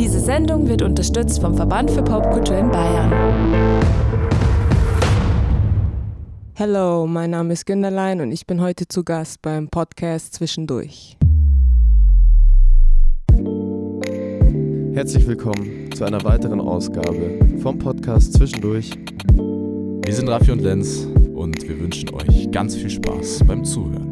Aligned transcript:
Diese 0.00 0.18
Sendung 0.18 0.66
wird 0.66 0.80
unterstützt 0.80 1.42
vom 1.42 1.54
Verband 1.54 1.90
für 1.90 2.02
Popkultur 2.02 2.56
in 2.56 2.70
Bayern. 2.70 3.12
Hallo, 6.58 7.06
mein 7.06 7.28
Name 7.28 7.52
ist 7.52 7.66
Günderlein 7.66 8.22
und 8.22 8.32
ich 8.32 8.46
bin 8.46 8.62
heute 8.62 8.88
zu 8.88 9.04
Gast 9.04 9.42
beim 9.42 9.68
Podcast 9.68 10.32
Zwischendurch. 10.32 11.18
Herzlich 14.94 15.26
willkommen 15.26 15.92
zu 15.94 16.04
einer 16.04 16.24
weiteren 16.24 16.62
Ausgabe 16.62 17.38
vom 17.60 17.78
Podcast 17.78 18.32
Zwischendurch. 18.32 18.92
Wir 19.36 20.14
sind 20.14 20.30
Raffi 20.30 20.52
und 20.52 20.62
Lenz 20.62 21.06
und 21.34 21.60
wir 21.68 21.78
wünschen 21.78 22.08
euch 22.14 22.50
ganz 22.50 22.74
viel 22.74 22.88
Spaß 22.88 23.40
beim 23.46 23.66
Zuhören. 23.66 24.09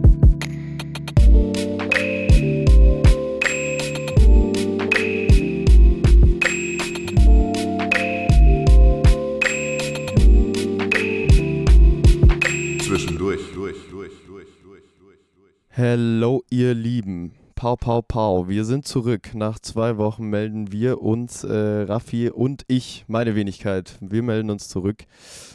Hello, 15.80 16.42
ihr 16.50 16.74
Lieben. 16.74 17.34
Pau, 17.54 17.76
pau, 17.76 18.02
pau. 18.02 18.48
Wir 18.48 18.64
sind 18.64 18.84
zurück. 18.84 19.32
Nach 19.32 19.60
zwei 19.60 19.96
Wochen 19.96 20.24
melden 20.24 20.72
wir 20.72 21.00
uns, 21.02 21.44
äh, 21.44 21.82
Raffi 21.82 22.30
und 22.30 22.64
ich, 22.66 23.04
meine 23.06 23.36
Wenigkeit, 23.36 23.96
wir 24.00 24.24
melden 24.24 24.50
uns 24.50 24.68
zurück 24.68 25.04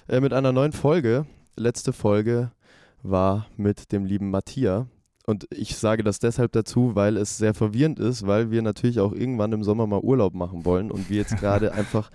äh, 0.07 0.21
mit 0.21 0.31
einer 0.31 0.53
neuen 0.53 0.71
Folge. 0.71 1.25
Letzte 1.57 1.91
Folge 1.91 2.53
war 3.01 3.47
mit 3.57 3.91
dem 3.91 4.05
lieben 4.05 4.31
Matthias. 4.31 4.85
Und 5.25 5.45
ich 5.51 5.75
sage 5.75 6.03
das 6.03 6.19
deshalb 6.19 6.53
dazu, 6.53 6.95
weil 6.95 7.17
es 7.17 7.37
sehr 7.37 7.53
verwirrend 7.53 7.99
ist, 7.99 8.25
weil 8.25 8.49
wir 8.49 8.61
natürlich 8.61 9.01
auch 9.01 9.11
irgendwann 9.11 9.51
im 9.51 9.65
Sommer 9.65 9.87
mal 9.87 9.99
Urlaub 9.99 10.35
machen 10.35 10.63
wollen 10.63 10.89
und 10.89 11.09
wir 11.09 11.17
jetzt 11.17 11.35
gerade 11.35 11.73
einfach 11.73 12.09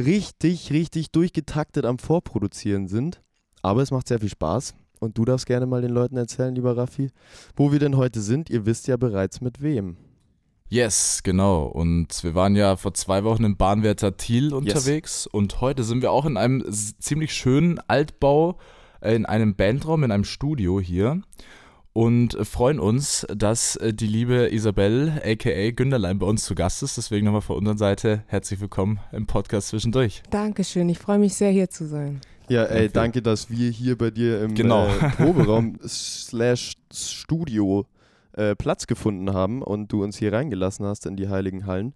richtig, 0.00 0.72
richtig 0.72 1.12
durchgetaktet 1.12 1.84
am 1.84 2.00
Vorproduzieren 2.00 2.88
sind. 2.88 3.22
Aber 3.62 3.82
es 3.82 3.92
macht 3.92 4.08
sehr 4.08 4.18
viel 4.18 4.30
Spaß. 4.30 4.74
Und 5.00 5.18
du 5.18 5.24
darfst 5.24 5.46
gerne 5.46 5.66
mal 5.66 5.82
den 5.82 5.90
Leuten 5.90 6.16
erzählen, 6.16 6.54
lieber 6.54 6.76
Raffi, 6.76 7.10
wo 7.54 7.72
wir 7.72 7.78
denn 7.78 7.96
heute 7.96 8.20
sind. 8.20 8.50
Ihr 8.50 8.66
wisst 8.66 8.88
ja 8.88 8.96
bereits 8.96 9.40
mit 9.40 9.60
wem. 9.62 9.96
Yes, 10.68 11.20
genau. 11.22 11.64
Und 11.64 12.24
wir 12.24 12.34
waren 12.34 12.56
ja 12.56 12.76
vor 12.76 12.92
zwei 12.94 13.22
Wochen 13.22 13.44
im 13.44 13.56
Bahnwärter 13.56 14.16
Thiel 14.16 14.52
unterwegs 14.52 15.26
und 15.26 15.60
heute 15.60 15.84
sind 15.84 16.02
wir 16.02 16.10
auch 16.10 16.26
in 16.26 16.36
einem 16.36 16.64
ziemlich 16.72 17.32
schönen 17.34 17.78
Altbau, 17.86 18.58
äh, 19.00 19.14
in 19.14 19.26
einem 19.26 19.54
Bandraum, 19.54 20.02
in 20.02 20.10
einem 20.10 20.24
Studio 20.24 20.80
hier 20.80 21.22
und 21.92 22.34
äh, 22.34 22.44
freuen 22.44 22.80
uns, 22.80 23.26
dass 23.34 23.76
äh, 23.76 23.94
die 23.94 24.08
liebe 24.08 24.52
Isabel, 24.52 25.22
aka 25.24 25.70
Günderlein, 25.70 26.18
bei 26.18 26.26
uns 26.26 26.44
zu 26.44 26.54
Gast 26.56 26.82
ist. 26.82 26.96
Deswegen 26.96 27.26
nochmal 27.26 27.42
von 27.42 27.56
unserer 27.56 27.78
Seite 27.78 28.24
herzlich 28.26 28.60
willkommen 28.60 28.98
im 29.12 29.26
Podcast 29.26 29.68
zwischendurch. 29.68 30.22
Dankeschön, 30.30 30.88
ich 30.88 30.98
freue 30.98 31.18
mich 31.18 31.34
sehr 31.34 31.52
hier 31.52 31.70
zu 31.70 31.86
sein. 31.86 32.20
Ja, 32.48 32.64
ey, 32.64 32.88
Danke. 32.88 33.22
dass 33.22 33.50
wir 33.50 33.70
hier 33.70 33.98
bei 33.98 34.10
dir 34.10 34.42
im 34.42 34.54
Genau. 34.54 34.86
äh, 34.86 35.10
Proberaum 35.16 35.78
slash 35.86 36.74
Studio 36.92 37.86
äh, 38.32 38.54
Platz 38.54 38.86
gefunden 38.86 39.32
haben 39.32 39.62
und 39.62 39.90
du 39.92 40.02
uns 40.02 40.16
hier 40.16 40.32
reingelassen 40.32 40.86
hast 40.86 41.06
in 41.06 41.16
die 41.16 41.28
heiligen 41.28 41.66
Hallen. 41.66 41.94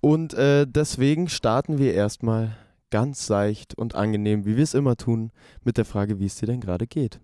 Und 0.00 0.34
äh, 0.34 0.66
deswegen 0.68 1.28
starten 1.28 1.78
wir 1.78 1.94
erstmal 1.94 2.56
ganz 2.90 3.26
seicht 3.26 3.76
und 3.76 3.94
angenehm, 3.94 4.44
wie 4.44 4.56
wir 4.56 4.62
es 4.64 4.74
immer 4.74 4.96
tun, 4.96 5.30
mit 5.64 5.76
der 5.76 5.84
Frage, 5.84 6.18
wie 6.18 6.26
es 6.26 6.36
dir 6.36 6.46
denn 6.46 6.60
gerade 6.60 6.86
geht. 6.86 7.20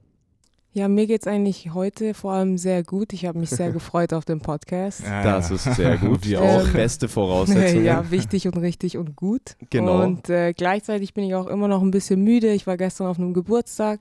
Ja, 0.75 0.89
mir 0.89 1.07
geht 1.07 1.21
es 1.21 1.27
eigentlich 1.27 1.75
heute 1.75 2.15
vor 2.15 2.33
allem 2.33 2.57
sehr 2.57 2.83
gut. 2.83 3.13
Ich 3.13 3.27
habe 3.27 3.39
mich 3.39 3.51
sehr 3.51 3.71
gefreut 3.73 4.15
auf 4.15 4.25
den 4.25 4.41
Podcast. 4.41 5.03
Das 5.05 5.51
ist 5.51 5.65
sehr 5.65 5.99
gut. 5.99 6.27
Wir 6.27 6.41
auch. 6.41 6.67
Ähm, 6.67 6.73
Beste 6.73 7.09
Voraussetzungen. 7.09 7.85
ja, 7.85 8.11
wichtig 8.11 8.47
und 8.49 8.57
richtig 8.57 8.97
und 8.97 9.15
gut. 9.15 9.57
Genau. 9.69 10.03
Und 10.03 10.31
äh, 10.31 10.55
gleichzeitig 10.55 11.13
bin 11.13 11.25
ich 11.25 11.35
auch 11.35 11.47
immer 11.47 11.69
noch 11.69 11.83
ein 11.83 11.91
bisschen 11.91 12.25
müde. 12.25 12.53
Ich 12.55 12.67
war 12.67 12.79
gestern 12.79 13.07
auf 13.07 13.19
einem 13.19 13.35
Geburtstag, 13.35 14.01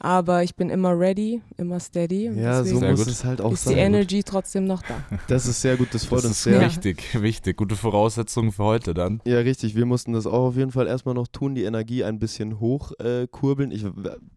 aber 0.00 0.42
ich 0.42 0.56
bin 0.56 0.70
immer 0.70 0.98
ready, 0.98 1.42
immer 1.58 1.78
steady. 1.78 2.30
Ja, 2.34 2.64
so 2.64 2.80
muss 2.80 2.98
gut. 2.98 3.06
es 3.08 3.24
halt 3.24 3.40
auch 3.40 3.52
ist 3.52 3.66
die 3.66 3.70
sein. 3.70 3.78
Energy 3.78 4.22
trotzdem 4.24 4.64
noch 4.64 4.82
da. 4.82 4.94
Das 5.28 5.46
ist 5.46 5.60
sehr 5.60 5.76
gut, 5.76 5.88
das 5.92 6.06
freut 6.06 6.20
Das 6.20 6.24
uns 6.26 6.36
ist 6.38 6.42
sehr. 6.44 6.60
wichtig, 6.60 7.02
wichtig. 7.22 7.56
Gute 7.56 7.76
Voraussetzungen 7.76 8.50
für 8.50 8.64
heute 8.64 8.94
dann. 8.94 9.20
Ja, 9.24 9.38
richtig. 9.38 9.76
Wir 9.76 9.86
mussten 9.86 10.12
das 10.14 10.26
auch 10.26 10.48
auf 10.48 10.56
jeden 10.56 10.72
Fall 10.72 10.86
erstmal 10.86 11.14
noch 11.14 11.28
tun, 11.28 11.54
die 11.54 11.64
Energie 11.64 12.02
ein 12.02 12.18
bisschen 12.18 12.58
hoch 12.60 12.92
äh. 12.98 13.26
Ich, 13.70 13.84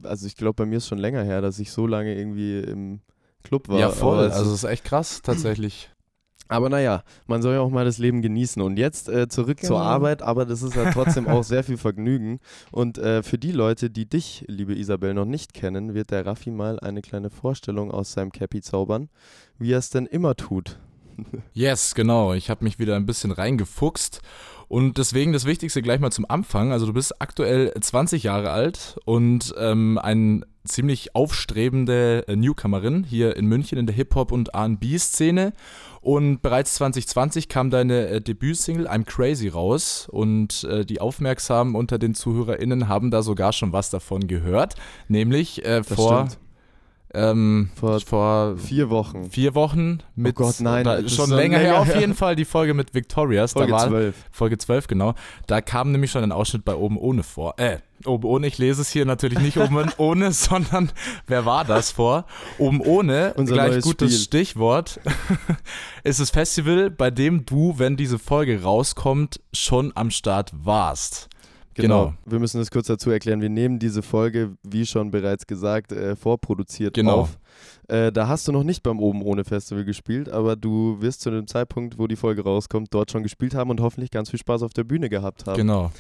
also 0.04 0.28
ich 0.28 0.36
glaube, 0.36 0.54
bei 0.56 0.66
mir 0.66 0.78
ist 0.78 0.88
schon 0.88 0.98
länger 0.98 1.24
her, 1.24 1.42
dass 1.42 1.60
ich 1.60 1.72
so 1.72 1.88
lange 1.88 2.14
irgendwie 2.16 2.60
im 2.60 3.00
Club 3.44 3.70
war. 3.70 3.80
ja, 3.80 3.90
voll. 3.90 4.20
Also 4.32 4.42
ist, 4.42 4.48
es 4.48 4.64
ist 4.64 4.70
echt 4.70 4.84
krass, 4.84 5.22
tatsächlich. 5.22 5.90
Aber 6.48 6.70
naja, 6.70 7.04
man 7.28 7.42
soll 7.42 7.56
ja 7.56 7.62
auch 7.62 7.70
mal 7.70 7.86
das 7.86 7.98
Leben 7.98 8.22
genießen. 8.22 8.62
Und 8.62 8.78
jetzt 8.78 9.10
äh, 9.10 9.28
zurück 9.28 9.60
zur 9.62 9.78
Genau. 9.78 9.90
Arbeit, 9.90 10.22
aber 10.22 10.46
das 10.46 10.62
ist 10.62 10.76
ja 10.76 10.92
trotzdem 10.92 11.28
auch 11.28 11.44
sehr 11.44 11.64
viel 11.64 11.78
Vergnügen. 11.78 12.40
Und 12.72 12.98
äh, 12.98 13.24
für 13.24 13.38
die 13.38 13.52
Leute, 13.52 13.90
die 13.90 14.06
dich, 14.06 14.46
liebe 14.48 14.76
Isabel, 14.76 15.14
noch 15.14 15.26
nicht 15.26 15.54
kennen, 15.54 15.94
wird 15.94 16.12
der 16.12 16.26
Raffi 16.26 16.52
mal 16.52 16.80
eine 16.80 17.02
kleine 17.02 17.30
Vorstellung 17.30 17.92
aus 17.92 18.14
seinem 18.14 18.32
Cappy 18.32 18.62
zaubern, 18.62 19.10
wie 19.58 19.72
er 19.74 19.80
es 19.80 19.90
denn 19.90 20.06
immer 20.06 20.36
tut. 20.36 20.80
Yes, 21.54 21.94
genau. 21.94 22.34
Ich 22.34 22.50
habe 22.50 22.64
mich 22.64 22.80
wieder 22.80 22.96
ein 22.96 23.06
bisschen 23.06 23.32
reingefuchst. 23.32 24.22
Und 24.74 24.98
deswegen 24.98 25.34
das 25.34 25.46
Wichtigste 25.46 25.84
gleich 25.84 26.00
mal 26.00 26.10
zum 26.10 26.26
Anfang. 26.28 26.72
Also 26.72 26.88
du 26.88 26.94
bist 26.94 27.22
aktuell 27.22 27.72
20 27.80 28.24
Jahre 28.24 28.50
alt 28.50 28.98
und 29.06 29.54
ähm, 29.56 30.00
eine 30.00 30.48
ziemlich 30.66 31.14
aufstrebende 31.14 32.28
äh, 32.28 32.36
Newcomerin 32.36 33.04
hier 33.04 33.38
in 33.38 33.46
München 33.46 33.78
in 33.78 33.86
der 33.86 33.96
Hip-Hop- 33.96 34.32
und 34.32 34.48
R&B-Szene. 34.56 35.54
Und 36.02 36.42
bereits 36.42 36.74
2020 36.74 37.50
kam 37.50 37.70
deine 37.70 38.08
äh, 38.08 38.20
Debütsingle 38.20 38.90
I'm 38.90 39.06
Crazy 39.06 39.48
raus 39.48 40.08
und 40.12 40.64
äh, 40.64 40.84
die 40.84 41.00
Aufmerksamen 41.00 41.76
unter 41.76 42.00
den 42.00 42.16
ZuhörerInnen 42.16 42.88
haben 42.88 43.12
da 43.12 43.22
sogar 43.22 43.54
schon 43.54 43.74
was 43.74 43.92
davon 43.92 44.26
gehört. 44.26 44.74
Nämlich 45.08 45.64
äh, 45.64 45.84
vor, 45.84 46.26
stimmt. 46.30 46.43
Ähm, 47.14 47.70
Vor 47.76 48.00
vor 48.02 48.58
Vier 48.58 48.90
Wochen. 48.90 49.30
vier 49.30 49.56
Wochen 49.56 50.00
mit 50.16 50.36
Gott, 50.36 50.60
nein, 50.60 50.84
da, 50.84 50.98
schon 51.08 51.28
so 51.30 51.36
länger 51.36 51.60
her. 51.60 51.74
länger 51.74 51.80
auf 51.82 51.96
jeden 51.96 52.16
Fall 52.16 52.36
die 52.36 52.46
Folge 52.46 52.74
mit 52.74 52.94
Victorious 52.94 53.54
Folge 53.54 53.72
da 53.72 53.78
war 53.78 53.88
12. 53.88 54.16
Folge 54.32 54.58
12 54.58 54.88
genau. 54.88 55.14
Da 55.48 55.62
kam 55.62 55.92
nämlich 55.92 56.12
schon 56.12 56.24
ein 56.24 56.32
Ausschnitt 56.32 56.66
bei 56.66 56.76
oben 56.76 56.98
ohne 56.98 57.24
vor. 57.24 57.54
Äh 57.58 57.78
oben 58.06 58.26
ohne 58.26 58.48
ich 58.48 58.58
lese 58.58 58.82
es 58.82 58.90
hier 58.90 59.06
natürlich 59.06 59.40
nicht 59.40 59.58
oben 59.58 59.90
ohne 59.98 60.32
sondern 60.32 60.92
wer 61.28 61.46
war 61.46 61.66
das 61.66 61.92
vor? 61.92 62.26
Oben 62.58 62.82
ohne 62.82 63.34
Unser 63.36 63.54
gleich 63.54 63.82
gutes 63.82 64.14
Spiel. 64.14 64.46
Stichwort. 64.46 65.00
Ist 66.04 66.20
das 66.20 66.30
Festival 66.32 66.90
bei 66.90 67.12
dem 67.12 67.46
du 67.46 67.76
wenn 67.78 67.96
diese 67.96 68.20
Folge 68.20 68.64
rauskommt 68.64 69.40
schon 69.54 69.92
am 69.96 70.10
Start 70.12 70.52
warst 70.54 71.30
Genau. 71.76 72.06
Genau. 72.06 72.14
Wir 72.26 72.40
müssen 72.40 72.60
das 72.60 72.72
kurz 72.72 72.88
dazu 72.88 73.10
erklären. 73.10 73.42
Wir 73.42 73.50
nehmen 73.50 73.80
diese 73.80 74.02
Folge, 74.02 74.52
wie 74.64 74.86
schon 74.86 75.12
bereits 75.12 75.48
gesagt, 75.48 75.92
äh, 75.92 76.16
vorproduziert 76.16 76.94
Genau. 76.94 77.22
auf. 77.22 77.38
Äh, 77.88 78.12
da 78.12 78.28
hast 78.28 78.48
du 78.48 78.52
noch 78.52 78.64
nicht 78.64 78.84
beim 78.84 79.00
Oben 79.00 79.22
ohne 79.22 79.44
Festival 79.44 79.84
gespielt, 79.86 80.30
aber 80.30 80.56
du 80.56 81.02
wirst 81.02 81.22
zu 81.22 81.32
dem 81.32 81.48
Zeitpunkt, 81.48 81.98
wo 82.00 82.08
die 82.08 82.16
Folge 82.16 82.44
rauskommt, 82.44 82.88
dort 82.92 83.12
schon 83.12 83.24
gespielt 83.24 83.56
haben 83.56 83.70
und 83.70 83.82
hoffentlich 83.82 84.12
ganz 84.12 84.30
viel 84.30 84.40
Spaß 84.40 84.64
auf 84.64 84.74
der 84.74 84.84
Bühne 84.84 85.10
gehabt 85.10 85.46
haben. 85.46 85.58
genau 85.58 85.92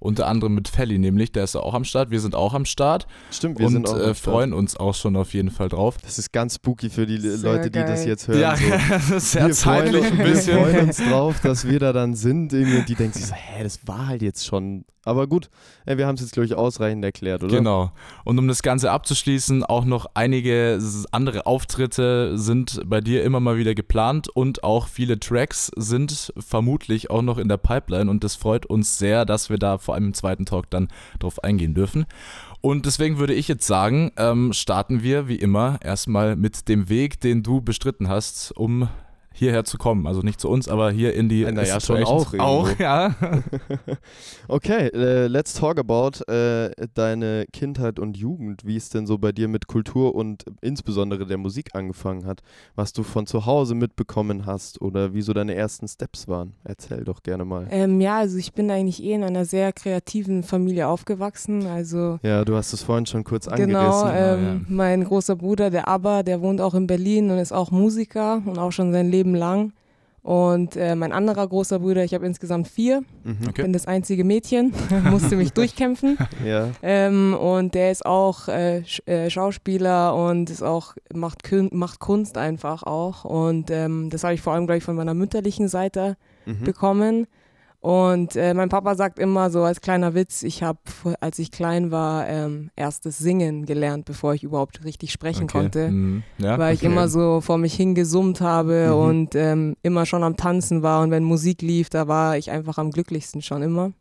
unter 0.00 0.26
anderem 0.26 0.54
mit 0.54 0.68
Felly 0.68 0.98
nämlich 0.98 1.32
der 1.32 1.44
ist 1.44 1.56
auch 1.56 1.74
am 1.74 1.84
Start 1.84 2.10
wir 2.10 2.20
sind 2.20 2.34
auch 2.34 2.54
am 2.54 2.64
Start 2.64 3.06
Stimmt, 3.30 3.58
wir 3.58 3.66
und 3.66 3.72
sind 3.72 3.88
auch 3.88 3.96
äh, 3.96 4.08
am 4.08 4.14
Start. 4.14 4.18
freuen 4.18 4.52
uns 4.52 4.76
auch 4.76 4.94
schon 4.94 5.16
auf 5.16 5.32
jeden 5.34 5.50
Fall 5.50 5.68
drauf 5.68 5.96
Das 6.02 6.18
ist 6.18 6.32
ganz 6.32 6.56
spooky 6.56 6.90
für 6.90 7.06
die 7.06 7.18
Sehr 7.18 7.38
Leute, 7.52 7.70
die 7.70 7.78
das 7.80 8.00
geil. 8.00 8.08
jetzt 8.08 8.28
hören. 8.28 8.40
Ja, 8.40 8.56
so. 8.56 8.64
das 8.90 9.10
ist 9.10 9.32
sehr 9.32 9.46
wir, 9.48 9.54
freuen, 9.54 9.78
zeitlich 9.86 10.04
ein 10.04 10.18
wir 10.18 10.24
bisschen. 10.24 10.58
freuen 10.58 10.80
uns 10.88 10.96
drauf, 10.98 11.40
dass 11.42 11.66
wir 11.66 11.78
da 11.78 11.92
dann 11.92 12.14
sind. 12.14 12.52
Irgendwie, 12.52 12.78
und 12.78 12.88
die 12.88 12.94
denken 12.94 13.12
sich 13.14 13.26
so, 13.26 13.34
hä, 13.34 13.62
das 13.62 13.80
war 13.86 14.06
halt 14.08 14.22
jetzt 14.22 14.46
schon. 14.46 14.84
Aber 15.04 15.26
gut, 15.26 15.48
äh, 15.86 15.96
wir 15.96 16.06
haben 16.06 16.16
es 16.16 16.20
jetzt, 16.20 16.32
glaube 16.32 16.44
ich, 16.46 16.54
ausreichend 16.54 17.02
erklärt, 17.04 17.42
oder? 17.42 17.56
Genau. 17.56 17.92
Und 18.24 18.38
um 18.38 18.46
das 18.46 18.62
Ganze 18.62 18.90
abzuschließen, 18.90 19.64
auch 19.64 19.84
noch 19.86 20.06
einige 20.14 20.78
andere 21.12 21.46
Auftritte 21.46 22.36
sind 22.36 22.82
bei 22.84 23.00
dir 23.00 23.24
immer 23.24 23.40
mal 23.40 23.56
wieder 23.56 23.74
geplant 23.74 24.28
und 24.28 24.64
auch 24.64 24.86
viele 24.88 25.18
Tracks 25.18 25.70
sind 25.76 26.32
vermutlich 26.38 27.10
auch 27.10 27.22
noch 27.22 27.38
in 27.38 27.48
der 27.48 27.56
Pipeline 27.56 28.10
und 28.10 28.22
das 28.22 28.34
freut 28.34 28.66
uns 28.66 28.98
sehr, 28.98 29.24
dass 29.24 29.48
wir 29.48 29.56
da 29.58 29.78
vor 29.88 29.94
allem 29.94 30.08
im 30.08 30.12
zweiten 30.14 30.44
Talk 30.44 30.68
dann 30.68 30.88
drauf 31.18 31.42
eingehen 31.42 31.72
dürfen. 31.72 32.04
Und 32.60 32.84
deswegen 32.84 33.16
würde 33.18 33.32
ich 33.32 33.48
jetzt 33.48 33.66
sagen, 33.66 34.12
ähm, 34.18 34.52
starten 34.52 35.02
wir 35.02 35.28
wie 35.28 35.36
immer 35.36 35.78
erstmal 35.82 36.36
mit 36.36 36.68
dem 36.68 36.90
Weg, 36.90 37.22
den 37.22 37.42
du 37.42 37.62
bestritten 37.62 38.06
hast, 38.06 38.52
um 38.54 38.90
hierher 39.38 39.64
zu 39.64 39.78
kommen. 39.78 40.06
Also 40.06 40.20
nicht 40.20 40.40
zu 40.40 40.48
uns, 40.48 40.68
aber 40.68 40.90
hier 40.90 41.14
in 41.14 41.28
die 41.28 41.44
Äh, 41.44 41.52
na 41.52 41.64
ja, 41.64 41.80
schon 41.80 42.02
auch. 42.04 42.34
Auch, 42.38 42.78
ja. 42.78 43.14
Okay, 44.48 44.88
äh, 44.88 45.26
let's 45.26 45.54
talk 45.54 45.78
about 45.78 46.24
äh, 46.32 46.70
deine 46.94 47.46
Kindheit 47.52 47.98
und 47.98 48.16
Jugend, 48.16 48.64
wie 48.64 48.76
es 48.76 48.88
denn 48.88 49.06
so 49.06 49.18
bei 49.18 49.32
dir 49.32 49.48
mit 49.48 49.66
Kultur 49.66 50.14
und 50.14 50.44
insbesondere 50.62 51.26
der 51.26 51.36
Musik 51.38 51.74
angefangen 51.74 52.24
hat, 52.26 52.40
was 52.74 52.92
du 52.92 53.02
von 53.02 53.26
zu 53.26 53.46
Hause 53.46 53.74
mitbekommen 53.74 54.46
hast 54.46 54.80
oder 54.80 55.12
wie 55.14 55.22
so 55.22 55.32
deine 55.32 55.54
ersten 55.54 55.86
Steps 55.86 56.28
waren. 56.28 56.54
Erzähl 56.64 57.04
doch 57.04 57.22
gerne 57.22 57.44
mal. 57.44 57.66
Ähm, 57.70 58.00
ja, 58.00 58.18
also 58.18 58.38
ich 58.38 58.52
bin 58.52 58.70
eigentlich 58.70 59.02
eh 59.02 59.12
in 59.12 59.22
einer 59.24 59.44
sehr 59.44 59.72
kreativen 59.72 60.42
Familie 60.42 60.88
aufgewachsen. 60.88 61.66
Also 61.66 62.18
Ja, 62.22 62.44
du 62.44 62.56
hast 62.56 62.72
es 62.72 62.82
vorhin 62.82 63.06
schon 63.06 63.24
kurz 63.24 63.46
angerissen. 63.48 63.68
Genau, 63.74 64.04
Genau, 64.04 64.14
ähm, 64.14 64.66
mein 64.68 65.04
großer 65.04 65.36
Bruder, 65.36 65.70
der 65.70 65.88
Abba, 65.88 66.22
der 66.22 66.40
wohnt 66.40 66.60
auch 66.60 66.74
in 66.74 66.86
Berlin 66.86 67.30
und 67.30 67.38
ist 67.38 67.52
auch 67.52 67.70
Musiker 67.70 68.42
und 68.44 68.58
auch 68.58 68.72
schon 68.72 68.92
sein 68.92 69.10
Leben 69.10 69.27
lang. 69.34 69.72
Und 70.22 70.76
äh, 70.76 70.94
mein 70.94 71.12
anderer 71.12 71.46
großer 71.46 71.78
Bruder, 71.78 72.04
ich 72.04 72.12
habe 72.12 72.26
insgesamt 72.26 72.68
vier, 72.68 73.02
Mhm. 73.24 73.48
Okay. 73.48 73.62
bin 73.62 73.72
das 73.72 73.86
einzige 73.86 74.24
Mädchen, 74.24 74.74
musste 75.10 75.36
mich 75.36 75.52
durchkämpfen. 75.54 76.18
Ja. 76.44 76.68
Ähm, 76.82 77.34
und 77.34 77.74
der 77.74 77.90
ist 77.92 78.04
auch 78.04 78.48
äh, 78.48 78.82
Sch 78.84 79.00
äh, 79.06 79.30
Schauspieler 79.30 80.14
und 80.14 80.50
ist 80.50 80.62
auch, 80.62 80.94
macht, 81.14 81.44
Kün 81.44 81.70
macht 81.72 82.00
Kunst 82.00 82.36
einfach 82.36 82.82
auch. 82.82 83.24
Und 83.24 83.70
ähm, 83.70 84.10
das 84.10 84.22
habe 84.24 84.34
ich 84.34 84.42
vor 84.42 84.52
allem, 84.52 84.66
glaube 84.66 84.78
ich, 84.78 84.84
von 84.84 84.96
meiner 84.96 85.14
mütterlichen 85.14 85.68
Seite 85.68 86.16
Mhm. 86.44 86.64
bekommen. 86.64 87.26
Und 87.88 88.36
äh, 88.36 88.52
mein 88.52 88.68
Papa 88.68 88.96
sagt 88.96 89.18
immer 89.18 89.48
so 89.48 89.62
als 89.62 89.80
kleiner 89.80 90.12
Witz, 90.14 90.42
ich 90.42 90.62
habe, 90.62 90.78
als 91.20 91.38
ich 91.38 91.50
klein 91.50 91.90
war, 91.90 92.28
ähm, 92.28 92.70
erstes 92.76 93.16
Singen 93.16 93.64
gelernt, 93.64 94.04
bevor 94.04 94.34
ich 94.34 94.42
überhaupt 94.42 94.84
richtig 94.84 95.10
sprechen 95.10 95.44
Okay. 95.44 95.58
konnte. 95.58 95.88
Mhm. 95.90 96.22
Ja, 96.36 96.58
Weil 96.58 96.74
ich 96.74 96.80
okay. 96.80 96.92
immer 96.92 97.08
so 97.08 97.40
vor 97.40 97.56
mich 97.56 97.72
hingesummt 97.72 98.42
habe 98.42 98.88
Mhm. 98.88 98.94
und 98.94 99.34
ähm, 99.36 99.74
immer 99.80 100.04
schon 100.04 100.22
am 100.22 100.36
Tanzen 100.36 100.82
war. 100.82 101.00
Und 101.02 101.12
wenn 101.12 101.24
Musik 101.24 101.62
lief, 101.62 101.88
da 101.88 102.06
war 102.08 102.36
ich 102.36 102.50
einfach 102.50 102.76
am 102.76 102.90
glücklichsten 102.90 103.40
schon 103.40 103.62
immer. 103.62 103.92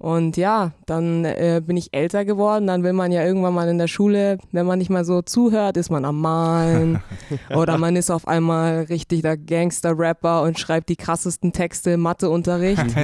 Und 0.00 0.38
ja, 0.38 0.72
dann 0.86 1.26
äh, 1.26 1.60
bin 1.64 1.76
ich 1.76 1.92
älter 1.92 2.24
geworden. 2.24 2.66
Dann 2.66 2.82
will 2.82 2.94
man 2.94 3.12
ja 3.12 3.22
irgendwann 3.22 3.52
mal 3.52 3.68
in 3.68 3.76
der 3.76 3.86
Schule, 3.86 4.38
wenn 4.50 4.64
man 4.64 4.78
nicht 4.78 4.88
mal 4.88 5.04
so 5.04 5.20
zuhört, 5.20 5.76
ist 5.76 5.90
man 5.90 6.06
am 6.06 6.18
Malen. 6.22 7.02
Oder 7.54 7.76
man 7.76 7.94
ist 7.96 8.10
auf 8.10 8.26
einmal 8.26 8.84
richtig 8.84 9.20
der 9.20 9.36
Gangster-Rapper 9.36 10.42
und 10.42 10.58
schreibt 10.58 10.88
die 10.88 10.96
krassesten 10.96 11.52
Texte 11.52 11.90
im 11.92 12.00
Matheunterricht. 12.00 12.82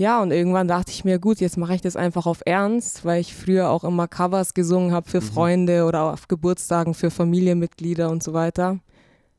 Ja, 0.00 0.22
und 0.22 0.30
irgendwann 0.30 0.68
dachte 0.68 0.92
ich 0.92 1.04
mir, 1.04 1.18
gut, 1.18 1.40
jetzt 1.40 1.56
mache 1.56 1.74
ich 1.74 1.80
das 1.80 1.96
einfach 1.96 2.26
auf 2.26 2.40
Ernst, 2.46 3.04
weil 3.04 3.20
ich 3.20 3.34
früher 3.34 3.68
auch 3.68 3.82
immer 3.82 4.06
Covers 4.06 4.54
gesungen 4.54 4.92
habe 4.92 5.10
für 5.10 5.18
Mhm. 5.20 5.24
Freunde 5.24 5.84
oder 5.86 6.12
auf 6.12 6.28
Geburtstagen 6.28 6.94
für 6.94 7.10
Familienmitglieder 7.10 8.08
und 8.08 8.22
so 8.22 8.32
weiter. 8.32 8.78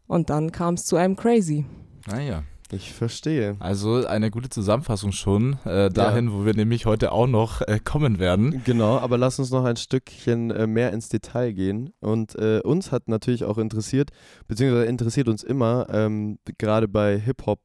Und 0.05 0.29
dann 0.29 0.51
kam 0.51 0.73
es 0.73 0.83
zu 0.83 0.97
einem 0.97 1.15
Crazy. 1.15 1.63
Naja, 2.11 2.43
Ich 2.71 2.93
verstehe. 2.93 3.55
also 3.59 4.05
eine 4.05 4.29
gute 4.31 4.49
Zusammenfassung 4.49 5.11
schon 5.11 5.57
äh, 5.65 5.89
dahin, 5.89 6.31
wo 6.31 6.45
wir 6.45 6.53
nämlich 6.53 6.85
heute 6.85 7.11
auch 7.11 7.25
noch 7.27 7.61
äh, 7.61 7.79
kommen 7.83 8.19
werden. 8.19 8.61
Genau, 8.65 8.97
aber 8.99 9.17
lass 9.17 9.39
uns 9.39 9.49
noch 9.51 9.63
ein 9.65 9.75
Stückchen 9.75 10.51
äh, 10.51 10.67
mehr 10.67 10.93
ins 10.93 11.09
Detail 11.09 11.51
gehen. 11.53 11.91
Und 11.99 12.35
äh, 12.35 12.59
uns 12.63 12.91
hat 12.91 13.07
natürlich 13.07 13.43
auch 13.43 13.57
interessiert, 13.57 14.11
beziehungsweise 14.47 14.85
interessiert 14.85 15.27
uns 15.29 15.43
immer, 15.43 15.87
ähm, 15.91 16.37
gerade 16.57 16.87
bei 16.87 17.17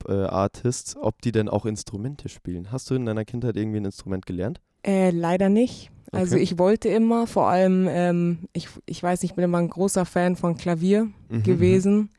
Hip-Hop-Artists, 0.09 0.97
ob 0.97 1.21
die 1.23 1.33
denn 1.33 1.49
auch 1.49 1.67
Instrumente 1.67 2.29
spielen. 2.29 2.73
Hast 2.73 2.91
du 2.91 2.95
in 2.95 3.07
deiner 3.07 3.25
Kindheit 3.25 3.57
irgendwie 3.57 3.79
ein 3.81 3.85
Instrument 3.85 4.27
gelernt? 4.27 4.61
Äh, 4.87 5.11
leider 5.11 5.49
nicht. 5.49 5.91
Also 6.13 6.37
Okay. 6.37 6.45
ich 6.45 6.59
wollte 6.59 6.89
immer, 6.89 7.27
vor 7.27 7.49
allem, 7.49 7.89
ähm, 7.91 8.39
ich, 8.53 8.69
ich 8.87 9.03
weiß 9.03 9.23
nicht, 9.23 9.33
ich 9.33 9.35
bin 9.37 9.45
immer 9.45 9.59
ein 9.59 9.69
großer 9.71 10.05
Fan 10.05 10.37
von 10.37 10.57
Klavier 10.57 11.09
Mhm. 11.29 11.43
gewesen. 11.43 12.11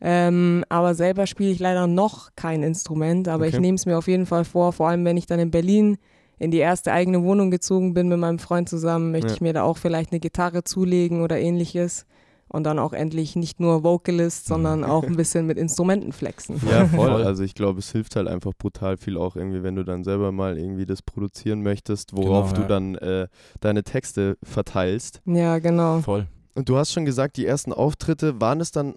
Ähm, 0.00 0.64
aber 0.68 0.94
selber 0.94 1.26
spiele 1.26 1.50
ich 1.50 1.58
leider 1.58 1.86
noch 1.86 2.30
kein 2.36 2.62
Instrument, 2.62 3.28
aber 3.28 3.46
ich 3.46 3.54
Okay. 3.54 3.60
nehme 3.62 3.76
es 3.76 3.86
mir 3.86 3.98
auf 3.98 4.06
jeden 4.08 4.26
Fall 4.26 4.44
vor, 4.44 4.72
vor 4.72 4.88
allem 4.88 5.04
wenn 5.04 5.16
ich 5.16 5.26
dann 5.26 5.40
in 5.40 5.50
Berlin 5.50 5.98
in 6.38 6.52
die 6.52 6.58
erste 6.58 6.92
eigene 6.92 7.22
Wohnung 7.24 7.50
gezogen 7.50 7.94
bin 7.94 8.08
mit 8.08 8.18
meinem 8.18 8.38
Freund 8.38 8.68
zusammen, 8.68 9.10
möchte 9.10 9.28
Ja. 9.28 9.34
ich 9.34 9.40
mir 9.40 9.52
da 9.52 9.62
auch 9.64 9.76
vielleicht 9.76 10.12
eine 10.12 10.20
Gitarre 10.20 10.62
zulegen 10.62 11.20
oder 11.22 11.36
ähnliches 11.40 12.06
und 12.50 12.62
dann 12.64 12.78
auch 12.78 12.92
endlich 12.92 13.34
nicht 13.34 13.58
nur 13.58 13.82
Vocalist, 13.82 14.46
sondern 14.46 14.84
auch 14.84 15.02
ein 15.06 15.16
bisschen 15.16 15.46
mit 15.46 15.58
Instrumenten 15.58 16.12
flexen. 16.12 16.60
Ja, 16.70 16.86
voll. 16.86 17.24
Also 17.24 17.42
ich 17.42 17.54
glaube, 17.56 17.80
es 17.80 17.90
hilft 17.90 18.14
halt 18.14 18.28
einfach 18.28 18.52
brutal 18.56 18.96
viel 18.98 19.18
auch 19.18 19.34
irgendwie, 19.34 19.64
wenn 19.64 19.74
du 19.74 19.82
dann 19.84 20.04
selber 20.04 20.30
mal 20.30 20.56
irgendwie 20.56 20.86
das 20.86 21.02
produzieren 21.02 21.62
möchtest, 21.62 22.16
worauf 22.16 22.54
Genau, 22.54 22.54
du 22.54 22.62
ja. 22.62 22.68
dann 22.68 22.94
äh, 22.94 23.26
deine 23.60 23.82
Texte 23.82 24.38
verteilst. 24.44 25.20
Ja, 25.26 25.58
genau. 25.58 26.00
Voll. 26.02 26.26
Und 26.54 26.68
du 26.68 26.76
hast 26.76 26.92
schon 26.92 27.04
gesagt, 27.04 27.36
die 27.36 27.46
ersten 27.46 27.72
Auftritte, 27.72 28.40
waren 28.40 28.60
es 28.60 28.70
dann 28.70 28.94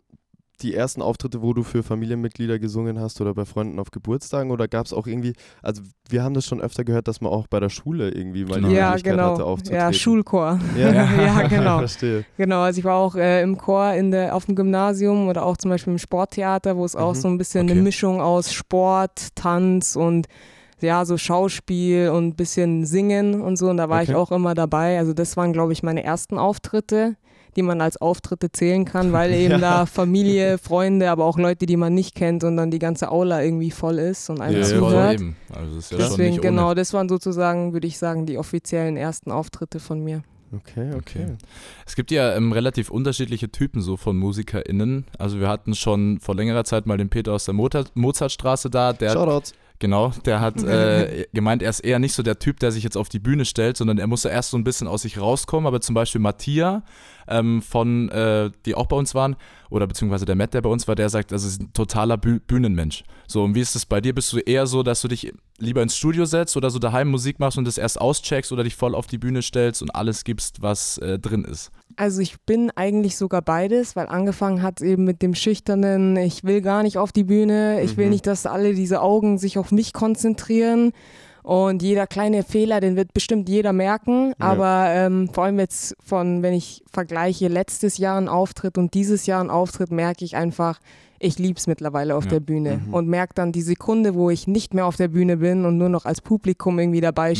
die 0.61 0.73
ersten 0.75 1.01
Auftritte, 1.01 1.41
wo 1.41 1.53
du 1.53 1.63
für 1.63 1.83
Familienmitglieder 1.83 2.59
gesungen 2.59 2.99
hast 2.99 3.19
oder 3.21 3.33
bei 3.33 3.45
Freunden 3.45 3.79
auf 3.79 3.91
Geburtstagen 3.91 4.51
oder 4.51 4.67
gab 4.67 4.85
es 4.85 4.93
auch 4.93 5.07
irgendwie, 5.07 5.33
also 5.61 5.81
wir 6.09 6.23
haben 6.23 6.33
das 6.33 6.45
schon 6.45 6.61
öfter 6.61 6.83
gehört, 6.83 7.07
dass 7.07 7.21
man 7.21 7.31
auch 7.31 7.47
bei 7.47 7.59
der 7.59 7.69
Schule 7.69 8.09
irgendwie 8.11 8.45
mal 8.45 8.55
Genau. 8.55 8.67
die 8.69 8.75
Ja, 8.75 8.87
Möglichkeit 8.89 9.13
genau. 9.13 9.33
hatte 9.33 9.45
aufzutreten. 9.45 9.79
Ja, 9.81 9.93
Schulchor. 9.93 10.59
Ja, 10.77 10.91
Ja, 11.21 11.47
genau. 11.47 11.77
Verstehe. 11.79 12.25
Genau, 12.37 12.61
also 12.61 12.79
ich 12.79 12.85
war 12.85 12.95
auch 12.97 13.15
äh, 13.15 13.41
im 13.41 13.57
Chor 13.57 13.93
in 13.93 14.11
der, 14.11 14.35
auf 14.35 14.45
dem 14.45 14.55
Gymnasium 14.55 15.27
oder 15.27 15.45
auch 15.45 15.57
zum 15.57 15.69
Beispiel 15.71 15.93
im 15.93 15.99
Sporttheater, 15.99 16.77
wo 16.77 16.85
es 16.85 16.95
auch 16.95 17.13
Mhm. 17.15 17.19
so 17.19 17.27
ein 17.27 17.37
bisschen 17.37 17.63
Okay. 17.63 17.71
eine 17.73 17.81
Mischung 17.81 18.21
aus 18.21 18.53
Sport, 18.53 19.29
Tanz 19.35 19.95
und 19.95 20.27
ja, 20.83 21.05
so 21.05 21.17
Schauspiel 21.17 22.09
und 22.09 22.27
ein 22.29 22.35
bisschen 22.35 22.85
Singen 22.85 23.41
und 23.41 23.57
so. 23.57 23.69
Und 23.69 23.77
da 23.77 23.89
war 23.89 24.01
Okay. 24.01 24.11
ich 24.11 24.15
auch 24.15 24.31
immer 24.31 24.53
dabei. 24.53 24.97
Also 24.97 25.13
das 25.13 25.37
waren, 25.37 25.53
glaube 25.53 25.73
ich, 25.73 25.83
meine 25.83 26.03
ersten 26.03 26.37
Auftritte, 26.37 27.15
die 27.55 27.63
man 27.63 27.81
als 27.81 27.97
Auftritte 27.97 28.51
zählen 28.51 28.85
kann, 28.85 29.11
weil 29.11 29.33
eben 29.33 29.51
Ja. 29.53 29.57
da 29.59 29.85
Familie, 29.85 30.57
Freunde, 30.57 31.09
aber 31.11 31.25
auch 31.25 31.37
Leute, 31.37 31.65
die 31.65 31.77
man 31.77 31.93
nicht 31.93 32.15
kennt 32.15 32.43
und 32.43 32.55
dann 32.57 32.71
die 32.71 32.79
ganze 32.79 33.11
Aula 33.11 33.43
irgendwie 33.43 33.71
voll 33.71 33.99
ist 33.99 34.29
und 34.29 34.39
einem 34.41 34.61
Ja, 34.61 34.67
Ja, 34.67 34.77
zuhört. 34.79 35.13
eben. 35.15 35.35
Also 35.53 35.75
das 35.75 35.85
ist 35.85 35.91
ja 35.91 35.97
schon 35.99 36.07
Deswegen, 36.09 36.29
nicht 36.31 36.41
genau, 36.41 36.73
das 36.73 36.93
waren 36.93 37.09
sozusagen, 37.09 37.73
würde 37.73 37.87
ich 37.87 37.97
sagen, 37.97 38.25
die 38.25 38.37
offiziellen 38.37 38.95
ersten 38.97 39.31
Auftritte 39.31 39.79
von 39.79 40.01
mir. 40.03 40.23
Okay, 40.53 40.89
okay. 40.97 41.23
Okay. 41.23 41.35
Es 41.85 41.95
gibt 41.95 42.11
ja 42.11 42.35
ähm, 42.35 42.51
relativ 42.51 42.89
unterschiedliche 42.91 43.49
Typen 43.51 43.81
so 43.81 43.95
von 43.95 44.17
MusikerInnen. 44.17 45.05
Also 45.17 45.39
wir 45.39 45.47
hatten 45.47 45.75
schon 45.75 46.19
vor 46.19 46.35
längerer 46.35 46.65
Zeit 46.65 46.85
mal 46.85 46.97
den 46.97 47.09
Peter 47.09 47.31
aus 47.31 47.45
der 47.45 47.53
Mozart 47.53 47.91
Mozartstraße 47.95 48.69
da, 48.69 48.91
der 48.91 49.11
Shoutouts. 49.11 49.53
Genau, 49.81 50.11
der 50.25 50.41
hat 50.41 50.61
äh, 50.63 51.25
gemeint, 51.33 51.63
er 51.63 51.71
ist 51.71 51.79
eher 51.79 51.97
nicht 51.97 52.13
so 52.13 52.21
der 52.21 52.37
Typ, 52.37 52.59
der 52.59 52.71
sich 52.71 52.83
jetzt 52.83 52.95
auf 52.95 53.09
die 53.09 53.17
Bühne 53.17 53.45
stellt, 53.45 53.77
sondern 53.77 53.97
er 53.97 54.05
muss 54.05 54.23
ja 54.23 54.29
erst 54.29 54.51
so 54.51 54.57
ein 54.57 54.63
bisschen 54.63 54.87
aus 54.87 55.01
sich 55.01 55.19
rauskommen. 55.19 55.65
Aber 55.65 55.81
zum 55.81 55.95
Beispiel 55.95 56.21
Mattia 56.21 56.83
ähm, 57.27 57.63
von, 57.63 58.09
äh, 58.09 58.51
die 58.67 58.75
auch 58.75 58.85
bei 58.85 58.95
uns 58.95 59.15
waren, 59.15 59.35
oder 59.71 59.87
beziehungsweise 59.87 60.25
der 60.25 60.35
Matt, 60.35 60.53
der 60.53 60.61
bei 60.61 60.69
uns 60.69 60.87
war, 60.87 60.93
der 60.93 61.09
sagt, 61.09 61.31
das 61.31 61.43
ist 61.43 61.61
ein 61.61 61.73
totaler 61.73 62.17
Büh 62.17 62.39
Bühnenmensch. 62.39 63.03
So, 63.27 63.43
und 63.43 63.55
wie 63.55 63.61
ist 63.61 63.75
es 63.75 63.87
bei 63.87 64.01
dir? 64.01 64.13
Bist 64.13 64.31
du 64.33 64.37
eher 64.37 64.67
so, 64.67 64.83
dass 64.83 65.01
du 65.01 65.07
dich 65.07 65.33
lieber 65.57 65.81
ins 65.81 65.97
Studio 65.97 66.25
setzt 66.25 66.55
oder 66.55 66.69
so 66.69 66.77
daheim 66.77 67.07
Musik 67.07 67.39
machst 67.39 67.57
und 67.57 67.65
das 67.65 67.79
erst 67.79 67.99
auscheckst 67.99 68.51
oder 68.51 68.63
dich 68.63 68.75
voll 68.75 68.93
auf 68.93 69.07
die 69.07 69.17
Bühne 69.17 69.41
stellst 69.41 69.81
und 69.81 69.89
alles 69.95 70.23
gibst, 70.25 70.61
was 70.61 70.99
äh, 70.99 71.17
drin 71.17 71.43
ist? 71.43 71.71
Also 71.95 72.21
ich 72.21 72.39
bin 72.45 72.71
eigentlich 72.75 73.15
sogar 73.17 73.41
beides, 73.41 73.95
weil 73.95 74.07
angefangen 74.07 74.61
hat 74.61 74.81
eben 74.81 75.03
mit 75.03 75.21
dem 75.21 75.35
schüchternen, 75.35 76.15
ich 76.17 76.43
will 76.43 76.61
gar 76.61 76.83
nicht 76.83 76.97
auf 76.97 77.11
die 77.11 77.23
Bühne, 77.23 77.81
ich 77.81 77.97
will 77.97 78.05
Mhm. 78.05 78.11
nicht, 78.11 78.27
dass 78.27 78.45
alle 78.45 78.73
diese 78.73 79.01
Augen 79.01 79.37
sich 79.37 79.57
auf 79.57 79.71
mich 79.71 79.93
konzentrieren 79.93 80.91
und 81.43 81.81
jeder 81.81 82.05
kleine 82.07 82.43
Fehler, 82.43 82.79
den 82.81 82.95
wird 82.95 83.13
bestimmt 83.13 83.49
jeder 83.49 83.73
merken, 83.73 84.29
Ja. 84.29 84.35
aber 84.39 84.85
ähm, 84.89 85.29
vor 85.33 85.45
allem 85.45 85.59
jetzt 85.59 85.95
von, 86.03 86.43
wenn 86.43 86.53
ich 86.53 86.83
vergleiche 86.91 87.47
letztes 87.47 87.97
Jahr 87.97 88.17
einen 88.17 88.27
Auftritt 88.29 88.77
und 88.77 88.93
dieses 88.93 89.25
Jahr 89.25 89.41
einen 89.41 89.49
Auftritt, 89.49 89.91
merke 89.91 90.23
ich 90.23 90.35
einfach, 90.35 90.79
ich 91.19 91.37
liebe 91.39 91.57
es 91.59 91.67
mittlerweile 91.67 92.15
auf 92.15 92.25
Ja. 92.25 92.31
der 92.31 92.39
Bühne 92.41 92.81
Mhm. 92.85 92.93
und 92.93 93.07
merke 93.07 93.33
dann 93.35 93.51
die 93.51 93.61
Sekunde, 93.61 94.15
wo 94.15 94.29
ich 94.29 94.47
nicht 94.47 94.73
mehr 94.73 94.85
auf 94.85 94.97
der 94.97 95.07
Bühne 95.07 95.37
bin 95.37 95.65
und 95.65 95.77
nur 95.77 95.89
noch 95.89 96.05
als 96.05 96.21
Publikum 96.21 96.77
irgendwie 96.79 97.01
dabei 97.01 97.31
Mhm. 97.31 97.35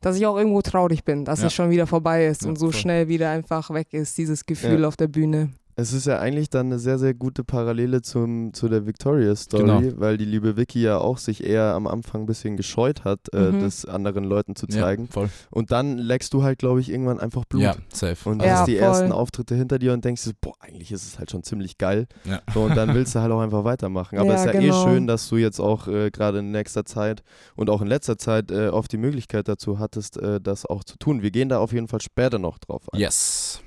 Dass 0.00 0.16
ich 0.16 0.26
auch 0.26 0.36
irgendwo 0.36 0.62
traurig 0.62 1.04
bin, 1.04 1.24
dass 1.24 1.40
Ja. 1.40 1.46
es 1.48 1.52
schon 1.54 1.70
wieder 1.70 1.86
vorbei 1.86 2.26
ist 2.26 2.42
Ja, 2.42 2.48
und 2.48 2.58
so 2.58 2.70
voll. 2.70 2.80
schnell 2.80 3.08
wieder 3.08 3.30
einfach 3.30 3.70
weg 3.72 3.88
ist, 3.92 4.16
dieses 4.18 4.46
Gefühl 4.46 4.80
Ja. 4.82 4.88
auf 4.88 4.96
der 4.96 5.08
Bühne. 5.08 5.50
Es 5.80 5.92
ist 5.94 6.06
ja 6.06 6.18
eigentlich 6.18 6.50
dann 6.50 6.66
eine 6.66 6.78
sehr, 6.78 6.98
sehr 6.98 7.14
gute 7.14 7.42
Parallele 7.42 8.02
zum, 8.02 8.52
zu 8.52 8.68
der 8.68 8.86
Victoria-Story, 8.86 9.62
Genau. 9.62 9.82
weil 10.00 10.18
die 10.18 10.24
liebe 10.24 10.56
Vicky 10.56 10.82
ja 10.82 10.98
auch 10.98 11.16
sich 11.18 11.42
eher 11.42 11.74
am 11.74 11.86
Anfang 11.86 12.22
ein 12.22 12.26
bisschen 12.26 12.56
gescheut 12.56 13.04
hat, 13.04 13.20
äh, 13.32 13.50
Mhm. 13.50 13.60
das 13.60 13.84
anderen 13.86 14.24
Leuten 14.24 14.56
zu 14.56 14.66
zeigen. 14.66 15.04
Ja, 15.06 15.12
voll. 15.12 15.30
Und 15.50 15.70
dann 15.72 15.96
leckst 15.98 16.34
du 16.34 16.42
halt, 16.42 16.58
glaube 16.58 16.80
ich, 16.80 16.90
irgendwann 16.90 17.18
einfach 17.18 17.44
Blut. 17.46 17.62
Ja, 17.62 17.76
safe. 17.92 18.28
Und 18.28 18.42
Ja, 18.42 18.58
hast 18.58 18.68
die 18.68 18.76
voll. 18.76 18.82
ersten 18.86 19.12
Auftritte 19.12 19.54
hinter 19.54 19.78
dir 19.78 19.92
und 19.94 20.04
denkst, 20.04 20.30
boah, 20.40 20.54
eigentlich 20.60 20.92
ist 20.92 21.06
es 21.06 21.18
halt 21.18 21.30
schon 21.30 21.42
ziemlich 21.42 21.78
geil. 21.78 22.06
Ja. 22.24 22.40
So, 22.52 22.60
und 22.62 22.76
dann 22.76 22.92
willst 22.94 23.14
du 23.14 23.20
halt 23.20 23.32
auch 23.32 23.40
einfach 23.40 23.64
weitermachen. 23.64 24.18
Aber 24.18 24.28
Ja, 24.28 24.34
es 24.34 24.40
ist 24.40 24.46
ja 24.54 24.60
genau. 24.60 24.84
eh 24.86 24.88
schön, 24.90 25.06
dass 25.06 25.28
du 25.28 25.36
jetzt 25.38 25.60
auch 25.60 25.88
äh, 25.88 26.10
gerade 26.10 26.40
in 26.40 26.50
nächster 26.50 26.84
Zeit 26.84 27.22
und 27.56 27.70
auch 27.70 27.80
in 27.80 27.88
letzter 27.88 28.18
Zeit 28.18 28.50
äh, 28.50 28.68
oft 28.68 28.92
die 28.92 28.98
Möglichkeit 28.98 29.48
dazu 29.48 29.78
hattest, 29.78 30.18
äh, 30.18 30.40
das 30.40 30.66
auch 30.66 30.84
zu 30.84 30.98
tun. 30.98 31.22
Wir 31.22 31.30
gehen 31.30 31.48
da 31.48 31.58
auf 31.58 31.72
jeden 31.72 31.88
Fall 31.88 32.00
später 32.02 32.38
noch 32.38 32.58
drauf 32.58 32.82
ein. 32.92 33.00
Yes. 33.00 33.62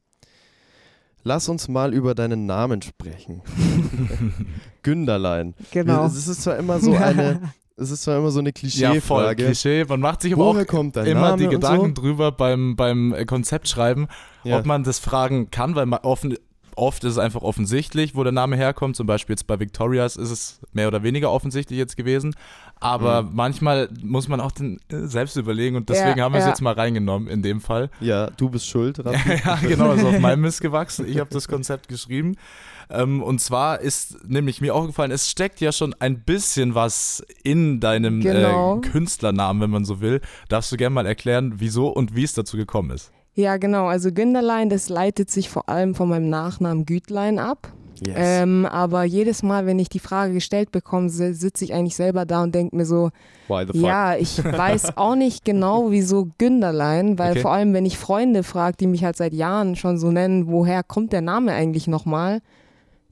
Lass 1.24 1.48
uns 1.50 1.68
mal 1.70 1.94
über 1.94 2.16
deinen 2.16 2.46
Namen 2.46 2.82
sprechen. 2.82 3.42
Günderlein. 4.84 5.56
Genau. 5.72 6.06
Es 6.06 6.28
ist 6.28 6.44
zwar 6.44 6.58
immer 6.58 6.80
so 6.80 6.94
eine, 6.96 7.54
es 7.78 7.92
ist 7.92 8.04
zwar 8.04 8.18
immer 8.18 8.32
so 8.32 8.40
eine 8.40 8.50
Ja, 8.50 8.54
voll 8.54 9.34
Klischeefrage. 9.34 9.46
Klischee. 9.46 9.86
Man 9.88 10.00
macht 10.02 10.22
sich 10.22 10.34
aber 10.34 10.46
Woher 10.46 10.64
auch 10.64 10.68
immer 11.12 11.30
Name 11.30 11.38
die 11.44 11.48
Gedanken 11.50 11.94
so? 11.96 12.02
drüber 12.02 12.32
beim, 12.32 12.76
beim 12.76 13.14
äh, 13.14 13.26
Konzept 13.26 13.68
schreiben, 13.70 14.08
Ja. 14.44 14.60
ob 14.60 14.66
man 14.66 14.84
das 14.84 15.00
fragen 15.00 15.50
kann, 15.50 15.76
weil 15.76 15.86
man 15.86 16.00
offen, 16.04 16.36
oft 16.76 17.04
ist 17.04 17.12
es 17.14 17.18
einfach 17.18 17.42
offensichtlich, 17.42 18.16
wo 18.16 18.24
der 18.24 18.32
Name 18.34 18.56
herkommt. 18.56 18.96
Zum 18.96 19.08
Beispiel 19.08 19.34
jetzt 19.34 19.48
bei 19.48 19.60
Victorias 19.60 20.16
ist 20.16 20.30
es 20.32 20.60
mehr 20.74 20.88
oder 20.88 21.04
weniger 21.04 21.32
offensichtlich 21.32 21.78
jetzt 21.80 21.98
gewesen. 21.98 22.36
Aber 22.80 23.24
Mhm. 23.24 23.30
manchmal 23.34 23.90
muss 24.02 24.28
man 24.28 24.42
auch 24.42 24.52
den, 24.52 24.80
äh, 24.92 25.08
selbst 25.08 25.36
überlegen 25.38 25.76
und 25.78 25.90
deswegen 25.90 26.18
Ja, 26.20 26.26
haben 26.26 26.34
wir 26.34 26.40
es 26.40 26.46
ja. 26.46 26.50
jetzt 26.50 26.62
mal 26.62 26.74
reingenommen 26.74 27.28
in 27.30 27.42
dem 27.42 27.62
Fall. 27.62 27.90
ja, 28.02 28.30
du 28.32 28.50
bist 28.50 28.68
schuld, 28.68 28.98
ja, 29.46 29.56
genau, 29.62 29.92
also 29.92 30.08
auf 30.10 30.20
meinem 30.20 30.42
Mist 30.42 30.60
gewachsen. 30.62 31.08
Ich 31.08 31.20
habe 31.20 31.30
das 31.32 31.48
Konzept 31.48 31.88
geschrieben. 31.88 32.36
Ähm, 32.90 33.24
und 33.24 33.40
zwar 33.40 33.80
ist 33.80 34.28
nämlich 34.28 34.60
mir 34.60 34.76
aufgefallen, 34.76 35.12
es 35.12 35.30
steckt 35.30 35.62
ja 35.62 35.72
schon 35.72 35.96
ein 36.00 36.20
bisschen 36.24 36.76
was 36.76 37.24
in 37.44 37.80
deinem 37.80 38.20
Genau. 38.20 38.78
äh, 38.78 38.82
Künstlernamen, 38.82 39.62
wenn 39.62 39.70
man 39.70 39.86
so 39.86 40.02
will. 40.02 40.20
Darfst 40.50 40.72
du 40.72 40.76
gerne 40.78 40.94
mal 40.94 41.06
erklären, 41.06 41.54
wieso 41.58 41.88
und 41.88 42.16
wie 42.16 42.24
es 42.24 42.34
dazu 42.34 42.58
gekommen 42.58 42.90
ist? 42.92 43.12
Ja, 43.36 43.58
genau. 43.58 43.88
Also 43.88 44.12
Günderlein, 44.12 44.70
das 44.70 44.90
leitet 44.90 45.32
sich 45.32 45.50
vor 45.50 45.68
allem 45.70 45.96
von 45.96 46.08
meinem 46.10 46.30
Nachnamen 46.30 46.86
Gütlein 46.86 47.40
ab. 47.40 47.72
Yes. 48.06 48.16
Ähm, 48.18 48.66
aber 48.66 49.04
jedes 49.06 49.44
Mal, 49.44 49.66
wenn 49.66 49.80
ich 49.80 49.88
die 49.88 50.00
Frage 50.00 50.34
gestellt 50.34 50.72
bekomme, 50.72 51.10
si- 51.10 51.34
sitze 51.34 51.64
ich 51.64 51.74
eigentlich 51.74 51.96
selber 51.96 52.26
da 52.26 52.44
und 52.44 52.54
denke 52.54 52.76
mir 52.76 52.86
so, 52.86 53.12
Why 53.48 53.66
the 53.66 53.80
fuck? 53.80 53.88
ja, 53.88 54.16
ich 54.18 54.44
weiß 54.44 54.98
auch 54.98 55.16
nicht 55.16 55.46
genau, 55.46 55.90
wieso 55.92 56.28
Günderlein, 56.38 57.18
weil 57.18 57.32
Okay. 57.32 57.42
vor 57.42 57.52
allem, 57.54 57.74
wenn 57.74 57.86
ich 57.86 57.98
Freunde 57.98 58.44
frage, 58.44 58.76
die 58.78 58.88
mich 58.88 59.06
halt 59.06 59.16
seit 59.16 59.34
Jahren 59.34 59.76
schon 59.78 59.98
so 59.98 60.12
nennen, 60.12 60.48
woher 60.48 60.84
kommt 60.84 61.14
der 61.14 61.22
Name 61.22 61.54
eigentlich 61.54 61.88
nochmal? 61.88 62.42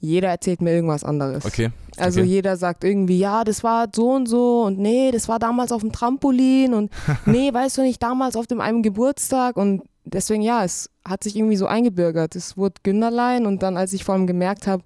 Jeder 0.02 0.30
erzählt 0.30 0.62
mir 0.62 0.72
irgendwas 0.74 1.04
anderes. 1.04 1.46
Okay. 1.46 1.70
Also 1.98 2.22
okay. 2.22 2.30
jeder 2.30 2.58
sagt 2.58 2.84
irgendwie, 2.84 3.20
ja, 3.20 3.44
das 3.44 3.64
war 3.64 3.88
so 3.96 4.10
und 4.12 4.26
so 4.28 4.64
und 4.64 4.80
nee, 4.80 5.12
das 5.12 5.30
war 5.30 5.38
damals 5.40 5.72
auf 5.72 5.82
dem 5.82 5.92
Trampolin 5.92 6.74
und 6.74 6.92
nee, 7.26 7.54
weißt 7.54 7.78
du 7.78 7.82
nicht, 7.84 8.02
damals 8.02 8.36
auf 8.36 8.48
dem 8.48 8.60
einem 8.62 8.82
Geburtstag 8.82 9.56
und 9.58 9.84
deswegen 10.06 10.42
ja, 10.42 10.64
es 10.64 10.90
hat 11.06 11.24
sich 11.24 11.36
irgendwie 11.36 11.58
so 11.58 11.68
eingebürgert. 11.68 12.36
Es 12.36 12.58
wurde 12.58 12.76
Günderlein 12.84 13.46
und 13.46 13.64
dann, 13.64 13.78
als 13.78 13.94
ich 13.94 14.04
vor 14.04 14.16
allem 14.16 14.28
gemerkt 14.28 14.68
habe, 14.68 14.84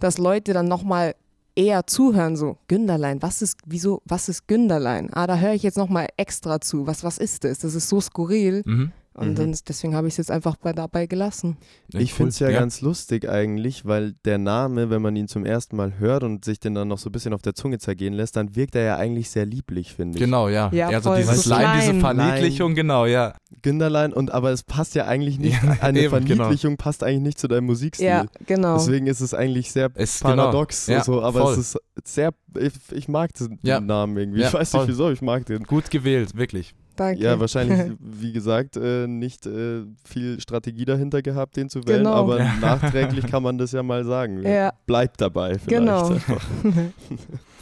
dass 0.00 0.18
Leute 0.18 0.52
dann 0.52 0.66
nochmal 0.68 1.14
eher 1.56 1.86
zuhören, 1.86 2.36
so 2.36 2.58
Günderlein, 2.68 3.22
was 3.22 3.40
ist, 3.40 3.58
wieso, 3.64 4.02
was 4.04 4.28
ist 4.28 4.48
Günderlein? 4.48 5.10
Ah, 5.12 5.26
da 5.26 5.38
höre 5.38 5.52
ich 5.54 5.62
jetzt 5.62 5.78
nochmal 5.78 6.08
extra 6.16 6.60
zu. 6.60 6.86
Was, 6.86 7.04
was 7.04 7.18
ist 7.18 7.44
das? 7.44 7.60
Das 7.60 7.74
ist 7.74 7.88
so 7.88 8.00
skurril 8.00 8.62
Mhm. 8.64 8.92
Und 9.14 9.30
Mhm. 9.30 9.34
dann, 9.36 9.56
deswegen 9.68 9.94
habe 9.94 10.08
ich 10.08 10.14
es 10.14 10.18
jetzt 10.18 10.30
einfach 10.30 10.56
bei, 10.56 10.72
dabei 10.72 11.06
gelassen. 11.06 11.56
Ja, 11.92 12.00
Ich 12.00 12.10
cool. 12.12 12.16
finde 12.16 12.28
es 12.30 12.38
ja, 12.40 12.50
ganz 12.50 12.80
lustig 12.80 13.28
eigentlich, 13.28 13.84
weil 13.84 14.14
der 14.24 14.38
Name, 14.38 14.90
wenn 14.90 15.00
man 15.00 15.14
ihn 15.16 15.28
zum 15.28 15.44
ersten 15.46 15.76
Mal 15.76 15.98
hört 15.98 16.24
und 16.24 16.44
sich 16.44 16.58
den 16.60 16.74
dann 16.74 16.88
noch 16.88 16.98
so 16.98 17.08
ein 17.08 17.12
bisschen 17.12 17.32
auf 17.32 17.40
der 17.42 17.54
Zunge 17.54 17.78
zergehen 17.78 18.12
lässt, 18.14 18.36
dann 18.36 18.56
wirkt 18.56 18.74
er 18.74 18.82
ja 18.82 18.96
eigentlich 18.96 19.30
sehr 19.30 19.46
lieblich, 19.46 19.94
finde 19.94 20.18
ich. 20.18 20.24
Genau, 20.24 20.48
ja. 20.48 20.68
Ja, 20.72 20.90
ja 20.90 21.00
so 21.00 21.10
voll, 21.10 21.18
dieses 21.20 21.44
so 21.44 21.50
Lein, 21.50 21.80
diese. 21.80 21.94
Verniedlichung, 22.00 22.74
genau, 22.74 23.06
ja. 23.06 23.34
Günderlein, 23.62 24.12
und 24.12 24.32
aber 24.32 24.50
es 24.50 24.62
passt 24.64 24.94
ja 24.96 25.06
eigentlich 25.06 25.38
nicht, 25.38 25.62
Ja, 25.62 25.76
eine 25.80 26.00
eben, 26.00 26.24
genau. 26.24 26.44
Verniedlichung 26.44 26.76
passt 26.76 27.02
eigentlich 27.04 27.22
nicht 27.22 27.38
zu 27.38 27.46
deinem 27.48 27.66
Musikstil. 27.66 28.06
Ja, 28.06 28.26
genau. 28.46 28.74
Deswegen 28.76 29.06
ist 29.06 29.20
es 29.20 29.32
eigentlich 29.32 29.70
sehr 29.70 29.90
Es- 29.94 30.20
paradox, 30.20 30.86
genau. 30.86 30.98
Ja, 30.98 31.04
so, 31.04 31.22
aber 31.22 31.40
voll. 31.42 31.52
es 31.52 31.58
ist 31.58 31.78
sehr, 32.04 32.32
ich, 32.58 32.72
ich 32.92 33.08
mag 33.08 33.32
den 33.34 33.58
Ja. 33.62 33.80
Namen 33.80 34.16
irgendwie. 34.16 34.40
Ja, 34.40 34.48
ich 34.48 34.54
weiß 34.54 34.70
voll. 34.72 34.80
nicht 34.80 34.88
wieso, 34.90 35.10
ich 35.10 35.22
mag 35.22 35.46
den. 35.46 35.62
Gut 35.62 35.90
gewählt, 35.90 36.36
wirklich. 36.36 36.74
Danke. 36.96 37.20
Ja, 37.22 37.38
wahrscheinlich, 37.40 37.92
wie 37.98 38.32
gesagt, 38.32 38.76
äh, 38.76 39.06
nicht 39.06 39.46
äh, 39.46 39.82
viel 40.04 40.40
Strategie 40.40 40.84
dahinter 40.84 41.22
gehabt, 41.22 41.56
den 41.56 41.68
zu 41.68 41.86
wählen, 41.86 41.98
Genau. 42.04 42.14
aber 42.14 42.38
nachträglich 42.60 43.26
kann 43.26 43.42
man 43.42 43.58
das 43.58 43.72
ja 43.72 43.82
mal 43.82 44.04
sagen. 44.04 44.42
Ja. 44.42 44.72
Bleibt 44.86 45.20
dabei 45.20 45.58
vielleicht. 45.58 45.68
Genau. 45.68 46.10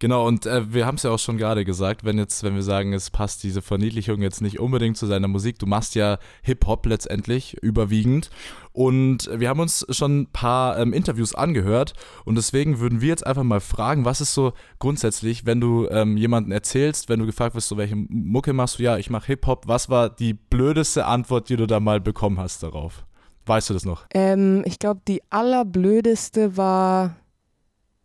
Genau, 0.00 0.26
und 0.26 0.46
äh, 0.46 0.72
wir 0.72 0.86
haben 0.86 0.94
es 0.94 1.02
ja 1.02 1.10
auch 1.10 1.18
schon 1.18 1.36
gerade 1.36 1.66
gesagt, 1.66 2.04
wenn 2.04 2.16
jetzt, 2.16 2.42
wenn 2.42 2.54
wir 2.54 2.62
sagen, 2.62 2.94
es 2.94 3.10
passt 3.10 3.42
diese 3.42 3.60
Verniedlichung 3.60 4.22
jetzt 4.22 4.40
nicht 4.40 4.58
unbedingt 4.58 4.96
zu 4.96 5.06
seiner 5.06 5.28
Musik, 5.28 5.58
du 5.58 5.66
machst 5.66 5.94
ja 5.94 6.18
Hip-Hop 6.42 6.86
letztendlich 6.86 7.62
überwiegend. 7.62 8.30
Und 8.72 9.28
wir 9.30 9.50
haben 9.50 9.60
uns 9.60 9.84
schon 9.90 10.22
ein 10.22 10.26
paar 10.32 10.78
ähm, 10.78 10.94
Interviews 10.94 11.34
angehört 11.34 11.92
und 12.24 12.36
deswegen 12.36 12.80
würden 12.80 13.02
wir 13.02 13.08
jetzt 13.08 13.26
einfach 13.26 13.42
mal 13.42 13.60
fragen, 13.60 14.06
was 14.06 14.22
ist 14.22 14.32
so 14.32 14.54
grundsätzlich, 14.78 15.44
wenn 15.44 15.60
du 15.60 15.86
ähm, 15.90 16.16
jemanden 16.16 16.50
erzählst, 16.50 17.10
wenn 17.10 17.20
du 17.20 17.26
gefragt 17.26 17.54
wirst, 17.54 17.68
so 17.68 17.76
welche 17.76 17.96
Mucke 17.96 18.54
machst 18.54 18.78
du, 18.78 18.84
ja, 18.84 18.96
ich 18.96 19.10
mache 19.10 19.26
Hip-Hop, 19.26 19.68
was 19.68 19.90
war 19.90 20.08
die 20.08 20.32
blödeste 20.32 21.04
Antwort, 21.04 21.50
die 21.50 21.56
du 21.56 21.66
da 21.66 21.78
mal 21.78 22.00
bekommen 22.00 22.38
hast 22.38 22.62
darauf? 22.62 23.04
Weißt 23.44 23.68
du 23.68 23.74
das 23.74 23.84
noch? 23.84 24.06
Ähm, 24.14 24.62
ich 24.64 24.78
glaube, 24.78 25.02
die 25.06 25.20
allerblödeste 25.28 26.56
war 26.56 27.16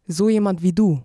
so 0.08 0.28
jemand 0.28 0.62
wie 0.62 0.74
du. 0.74 1.02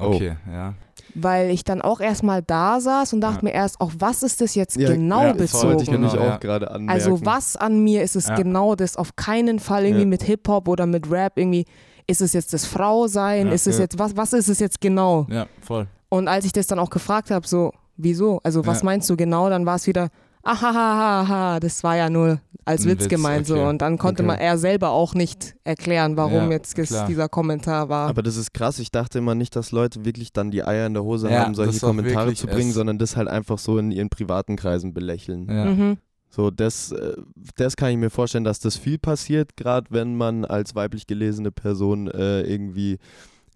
Oh. 0.00 0.14
Okay, 0.14 0.36
ja. 0.52 0.74
Weil 1.14 1.50
ich 1.50 1.64
dann 1.64 1.80
auch 1.82 2.00
erstmal 2.00 2.42
da 2.42 2.80
saß 2.80 3.12
und 3.14 3.20
dachte 3.22 3.38
Ja. 3.38 3.44
mir 3.44 3.52
erst, 3.52 3.80
auf 3.80 3.92
was 3.98 4.22
ist 4.22 4.40
das 4.40 4.54
jetzt 4.54 4.76
Ja, 4.76 4.90
genau 4.90 5.22
ja, 5.22 5.32
das 5.32 5.54
wollte 5.54 5.68
ich 5.82 5.88
bezogen? 5.88 5.92
nämlich 5.92 6.12
Genau, 6.12 6.24
ja. 6.24 6.34
auch 6.36 6.40
gerade 6.40 6.70
anmerken. 6.70 6.90
Also 6.90 7.24
was 7.24 7.56
an 7.56 7.82
mir 7.82 8.02
ist 8.02 8.14
es 8.14 8.28
Ja. 8.28 8.36
genau 8.36 8.74
das? 8.74 8.96
Auf 8.96 9.16
keinen 9.16 9.58
Fall 9.58 9.84
irgendwie 9.84 10.02
Ja. 10.02 10.08
mit 10.08 10.22
Hip-Hop 10.22 10.68
oder 10.68 10.86
mit 10.86 11.10
Rap 11.10 11.32
irgendwie. 11.36 11.64
Ist 12.06 12.20
es 12.20 12.32
jetzt 12.34 12.52
das 12.52 12.64
Frausein? 12.66 13.48
Ja. 13.48 13.52
ist 13.52 13.66
es 13.66 13.76
Ja. 13.76 13.84
jetzt, 13.84 13.98
was, 13.98 14.16
was 14.16 14.32
ist 14.32 14.48
es 14.48 14.58
jetzt 14.60 14.80
genau? 14.80 15.26
Ja, 15.30 15.46
voll. 15.60 15.86
Und 16.08 16.28
als 16.28 16.44
ich 16.44 16.52
das 16.52 16.66
dann 16.66 16.78
auch 16.78 16.90
gefragt 16.90 17.30
habe, 17.30 17.46
so, 17.46 17.72
wieso? 17.96 18.40
Also 18.44 18.64
was 18.66 18.80
Ja. 18.80 18.84
meinst 18.86 19.08
du 19.10 19.16
genau? 19.16 19.48
Dann 19.50 19.66
war 19.66 19.76
es 19.76 19.86
wieder, 19.86 20.08
ahahaha, 20.42 21.60
das 21.60 21.82
war 21.84 21.96
ja 21.96 22.10
nur 22.10 22.40
als 22.64 22.84
Witz, 22.84 23.00
Witz, 23.04 23.08
gemeint 23.08 23.46
so. 23.46 23.54
okay. 23.56 23.66
Und 23.68 23.80
dann 23.82 23.96
konnte 23.96 24.22
Okay. 24.22 24.26
man 24.26 24.38
er 24.38 24.58
selber 24.58 24.90
auch 24.90 25.14
nicht 25.14 25.54
erklären, 25.64 26.16
warum 26.18 26.32
Ja, 26.34 26.50
jetzt 26.50 26.74
klar. 26.74 27.06
dieser 27.06 27.28
Kommentar 27.28 27.88
war. 27.88 28.08
Aber 28.08 28.22
das 28.22 28.36
ist 28.36 28.52
krass. 28.52 28.78
Ich 28.78 28.90
dachte 28.90 29.18
immer 29.18 29.34
nicht, 29.34 29.56
dass 29.56 29.72
Leute 29.72 30.04
wirklich 30.04 30.32
dann 30.32 30.50
die 30.50 30.62
Eier 30.64 30.86
in 30.86 30.94
der 30.94 31.02
Hose 31.02 31.30
Ja, 31.30 31.44
haben, 31.44 31.54
solche 31.54 31.80
Kommentare 31.80 32.34
zu 32.34 32.46
bringen, 32.46 32.72
sondern 32.72 32.98
das 32.98 33.16
halt 33.16 33.28
einfach 33.28 33.58
so 33.58 33.78
in 33.78 33.90
ihren 33.90 34.10
privaten 34.10 34.56
Kreisen 34.56 34.92
belächeln. 34.92 35.46
Ja. 35.48 35.64
Mhm. 35.64 35.96
So, 36.30 36.50
das, 36.50 36.92
äh, 36.92 37.16
das 37.56 37.74
kann 37.76 37.90
ich 37.90 37.96
mir 37.96 38.10
vorstellen, 38.10 38.44
dass 38.44 38.60
das 38.60 38.76
viel 38.76 38.98
passiert, 38.98 39.56
gerade 39.56 39.86
wenn 39.90 40.14
man 40.14 40.44
als 40.44 40.74
weiblich 40.74 41.06
gelesene 41.06 41.50
Person 41.50 42.08
äh, 42.08 42.42
irgendwie 42.42 42.98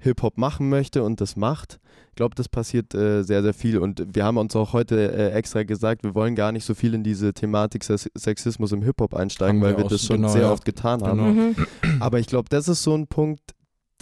Hip-Hop 0.00 0.38
machen 0.38 0.70
möchte 0.70 1.02
und 1.02 1.20
das 1.20 1.36
macht. 1.36 1.80
Ich 2.12 2.16
glaube, 2.16 2.34
das 2.34 2.46
passiert 2.46 2.94
äh, 2.94 3.22
sehr, 3.22 3.42
sehr 3.42 3.54
viel. 3.54 3.78
Und 3.78 4.04
wir 4.14 4.24
haben 4.24 4.36
uns 4.36 4.54
auch 4.54 4.74
heute 4.74 5.12
äh, 5.12 5.30
extra 5.30 5.62
gesagt, 5.62 6.04
wir 6.04 6.14
wollen 6.14 6.34
gar 6.34 6.52
nicht 6.52 6.66
so 6.66 6.74
viel 6.74 6.92
in 6.92 7.02
diese 7.02 7.32
Thematik 7.32 7.84
Sex 7.84 8.10
Sexismus 8.14 8.72
im 8.72 8.82
Hip-Hop 8.82 9.14
einsteigen, 9.14 9.56
Haben 9.56 9.62
weil 9.62 9.78
wir 9.78 9.84
wir 9.84 9.88
das 9.88 10.00
schon, 10.02 10.16
schon 10.16 10.16
genau, 10.16 10.28
sehr 10.28 10.42
ja. 10.42 10.52
oft 10.52 10.66
getan 10.66 11.02
haben. 11.02 11.18
Genau. 11.18 11.52
Mhm. 11.52 12.00
Aber 12.00 12.18
ich 12.18 12.26
glaube, 12.26 12.50
das 12.50 12.68
ist 12.68 12.82
so 12.82 12.94
ein 12.94 13.06
Punkt, 13.06 13.40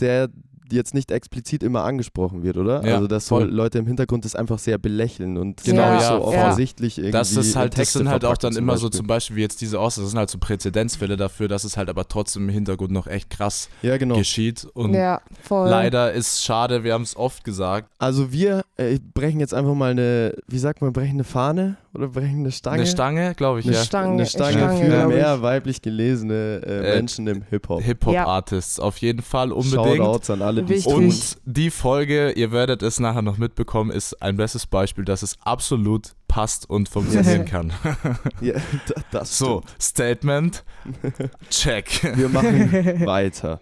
der 0.00 0.28
jetzt 0.76 0.94
nicht 0.94 1.10
explizit 1.10 1.62
immer 1.62 1.84
angesprochen 1.84 2.42
wird, 2.42 2.56
oder? 2.56 2.84
Ja, 2.86 2.94
also, 2.96 3.06
dass 3.06 3.26
so 3.26 3.36
voll. 3.36 3.48
Leute 3.50 3.78
im 3.78 3.86
Hintergrund 3.86 4.24
das 4.24 4.34
einfach 4.34 4.58
sehr 4.58 4.78
belächeln 4.78 5.36
und 5.36 5.62
Genau, 5.64 5.82
ja, 5.82 6.00
so 6.00 6.14
ja. 6.14 6.18
offensichtlich 6.20 6.98
irgendwie 6.98 7.12
Das 7.12 7.32
ist 7.36 7.56
halt, 7.56 7.72
das 7.72 7.78
Texte 7.78 7.98
sind 7.98 8.08
halt 8.08 8.24
auch 8.24 8.36
dann 8.36 8.56
immer 8.56 8.76
so 8.76 8.86
Beispiel. 8.86 8.98
zum 8.98 9.06
Beispiel 9.06 9.36
wie 9.36 9.40
jetzt 9.42 9.60
diese 9.60 9.80
Ost, 9.80 9.98
das 9.98 10.08
sind 10.10 10.18
halt 10.18 10.30
so 10.30 10.38
Präzedenzfälle 10.38 11.16
dafür, 11.16 11.48
dass 11.48 11.64
es 11.64 11.76
halt 11.76 11.88
aber 11.88 12.06
trotzdem 12.08 12.44
im 12.44 12.48
Hintergrund 12.54 12.90
noch 12.92 13.06
echt 13.06 13.30
krass 13.30 13.68
Ja, 13.82 13.96
genau. 13.96 14.16
geschieht. 14.16 14.66
Und 14.74 14.94
Ja, 14.94 15.20
voll. 15.42 15.68
leider 15.68 16.12
ist 16.12 16.44
schade, 16.44 16.84
wir 16.84 16.92
haben 16.94 17.02
es 17.02 17.16
oft 17.16 17.44
gesagt, 17.44 17.90
Also 17.98 18.32
wir 18.32 18.62
äh, 18.76 18.98
brechen 19.14 19.40
jetzt 19.40 19.54
einfach 19.54 19.74
mal 19.74 19.90
eine, 19.90 20.34
wie 20.46 20.58
sagt 20.58 20.80
man, 20.82 20.92
brechen 20.92 21.14
eine 21.14 21.24
Fahne 21.24 21.76
oder 21.92 22.08
brechen 22.08 22.40
eine 22.40 22.52
Stange? 22.52 22.76
eine 22.78 22.86
Stange, 22.86 23.34
glaube 23.34 23.60
ich, 23.60 23.66
Eine 23.66 23.74
ja. 23.76 23.82
Stange, 23.82 24.12
eine 24.12 24.26
Stange, 24.26 24.52
Stange, 24.58 24.90
für 24.90 25.08
mehr 25.08 25.42
weiblich 25.42 25.82
gelesene 25.82 26.62
äh, 26.64 26.92
Äh, 26.92 26.94
Menschen 26.96 27.26
im 27.26 27.42
Hip-Hop. 27.42 27.82
Hip-Hop-Artists, 27.82 28.78
auf 28.78 28.98
jeden 28.98 29.22
Fall 29.22 29.52
unbedingt. 29.52 29.96
Shoutouts 29.96 30.30
an 30.30 30.42
alle, 30.42 30.62
die 30.62 30.74
Wichtig. 30.74 30.92
Und 30.94 31.36
die 31.44 31.70
Folge, 31.70 32.30
ihr 32.32 32.52
werdet 32.52 32.82
es 32.82 33.00
nachher 33.00 33.22
noch 33.22 33.38
mitbekommen, 33.38 33.90
ist 33.90 34.22
ein 34.22 34.36
bestes 34.36 34.66
Beispiel, 34.66 35.04
dass 35.04 35.22
es 35.22 35.36
absolut 35.44 36.12
passt 36.28 36.70
und 36.70 36.88
funktionieren 36.88 37.44
kann. 37.44 37.72
Ja, 38.40 38.54
da- 38.86 39.02
das 39.10 39.36
So, 39.36 39.62
Statement, 39.80 40.64
check. 41.50 41.90
stimmt. 41.90 42.16
Wir 42.18 42.28
machen 42.28 42.72
weiter. 43.06 43.60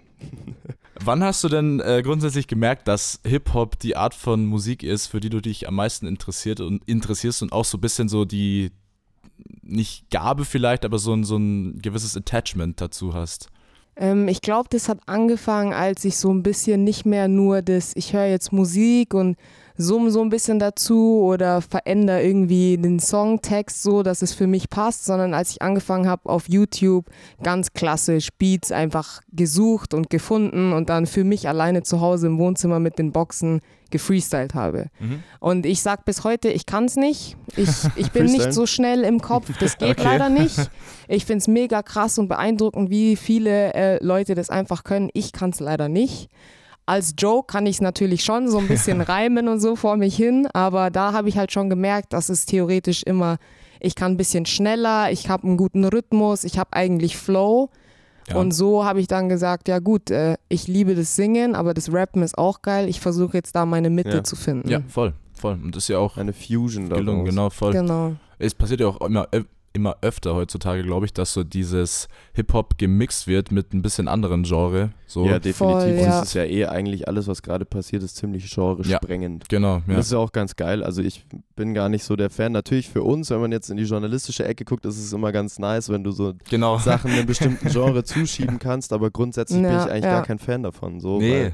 Wann 1.05 1.23
hast 1.23 1.45
du 1.45 1.49
denn 1.49 1.81
äh, 1.81 2.03
grundsätzlich 2.03 2.49
gemerkt, 2.49 2.89
dass 2.89 3.21
Hip-Hop 3.25 3.79
die 3.79 3.97
Art 3.97 4.15
von 4.15 4.45
Musik 4.47 4.83
ist, 4.83 5.07
für 5.07 5.21
die 5.21 5.31
du 5.31 5.41
dich 5.41 5.69
am 5.69 5.77
meisten 5.77 6.07
interessiert 6.07 6.61
und 6.61 6.83
interessierst 6.89 7.43
und 7.43 7.53
auch 7.53 7.65
so 7.65 7.79
ein 7.79 7.81
bisschen 7.81 8.09
so 8.09 8.25
die, 8.25 8.73
nicht 9.63 10.11
Gabe 10.11 10.45
vielleicht, 10.45 10.85
aber 10.85 10.99
so 10.99 11.15
ein, 11.15 11.25
so 11.25 11.37
ein 11.37 11.79
gewisses 11.81 12.17
Attachment 12.17 12.81
dazu 12.81 13.15
hast? 13.15 13.49
Ähm, 13.97 14.29
ich 14.29 14.41
glaube, 14.41 14.69
das 14.71 14.89
hat 14.89 15.01
angefangen, 15.07 15.73
als 15.73 16.05
ich 16.05 16.17
so 16.17 16.33
ein 16.33 16.43
bisschen 16.43 16.85
nicht 16.85 17.05
mehr 17.05 17.29
nur 17.29 17.63
das, 17.63 17.95
ich 17.97 18.13
höre 18.13 18.27
jetzt 18.27 18.53
Musik 18.53 19.15
und 19.15 19.37
summ 19.79 20.11
so 20.11 20.21
ein 20.21 20.29
bisschen 20.29 20.59
dazu 20.59 21.23
oder 21.23 21.63
verändere 21.63 22.23
irgendwie 22.23 22.77
den 22.77 22.99
Songtext 22.99 23.83
so, 23.83 24.03
dass 24.03 24.23
es 24.23 24.35
für 24.35 24.47
mich 24.47 24.69
passt, 24.69 25.05
sondern 25.05 25.33
als 25.35 25.53
ich 25.53 25.63
angefangen 25.63 26.09
habe 26.09 26.29
auf 26.29 26.49
YouTube 26.49 27.07
ganz 27.43 27.73
klassisch 27.73 28.29
Beats 28.39 28.73
einfach 28.73 29.21
gesucht 29.33 29.95
und 29.95 30.11
gefunden 30.11 30.73
und 30.73 30.91
dann 30.91 31.07
für 31.07 31.25
mich 31.25 31.49
alleine 31.49 31.85
zu 31.85 32.01
Hause 32.01 32.27
im 32.27 32.39
Wohnzimmer 32.39 32.81
mit 32.81 32.99
den 32.99 33.13
Boxen 33.13 33.61
gefreestylt 33.91 34.55
habe. 34.55 34.87
Mhm. 34.99 35.23
Und 35.41 35.65
ich 35.65 35.81
sag 35.81 36.05
bis 36.05 36.25
heute, 36.25 36.51
ich 36.51 36.67
kann 36.67 36.85
es 36.87 36.97
nicht. 36.97 37.37
Ich, 37.57 37.69
ich 37.97 38.11
bin 38.11 38.27
nicht 38.27 38.53
so 38.53 38.67
schnell 38.67 39.03
im 39.05 39.21
Kopf. 39.21 39.49
Das 39.61 39.79
geht 39.79 39.99
Okay. 39.99 40.03
leider 40.05 40.29
nicht. 40.29 40.71
Ich 41.11 41.25
finde 41.25 41.39
es 41.39 41.49
mega 41.49 41.83
krass 41.83 42.19
und 42.19 42.29
beeindruckend, 42.29 42.91
wie 42.91 43.17
viele 43.17 43.73
äh, 43.73 44.05
Leute 44.05 44.35
das 44.35 44.51
einfach 44.51 44.85
können. 44.85 45.09
Ich 45.15 45.33
kann 45.33 45.49
es 45.49 45.59
leider 45.59 45.89
nicht. 45.89 46.29
Als 46.89 47.15
Joke 47.19 47.53
kann 47.53 47.67
ich 47.67 47.77
es 47.77 47.81
natürlich 47.83 48.25
schon 48.25 48.49
so 48.49 48.59
ein 48.59 48.67
bisschen 48.75 49.01
reimen 49.01 49.47
und 49.49 49.61
so 49.61 49.77
vor 49.77 49.97
mich 49.97 50.17
hin, 50.17 50.49
aber 50.55 50.91
da 50.91 51.13
habe 51.13 51.29
ich 51.29 51.37
halt 51.37 51.53
schon 51.53 51.69
gemerkt, 51.69 52.13
dass 52.13 52.29
es 52.31 52.47
theoretisch 52.47 53.03
immer, 53.03 53.37
ich 53.81 53.95
kann 53.95 54.13
ein 54.13 54.17
bisschen 54.17 54.47
schneller, 54.47 55.13
ich 55.13 55.29
habe 55.29 55.47
einen 55.47 55.57
guten 55.57 55.85
Rhythmus, 55.85 56.45
ich 56.45 56.59
habe 56.59 56.73
eigentlich 56.73 57.17
Flow. 57.17 57.69
Ja. 58.29 58.37
Und 58.37 58.53
so 58.53 58.85
habe 58.85 59.01
ich 59.01 59.07
dann 59.07 59.29
gesagt, 59.29 59.69
ja 59.69 59.79
gut, 59.79 60.11
äh, 60.11 60.37
ich 60.49 60.67
liebe 60.67 60.95
das 60.95 61.17
Singen, 61.17 61.55
aber 61.55 61.73
das 61.75 61.93
Rappen 61.93 62.23
ist 62.23 62.37
auch 62.37 62.61
geil. 62.63 62.89
Ich 62.89 63.01
versuche 63.01 63.37
jetzt 63.39 63.55
da 63.57 63.65
meine 63.65 63.89
Mitte 63.91 64.17
Ja. 64.19 64.25
zu 64.25 64.37
finden. 64.37 64.69
Ja, 64.69 64.81
voll, 64.89 65.15
voll. 65.33 65.59
Und 65.63 65.75
das 65.75 65.85
ist 65.85 65.89
ja 65.89 65.99
auch 65.99 66.17
Eine 66.19 66.33
Fusion 66.35 66.89
gelungen, 66.91 67.07
daraus. 67.25 67.29
genau, 67.31 67.51
voll. 67.51 67.73
Genau. 67.73 68.17
Es 68.39 68.55
passiert 68.55 68.81
ja 68.81 68.89
auch 68.89 69.01
immer, 69.01 69.29
äh, 69.31 69.43
immer 69.73 69.97
öfter 70.01 70.35
heutzutage, 70.35 70.83
glaube 70.83 71.07
ich, 71.07 71.13
dass 71.13 71.33
so 71.33 71.45
dieses 71.45 72.09
Hip-Hop 72.35 72.79
gemixt 72.79 73.27
wird 73.27 73.53
mit 73.53 73.73
ein 73.75 73.83
bisschen 73.83 74.09
anderen 74.09 74.43
Genre. 74.43 74.91
So. 75.07 75.25
Ja, 75.27 75.39
definitiv. 75.39 75.57
Voll, 75.57 75.83
Und 75.91 75.97
ja. 75.99 76.07
Das 76.07 76.23
ist 76.29 76.35
ja 76.35 76.45
eh 76.45 76.67
eigentlich 76.67 77.07
alles, 77.09 77.27
was 77.29 77.43
gerade 77.43 77.65
passiert, 77.65 78.03
ist 78.03 78.17
ziemlich 78.17 78.51
genre-sprengend. 78.51 79.49
Genau, 79.49 79.77
Und 79.77 79.89
ja. 79.89 79.97
Das 79.97 80.07
ist 80.07 80.13
ja 80.13 80.19
auch 80.19 80.33
ganz 80.33 80.57
geil. 80.57 80.83
Also 80.83 81.03
ich 81.03 81.25
bin 81.57 81.75
gar 81.75 81.89
nicht 81.89 82.05
so 82.05 82.17
der 82.17 82.31
Fan. 82.31 82.53
Natürlich 82.53 82.89
für 82.89 83.03
uns, 83.03 83.31
wenn 83.31 83.41
man 83.41 83.53
jetzt 83.53 83.71
in 83.71 83.77
die 83.77 83.85
journalistische 83.85 84.45
Ecke 84.45 84.65
guckt, 84.65 84.85
ist 84.87 84.99
es 84.99 85.13
immer 85.13 85.33
ganz 85.33 85.59
nice, 85.59 85.89
wenn 85.91 86.03
du 86.05 86.11
so 86.11 86.35
Genau. 86.51 86.79
Sachen 86.79 87.11
einem 87.11 87.27
bestimmten 87.27 87.69
Genre 87.69 88.05
zuschieben 88.05 88.59
kannst, 88.59 88.93
aber 88.93 89.11
grundsätzlich 89.11 89.61
bin 89.63 89.71
Ja, 89.71 89.85
ich 89.85 89.91
eigentlich 89.91 90.05
ja. 90.05 90.13
gar 90.13 90.25
kein 90.27 90.39
Fan 90.39 90.63
davon. 90.63 91.01
So, 91.01 91.19
Nee, 91.19 91.31
weil 91.45 91.53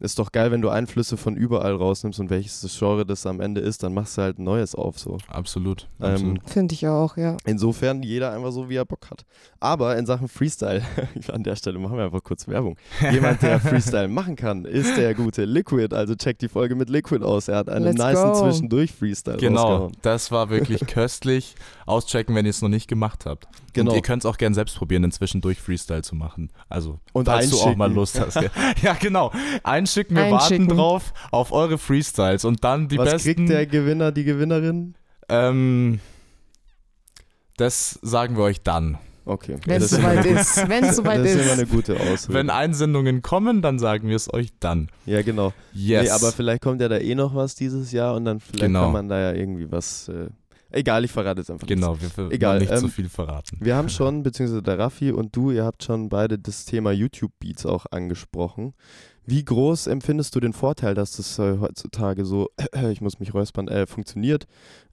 ist 0.00 0.18
doch 0.18 0.32
geil, 0.32 0.50
wenn 0.50 0.62
du 0.62 0.70
Einflüsse 0.70 1.16
von 1.16 1.36
überall 1.36 1.74
rausnimmst 1.74 2.18
und 2.20 2.30
welches 2.30 2.62
das 2.62 2.76
Genre 2.78 3.04
das 3.06 3.26
am 3.26 3.40
Ende 3.40 3.60
ist, 3.60 3.82
dann 3.82 3.94
machst 3.94 4.16
du 4.18 4.22
halt 4.22 4.38
ein 4.38 4.44
neues 4.44 4.74
auf. 4.74 4.98
So. 4.98 5.18
absolut. 5.28 5.88
Ähm, 6.00 6.12
absolut. 6.12 6.50
Finde 6.50 6.74
ich 6.74 6.88
auch, 6.88 7.16
ja. 7.16 7.36
Insofern 7.44 8.02
jeder 8.02 8.32
einfach 8.32 8.50
so, 8.52 8.68
wie 8.68 8.76
er 8.76 8.84
Bock 8.86 9.10
hat. 9.10 9.24
Aber 9.60 9.96
in 9.96 10.06
Sachen 10.06 10.28
Freestyle, 10.28 10.82
an 11.32 11.42
der 11.42 11.54
Stelle 11.56 11.78
machen 11.78 11.96
wir 11.98 12.04
einfach 12.04 12.24
kurz 12.24 12.48
Werbung. 12.48 12.76
Jemand, 13.12 13.42
der 13.42 13.60
Freestyle 13.60 14.08
machen 14.08 14.36
kann, 14.36 14.64
ist 14.64 14.96
der 14.96 15.14
gute 15.14 15.44
Liquid. 15.44 15.94
Also 15.94 16.14
check 16.14 16.38
die 16.38 16.48
Folge 16.48 16.74
mit 16.74 16.88
Liquid 16.88 17.22
aus. 17.24 17.48
Er 17.48 17.58
hat 17.58 17.68
einen 17.68 17.84
Let's 17.84 17.98
niceen 17.98 18.32
go. 18.32 18.40
Zwischendurch-Freestyle 18.40 19.36
Genau, 19.36 19.62
rausgehauen. 19.62 19.96
das 20.02 20.30
war 20.30 20.50
wirklich 20.50 20.86
köstlich. 20.86 21.54
Auschecken, 21.86 22.34
wenn 22.34 22.46
ihr 22.46 22.50
es 22.50 22.62
noch 22.62 22.68
nicht 22.68 22.88
gemacht 22.88 23.26
habt. 23.26 23.48
Genau. 23.72 23.90
Und 23.90 23.96
ihr 23.96 24.02
könnt 24.02 24.22
es 24.22 24.26
auch 24.26 24.36
gern 24.38 24.54
selbst 24.54 24.76
probieren, 24.76 25.04
inzwischen 25.04 25.40
durch 25.40 25.60
Freestyle 25.60 26.02
zu 26.02 26.14
machen. 26.14 26.50
Also, 26.68 26.98
Und 27.12 27.26
falls 27.26 27.50
du 27.50 27.58
auch 27.58 27.76
mal 27.76 27.92
Lust 27.92 28.18
hast. 28.20 28.36
ja, 28.82 28.94
genau. 28.94 29.32
Einschicken, 29.90 30.16
wir 30.16 30.24
Einschicken. 30.24 30.66
warten 30.68 30.76
drauf 30.78 31.12
auf 31.30 31.52
eure 31.52 31.78
Freestyles 31.78 32.44
und 32.44 32.62
dann 32.64 32.88
die 32.88 32.98
Was 32.98 33.10
besten. 33.12 33.34
kriegt 33.34 33.48
der 33.50 33.66
Gewinner, 33.66 34.12
die 34.12 34.24
Gewinnerin? 34.24 34.94
ähm, 35.28 36.00
das 37.56 37.98
sagen 38.02 38.36
wir 38.36 38.44
euch 38.44 38.62
dann. 38.62 38.98
Okay. 39.26 39.56
Wenn 39.66 39.82
es 39.82 39.90
soweit 39.90 40.24
ist. 40.24 40.68
Wenn 40.68 40.84
es 40.84 40.96
soweit 40.96 41.18
Das 41.20 41.26
ist 41.28 41.34
immer 41.34 41.44
ist. 41.44 41.52
eine 41.52 41.66
gute 41.66 41.94
Ausrede. 42.00 42.32
Wenn 42.34 42.50
Einsendungen 42.50 43.20
kommen, 43.22 43.60
dann 43.62 43.78
sagen 43.78 44.08
wir 44.08 44.16
es 44.16 44.32
euch 44.32 44.48
dann. 44.60 44.88
ja, 45.06 45.22
genau. 45.22 45.52
Yes. 45.72 46.04
Nee, 46.04 46.10
aber 46.10 46.32
vielleicht 46.32 46.62
kommt 46.62 46.80
ja 46.80 46.88
da 46.88 46.96
eh 46.98 47.14
noch 47.14 47.34
was 47.34 47.54
dieses 47.54 47.92
Jahr 47.92 48.14
und 48.16 48.24
dann 48.24 48.40
vielleicht 48.40 48.60
Genau. 48.64 48.84
kann 48.84 48.92
man 48.92 49.08
da 49.08 49.20
ja 49.20 49.32
irgendwie 49.38 49.70
was. 49.70 50.08
Äh, 50.08 50.30
egal, 50.70 51.04
ich 51.04 51.12
verrate 51.12 51.42
jetzt 51.42 51.50
einfach. 51.50 51.66
genau, 51.66 52.00
wir 52.00 52.16
wollen 52.16 52.30
Egal, 52.32 52.58
nicht 52.60 52.76
so 52.76 52.86
ähm, 52.86 52.90
viel 52.92 53.08
verraten. 53.10 53.58
Wir 53.60 53.76
haben 53.76 53.90
schon, 53.90 54.22
beziehungsweise 54.22 54.62
der 54.62 54.78
Raffi 54.78 55.12
und 55.12 55.36
du, 55.36 55.50
ihr 55.50 55.64
habt 55.64 55.84
schon 55.84 56.08
beide 56.08 56.38
das 56.38 56.64
Thema 56.64 56.90
YouTube-Beats 56.90 57.66
auch 57.66 57.86
angesprochen. 57.90 58.72
Wie 59.26 59.44
groß 59.44 59.86
empfindest 59.86 60.34
du 60.34 60.40
den 60.40 60.52
Vorteil, 60.52 60.94
dass 60.94 61.16
das 61.16 61.38
äh, 61.38 61.58
heutzutage 61.58 62.24
so, 62.24 62.48
ich 62.90 63.00
muss 63.00 63.20
mich 63.20 63.34
räuspern, 63.34 63.68
äh, 63.68 63.86
funktioniert? 63.86 64.46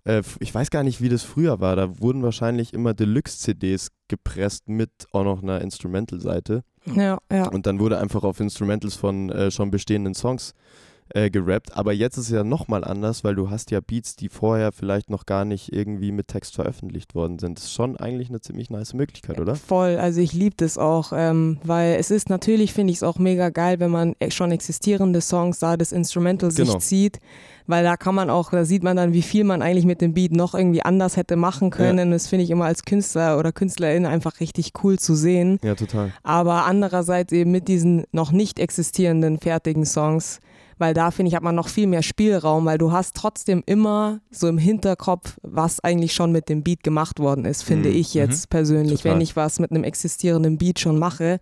Äh, 0.03 0.21
ich 0.39 0.53
weiß 0.53 0.69
gar 0.69 0.83
nicht, 0.83 1.01
wie 1.01 1.09
das 1.09 1.23
früher 1.23 1.59
war. 1.59 1.75
Da 1.75 1.99
wurden 1.99 2.23
wahrscheinlich 2.23 2.73
immer 2.73 2.93
Deluxe-CDs 2.93 3.89
gepresst 4.07 4.69
mit 4.69 4.91
auch 5.11 5.23
noch 5.23 5.41
einer 5.41 5.61
Instrumental-Seite. 5.61 6.63
Ja, 6.85 7.17
ja. 7.31 7.47
Und 7.49 7.65
dann 7.65 7.79
wurde 7.79 7.99
einfach 7.99 8.23
auf 8.23 8.39
Instrumentals 8.39 8.95
von 8.95 9.29
äh, 9.29 9.51
schon 9.51 9.71
bestehenden 9.71 10.13
Songs 10.13 10.51
äh, 10.51 10.86
gerappt. 11.13 11.75
Aber 11.75 11.93
jetzt 11.93 12.17
ist 12.17 12.25
es 12.25 12.31
ja 12.31 12.43
nochmal 12.43 12.83
anders, 12.83 13.23
weil 13.23 13.35
du 13.35 13.49
hast 13.49 13.71
ja 13.71 13.79
Beats, 13.79 14.15
die 14.15 14.29
vorher 14.29 14.71
vielleicht 14.71 15.09
noch 15.09 15.25
gar 15.25 15.45
nicht 15.45 15.73
irgendwie 15.73 16.11
mit 16.11 16.27
Text 16.27 16.55
veröffentlicht 16.55 17.15
worden 17.15 17.39
sind. 17.39 17.57
Das 17.57 17.65
ist 17.65 17.73
schon 17.73 17.97
eigentlich 17.97 18.29
eine 18.29 18.41
ziemlich 18.41 18.69
nice 18.69 18.93
Möglichkeit, 18.93 19.39
oder? 19.39 19.55
Voll, 19.55 19.97
also 19.97 20.19
ich 20.21 20.33
liebe 20.33 20.55
das 20.57 20.77
auch, 20.77 21.13
ähm, 21.15 21.57
weil 21.63 21.95
es 21.99 22.11
ist 22.11 22.29
natürlich, 22.29 22.73
finde 22.73 22.91
ich 22.91 22.97
es 22.97 23.03
auch 23.03 23.19
mega 23.19 23.49
geil, 23.49 23.79
wenn 23.79 23.91
man 23.91 24.15
e- 24.19 24.31
schon 24.31 24.51
existierende 24.51 25.21
Songs 25.21 25.59
da 25.59 25.77
das 25.77 25.91
Instrumental 25.91 26.49
Genau. 26.51 26.71
sich 26.73 26.79
zieht, 26.79 27.19
weil 27.67 27.83
da 27.83 27.97
kann 27.97 28.15
man 28.15 28.29
auch, 28.29 28.51
da 28.51 28.63
sieht 28.65 28.83
man 28.83 28.95
dann, 28.95 29.13
wie 29.13 29.21
viel 29.21 29.43
man 29.43 29.61
eigentlich 29.61 29.85
mit 29.85 30.01
dem 30.01 30.13
Beat 30.13 30.31
noch 30.31 30.55
irgendwie 30.55 30.81
anders 30.83 31.17
hätte 31.17 31.35
machen 31.35 31.69
können. 31.69 32.11
Das 32.11 32.27
finde 32.27 32.43
ich 32.45 32.49
immer 32.51 32.65
als 32.65 32.85
Künstler 32.85 33.37
oder 33.37 33.51
Künstlerin 33.51 34.05
einfach 34.05 34.39
richtig 34.39 34.71
cool 34.83 34.97
zu 34.97 35.15
sehen. 35.15 35.59
Ja, 35.63 35.75
total. 35.75 36.11
Aber 36.23 36.65
andererseits 36.65 37.33
eben 37.33 37.51
mit 37.51 37.67
diesen 37.67 38.05
noch 38.11 38.31
nicht 38.31 38.59
existierenden 38.59 39.39
fertigen 39.39 39.85
Songs, 39.85 40.39
weil 40.77 40.93
da 40.93 41.11
finde 41.11 41.29
ich, 41.29 41.35
hat 41.35 41.43
man 41.43 41.55
noch 41.55 41.67
viel 41.69 41.87
mehr 41.87 42.03
Spielraum, 42.03 42.65
weil 42.65 42.77
du 42.77 42.91
hast 42.91 43.15
trotzdem 43.15 43.63
immer 43.65 44.19
so 44.31 44.47
im 44.47 44.57
Hinterkopf, 44.57 45.37
was 45.41 45.79
eigentlich 45.83 46.13
schon 46.13 46.31
mit 46.31 46.49
dem 46.49 46.63
Beat 46.63 46.83
gemacht 46.83 47.19
worden 47.19 47.45
ist, 47.45 47.63
finde 47.63 47.89
Mhm. 47.89 47.95
ich 47.95 48.13
jetzt 48.13 48.49
persönlich, 48.49 49.01
Total. 49.01 49.13
wenn 49.15 49.21
ich 49.21 49.35
was 49.35 49.59
mit 49.59 49.71
einem 49.71 49.83
existierenden 49.83 50.57
Beat 50.57 50.79
schon 50.79 50.99
mache. 50.99 51.39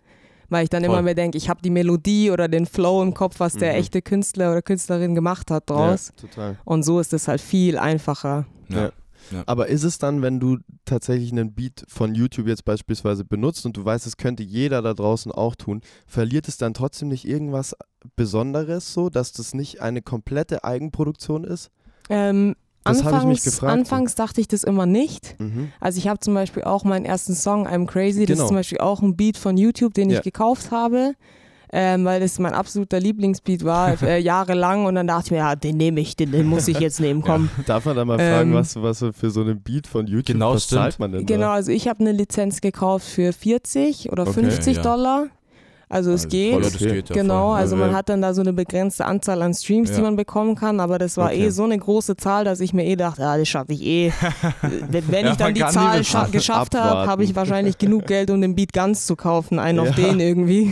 Weil 0.48 0.66
ich 0.66 0.70
dann 0.70 0.84
Voll. 0.86 0.94
immer 0.94 1.02
mir 1.02 1.16
denke, 1.16 1.40
ich 1.40 1.50
habe 1.50 1.60
die 1.64 1.72
Melodie 1.72 2.30
oder 2.30 2.48
den 2.48 2.68
Flow 2.68 3.02
im 3.02 3.16
Kopf, 3.16 3.40
was 3.40 3.54
der 3.54 3.74
Mhm. 3.74 3.80
echte 3.80 4.02
Künstler 4.04 4.52
oder 4.52 4.62
Künstlerin 4.62 5.16
gemacht 5.16 5.50
hat 5.50 5.70
draus. 5.72 6.12
Ja, 6.16 6.22
total. 6.28 6.58
Und 6.66 6.84
so 6.84 7.00
ist 7.00 7.14
es 7.14 7.28
halt 7.28 7.42
viel 7.42 7.80
einfacher. 7.80 8.46
Ja. 8.70 8.92
Aber 9.46 9.68
ist 9.68 9.84
es 9.84 9.98
dann, 9.98 10.22
wenn 10.22 10.40
du 10.40 10.58
tatsächlich 10.86 11.32
einen 11.32 11.54
Beat 11.54 11.86
von 11.88 12.16
YouTube 12.16 12.48
jetzt 12.48 12.66
beispielsweise 12.66 13.26
benutzt 13.26 13.66
und 13.66 13.76
du 13.78 13.84
weißt, 13.86 14.06
es 14.08 14.18
könnte 14.18 14.44
jeder 14.44 14.82
da 14.82 14.94
draußen 14.94 15.32
auch 15.32 15.56
tun, 15.56 15.82
verliert 16.08 16.48
es 16.48 16.58
dann 16.58 16.74
trotzdem 16.74 17.08
nicht 17.10 17.28
irgendwas 17.28 17.76
Besonderes 18.16 18.94
so, 18.94 19.10
dass 19.10 19.32
das 19.32 19.54
nicht 19.54 19.82
eine 19.82 20.02
komplette 20.02 20.64
Eigenproduktion 20.64 21.44
ist? 21.44 21.70
Ähm, 22.10 22.56
Das 22.84 23.04
habe 23.04 23.18
ich 23.18 23.24
mich 23.24 23.40
anfangs, 23.40 23.44
gefragt, 23.44 23.72
so. 23.74 23.80
anfangs 23.80 24.16
dachte 24.16 24.42
ich 24.42 24.48
das 24.48 24.64
immer 24.64 24.86
nicht. 24.86 25.40
Mhm. 25.40 25.72
Also 25.80 25.98
ich 25.98 26.08
habe 26.08 26.20
zum 26.20 26.34
Beispiel 26.36 26.64
auch 26.64 26.84
meinen 26.84 27.06
ersten 27.06 27.34
Song, 27.34 27.68
I'm 27.68 27.88
Crazy, 27.88 28.26
das 28.26 28.36
Genau. 28.36 28.44
ist 28.44 28.48
zum 28.50 28.58
Beispiel 28.58 28.78
auch 28.80 29.02
ein 29.02 29.16
Beat 29.16 29.38
von 29.38 29.58
YouTube, 29.58 29.94
den 29.96 30.10
Ja. 30.12 30.20
ich 30.20 30.24
gekauft 30.24 30.72
habe, 30.72 31.14
ähm, 31.74 32.06
weil 32.06 32.20
das 32.22 32.40
mein 32.40 32.54
absoluter 32.54 33.00
Lieblingsbeat 33.00 33.64
war, 33.64 34.02
äh, 34.04 34.20
jahrelang 34.20 34.86
und 34.86 34.96
dann 34.96 35.08
dachte 35.08 35.26
ich 35.26 35.32
mir, 35.32 35.38
ja, 35.38 35.56
den 35.56 35.78
nehme 35.78 36.00
ich, 36.00 36.16
den, 36.16 36.32
den 36.32 36.46
muss 36.48 36.68
ich 36.68 36.80
jetzt 36.80 37.00
nehmen, 37.00 37.22
komm. 37.22 37.50
Darf 37.66 37.86
man 37.86 37.96
da 37.96 38.06
mal 38.06 38.18
fragen, 38.20 38.50
Ähm, 38.52 38.56
was, 38.56 38.76
was 38.82 39.04
für 39.18 39.30
so 39.32 39.42
einen 39.42 39.60
Beat 39.62 39.88
von 39.88 40.08
YouTube 40.08 40.26
Genau, 40.36 40.54
was 40.54 40.66
stimmt. 40.66 40.82
zahlt 40.82 41.00
man 41.00 41.12
denn 41.12 41.26
Genau, 41.26 41.48
da? 41.48 41.54
also 41.54 41.72
ich 41.72 41.88
habe 41.88 42.00
eine 42.00 42.12
Lizenz 42.12 42.62
gekauft 42.62 43.08
für 43.08 43.34
40 43.34 44.12
oder 44.12 44.24
Okay, 44.24 44.34
50 44.42 44.78
ja. 44.78 44.82
Dollar. 44.82 45.28
Also 45.88 46.12
es 46.12 46.24
Also 46.24 46.30
geht. 46.30 46.52
voll 46.54 46.64
Ja, 46.64 46.70
das 46.70 46.78
geht 46.80 47.10
ja 47.10 47.16
Genau, 47.16 47.50
voll. 47.50 47.58
also 47.58 47.62
Also, 47.62 47.76
man 47.76 47.92
ja. 47.92 47.96
hat 47.98 48.10
dann 48.10 48.20
da 48.22 48.34
so 48.34 48.42
eine 48.42 48.54
begrenzte 48.54 49.06
Anzahl 49.06 49.42
an 49.44 49.54
Streams, 49.54 49.92
die 49.92 49.98
Ja. 49.98 50.02
man 50.04 50.16
bekommen 50.16 50.56
kann, 50.56 50.80
aber 50.80 50.98
das 50.98 51.16
war 51.16 51.28
Okay. 51.28 51.46
eh 51.46 51.50
so 51.52 51.64
eine 51.64 51.78
große 51.78 52.16
Zahl, 52.18 52.44
dass 52.44 52.60
ich 52.60 52.74
mir 52.74 52.86
eh 52.86 52.96
dachte, 52.96 53.24
ah, 53.24 53.38
das 53.38 53.48
schaffe 53.48 53.74
ich 53.74 53.84
eh. 53.84 54.12
wenn 54.90 55.26
Ja, 55.26 55.32
ich 55.32 55.38
dann 55.38 55.54
die 55.54 55.62
Zahl 55.62 56.02
geschafft 56.32 56.74
habe, 56.76 57.08
habe 57.08 57.24
ich 57.24 57.36
wahrscheinlich 57.36 57.78
genug 57.78 58.08
Geld, 58.08 58.32
um 58.32 58.42
den 58.42 58.56
Beat 58.56 58.74
ganz 58.74 59.06
zu 59.06 59.16
kaufen, 59.16 59.60
einen 59.60 59.80
auf 59.88 59.90
Ja. 59.90 59.94
den 59.94 60.20
irgendwie. 60.20 60.72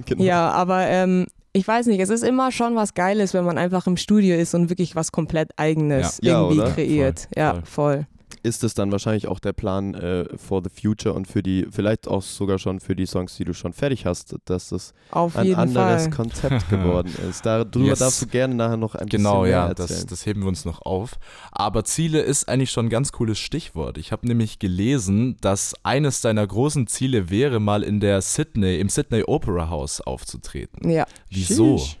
genau. 0.06 0.22
Ja, 0.22 0.50
aber 0.50 0.86
ähm, 0.86 1.26
ich 1.52 1.66
weiß 1.66 1.86
nicht, 1.86 2.00
es 2.00 2.10
ist 2.10 2.22
immer 2.22 2.52
schon 2.52 2.74
was 2.76 2.94
Geiles, 2.94 3.32
wenn 3.32 3.44
man 3.44 3.56
einfach 3.56 3.86
im 3.86 3.96
Studio 3.96 4.36
ist 4.36 4.54
und 4.54 4.68
wirklich 4.68 4.94
was 4.94 5.10
komplett 5.12 5.50
Eigenes 5.56 6.20
Ja. 6.22 6.32
Ja, 6.32 6.40
irgendwie 6.40 6.60
oder? 6.60 6.70
kreiert. 6.72 7.20
Voll, 7.20 7.28
ja, 7.36 7.52
voll. 7.54 7.62
voll. 7.64 8.06
Ist 8.42 8.64
es 8.64 8.74
dann 8.74 8.92
wahrscheinlich 8.92 9.28
auch 9.28 9.38
der 9.38 9.52
Plan 9.52 9.94
äh, 9.94 10.24
for 10.36 10.62
the 10.62 10.70
future 10.70 11.14
und 11.14 11.26
für 11.26 11.42
die, 11.42 11.66
vielleicht 11.70 12.08
auch 12.08 12.22
sogar 12.22 12.58
schon 12.58 12.80
für 12.80 12.94
die 12.96 13.06
Songs, 13.06 13.36
die 13.36 13.44
du 13.44 13.52
schon 13.54 13.72
fertig 13.72 14.06
hast, 14.06 14.36
dass 14.44 14.68
das 14.70 14.94
Auf 15.10 15.36
ein 15.36 15.54
anderes 15.54 16.02
Fall. 16.04 16.10
Konzept 16.10 16.68
geworden 16.70 17.12
ist. 17.28 17.44
Darüber 17.46 17.80
Yes. 17.86 17.98
darfst 17.98 18.22
du 18.22 18.26
gerne 18.26 18.54
nachher 18.54 18.76
noch 18.76 18.94
ein 18.94 19.06
Genau, 19.08 19.42
bisschen 19.42 19.42
mehr 19.42 19.50
ja, 19.50 19.66
erzählen. 19.68 19.88
das, 19.88 20.06
das 20.06 20.26
heben 20.26 20.40
wir 20.42 20.48
uns 20.48 20.64
noch 20.64 20.82
auf. 20.82 21.12
Aber 21.52 21.84
Ziele 21.84 22.20
ist 22.20 22.48
eigentlich 22.48 22.70
schon 22.70 22.86
ein 22.86 22.90
ganz 22.90 23.12
cooles 23.12 23.38
Stichwort. 23.38 23.98
Ich 23.98 24.12
habe 24.12 24.26
nämlich 24.26 24.58
gelesen, 24.58 25.36
dass 25.40 25.74
eines 25.82 26.20
deiner 26.20 26.46
großen 26.46 26.86
Ziele 26.86 27.30
wäre, 27.30 27.60
mal 27.60 27.82
in 27.82 28.00
der 28.00 28.20
Sydney, 28.22 28.78
im 28.78 28.88
Sydney 28.88 29.22
Opera 29.26 29.68
House 29.70 30.00
aufzutreten. 30.00 30.88
Ja. 30.90 31.06
Wieso? 31.30 31.78
Sheesh. 31.78 31.98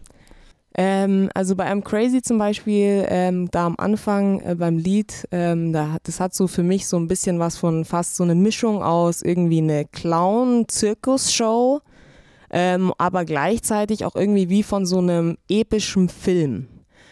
Ähm, 0.78 1.30
also 1.32 1.56
bei 1.56 1.72
I'm 1.72 1.82
Crazy 1.82 2.20
zum 2.20 2.36
Beispiel, 2.36 3.06
ähm, 3.08 3.50
da 3.50 3.64
am 3.64 3.76
Anfang 3.78 4.40
äh, 4.40 4.54
beim 4.56 4.76
Lied, 4.76 5.26
ähm, 5.32 5.72
da, 5.72 5.96
das 6.02 6.20
hat 6.20 6.34
so 6.34 6.46
für 6.48 6.62
mich 6.62 6.86
so 6.86 6.98
ein 6.98 7.08
bisschen 7.08 7.38
was 7.38 7.56
von 7.56 7.86
fast 7.86 8.16
so 8.16 8.24
eine 8.24 8.34
Mischung 8.34 8.82
aus 8.82 9.22
irgendwie 9.22 9.58
eine 9.58 9.86
Clown-Zirkus-Show, 9.86 11.80
ähm, 12.50 12.92
aber 12.98 13.24
gleichzeitig 13.24 14.04
auch 14.04 14.14
irgendwie 14.14 14.50
wie 14.50 14.62
von 14.62 14.84
so 14.84 14.98
einem 14.98 15.38
epischen 15.48 16.10
Film. 16.10 16.68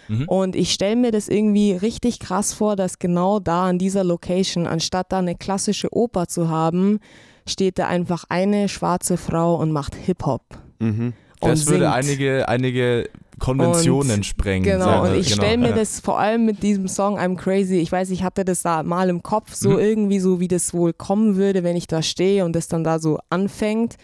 Mhm. 0.09 0.29
Und 0.29 0.57
ich 0.57 0.71
stelle 0.73 0.97
mir 0.97 1.11
das 1.11 1.29
irgendwie 1.29 1.73
richtig 1.73 2.19
krass 2.19 2.53
vor, 2.53 2.77
dass 2.77 2.99
genau 2.99 3.41
da 3.41 3.65
an 3.65 3.79
dieser 3.79 4.05
Location, 4.05 4.67
anstatt 4.67 5.11
da 5.11 5.21
eine 5.21 5.37
klassische 5.37 5.89
Oper 5.91 6.27
zu 6.29 6.51
haben, 6.51 7.01
steht 7.47 7.79
da 7.79 7.89
einfach 7.89 8.25
eine 8.29 8.69
schwarze 8.69 9.17
Frau 9.17 9.57
und 9.57 9.73
macht 9.73 9.95
Hip-Hop. 9.95 10.43
Mhm. 10.81 11.15
und 11.41 11.51
Das 11.51 11.67
würde 11.67 11.93
einige, 11.93 12.47
einige 12.49 13.09
Konventionen 13.39 14.17
Und- 14.19 14.27
sprengen. 14.27 14.65
Genau, 14.65 15.03
und 15.05 15.15
ich 15.15 15.29
Genau, 15.31 15.43
stelle 15.43 15.59
mir 15.59 15.71
ja. 15.71 15.75
das 15.77 16.01
vor 16.01 16.19
allem 16.19 16.45
mit 16.47 16.63
diesem 16.63 16.89
Song 16.89 17.19
I'm 17.19 17.37
Crazy, 17.37 17.77
ich 17.79 17.91
weiß, 17.93 18.11
ich 18.11 18.23
hatte 18.23 18.45
das 18.45 18.63
da 18.63 18.83
mal 18.83 19.09
im 19.09 19.23
Kopf, 19.23 19.55
so 19.55 19.71
Mhm. 19.71 19.79
irgendwie 19.79 20.19
so, 20.21 20.41
wie 20.41 20.49
das 20.49 20.73
wohl 20.75 20.93
kommen 20.93 21.37
würde, 21.37 21.63
wenn 21.65 21.77
ich 21.77 21.87
da 21.87 22.03
stehe 22.03 22.45
und 22.45 22.55
das 22.55 22.69
dann 22.69 22.85
da 22.85 22.99
so 22.99 23.19
anfängt. 23.31 23.97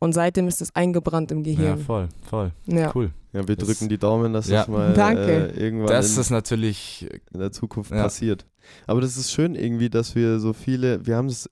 Und 0.00 0.12
seitdem 0.12 0.46
ist 0.46 0.60
das 0.60 0.74
eingebrannt 0.76 1.32
im 1.32 1.42
Ja, 1.44 1.54
Gehirn. 1.56 1.78
voll, 1.80 2.08
voll. 2.28 2.52
Ja. 2.66 2.92
Cool. 2.94 3.10
Ja, 3.32 3.46
wir 3.48 3.56
Das- 3.56 3.66
drücken 3.66 3.88
die 3.88 3.98
Daumen, 3.98 4.32
dass 4.32 4.48
Ja. 4.48 4.60
das 4.60 4.68
mal 4.68 4.92
Danke. 4.94 5.52
äh, 5.54 5.60
irgendwann 5.60 5.88
Das 5.88 6.14
in, 6.14 6.20
ist 6.20 6.30
natürlich, 6.30 7.06
in 7.32 7.40
der 7.40 7.50
Zukunft 7.52 7.90
Ja. 7.90 8.04
passiert. 8.04 8.46
Aber 8.86 9.00
das 9.00 9.16
ist 9.16 9.32
schön 9.32 9.54
irgendwie, 9.54 9.90
dass 9.90 10.14
wir 10.14 10.40
so 10.40 10.52
viele, 10.52 11.04
wir 11.06 11.16
haben 11.16 11.28
es, 11.28 11.48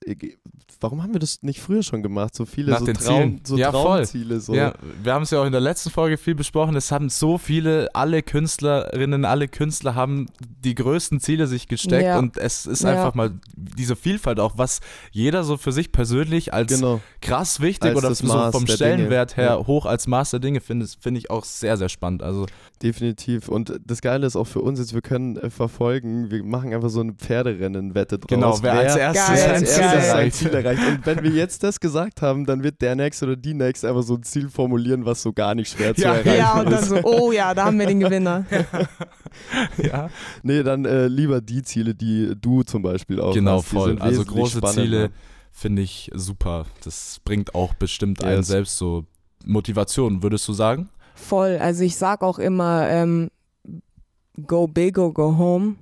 warum 0.80 1.02
haben 1.02 1.12
wir 1.12 1.20
das 1.20 1.42
nicht 1.42 1.60
früher 1.60 1.82
schon 1.82 2.02
gemacht? 2.02 2.34
So 2.34 2.44
viele 2.44 2.72
Nach 2.72 2.80
so, 2.80 2.84
den 2.86 2.96
Traum, 2.96 3.16
Zielen. 3.22 3.40
so 3.44 3.56
Ja, 3.56 3.72
voll. 3.72 3.82
Traumziele. 3.98 4.40
So. 4.40 4.54
Ja, 4.54 4.74
wir 5.02 5.12
haben 5.14 5.22
es 5.22 5.30
ja 5.30 5.40
auch 5.40 5.46
in 5.46 5.52
der 5.52 5.60
letzten 5.60 5.90
Folge 5.90 6.16
viel 6.18 6.34
besprochen. 6.34 6.76
Es 6.76 6.92
haben 6.92 7.08
so 7.08 7.38
viele, 7.38 7.88
alle 7.94 8.22
Künstlerinnen, 8.22 9.24
alle 9.24 9.48
Künstler 9.48 9.94
haben 9.94 10.26
die 10.64 10.74
größten 10.74 11.20
Ziele 11.20 11.46
sich 11.46 11.68
gesteckt 11.68 12.04
Ja. 12.04 12.18
und 12.18 12.36
es 12.36 12.66
ist 12.66 12.82
Ja. 12.82 12.90
einfach 12.90 13.14
mal 13.14 13.32
diese 13.54 13.96
Vielfalt 13.96 14.40
auch, 14.40 14.58
was 14.58 14.80
jeder 15.12 15.44
so 15.44 15.56
für 15.56 15.72
sich 15.72 15.92
persönlich 15.92 16.52
als 16.52 16.72
Genau. 16.74 17.00
krass 17.20 17.60
wichtig 17.60 17.90
Als 17.90 17.98
oder 17.98 18.14
so 18.14 18.50
vom 18.52 18.66
Stellenwert 18.66 19.36
Dinge. 19.36 19.46
her 19.48 19.56
Ja. 19.58 19.66
hoch 19.66 19.86
als 19.86 20.06
Maß 20.06 20.30
der 20.30 20.40
Dinge 20.40 20.60
finde 20.60 20.86
finde 21.00 21.18
ich 21.18 21.30
auch 21.30 21.44
sehr, 21.44 21.76
sehr 21.76 21.88
spannend. 21.88 22.22
Also 22.22 22.46
Definitiv. 22.82 23.48
Und 23.48 23.80
das 23.86 24.02
Geile 24.02 24.26
ist 24.26 24.36
auch 24.36 24.46
für 24.46 24.60
uns 24.60 24.78
jetzt, 24.78 24.92
wir 24.92 25.00
können 25.00 25.36
äh, 25.38 25.48
verfolgen, 25.48 26.30
wir 26.30 26.44
machen 26.44 26.74
einfach 26.74 26.90
so 26.90 27.00
eine 27.00 27.14
Pferderennen-Wette 27.14 28.18
draus. 28.18 28.28
genau, 28.28 28.58
wer 28.62 28.72
als 28.74 28.96
erstes 28.96 29.26
Geil, 29.26 29.36
wer 29.36 29.38
sein 29.38 29.54
als 29.54 29.76
geil. 29.76 29.80
Erstes 29.84 30.06
sein 30.06 30.18
erreicht. 30.18 30.36
Ziel 30.36 30.48
erreicht. 30.54 30.82
Und 30.86 31.06
wenn 31.06 31.22
wir 31.24 31.30
jetzt 31.30 31.62
das 31.62 31.80
gesagt 31.80 32.20
haben, 32.20 32.44
dann 32.44 32.62
wird 32.62 32.82
der 32.82 32.94
Nächste 32.94 33.24
oder 33.24 33.36
die 33.36 33.54
Nächste 33.54 33.88
einfach 33.88 34.02
so 34.02 34.16
ein 34.16 34.22
Ziel 34.24 34.50
formulieren, 34.50 35.06
was 35.06 35.22
so 35.22 35.32
gar 35.32 35.54
nicht 35.54 35.70
schwer 35.72 35.94
zu 35.94 36.02
Ja. 36.02 36.14
erreichen 36.16 36.36
Ja, 36.38 36.60
und 36.60 36.66
dann 36.70 36.82
ist. 36.82 36.88
so, 36.90 37.00
oh 37.02 37.32
ja, 37.32 37.54
da 37.54 37.64
haben 37.64 37.78
wir 37.78 37.86
den 37.86 38.00
Gewinner. 38.00 38.44
Ja, 39.82 40.08
Nee, 40.42 40.62
dann 40.62 40.84
äh, 40.84 41.08
lieber 41.08 41.40
die 41.40 41.62
Ziele, 41.62 41.94
die 41.94 42.32
du 42.40 42.62
zum 42.62 42.82
Beispiel 42.82 43.20
auch 43.20 43.34
genau, 43.34 43.58
hast. 43.58 43.68
Voll. 43.68 43.88
sind 43.90 44.00
Also 44.02 44.24
große 44.24 44.58
spannender. 44.58 44.82
Ziele 44.82 45.10
finde 45.52 45.82
ich 45.82 46.10
super. 46.14 46.66
Das 46.84 47.20
bringt 47.24 47.54
auch 47.54 47.74
bestimmt 47.74 48.22
einen 48.24 48.38
Yes. 48.38 48.46
selbst 48.48 48.76
so 48.78 49.04
Motivation, 49.44 50.22
würdest 50.22 50.46
du 50.48 50.52
sagen? 50.52 50.88
Voll. 51.16 51.58
Also 51.60 51.82
ich 51.82 51.96
sag 51.96 52.22
auch 52.22 52.38
immer, 52.38 52.88
ähm, 52.88 53.30
go 54.46 54.66
big 54.68 54.98
or 54.98 55.12
go 55.12 55.36
home. 55.36 55.76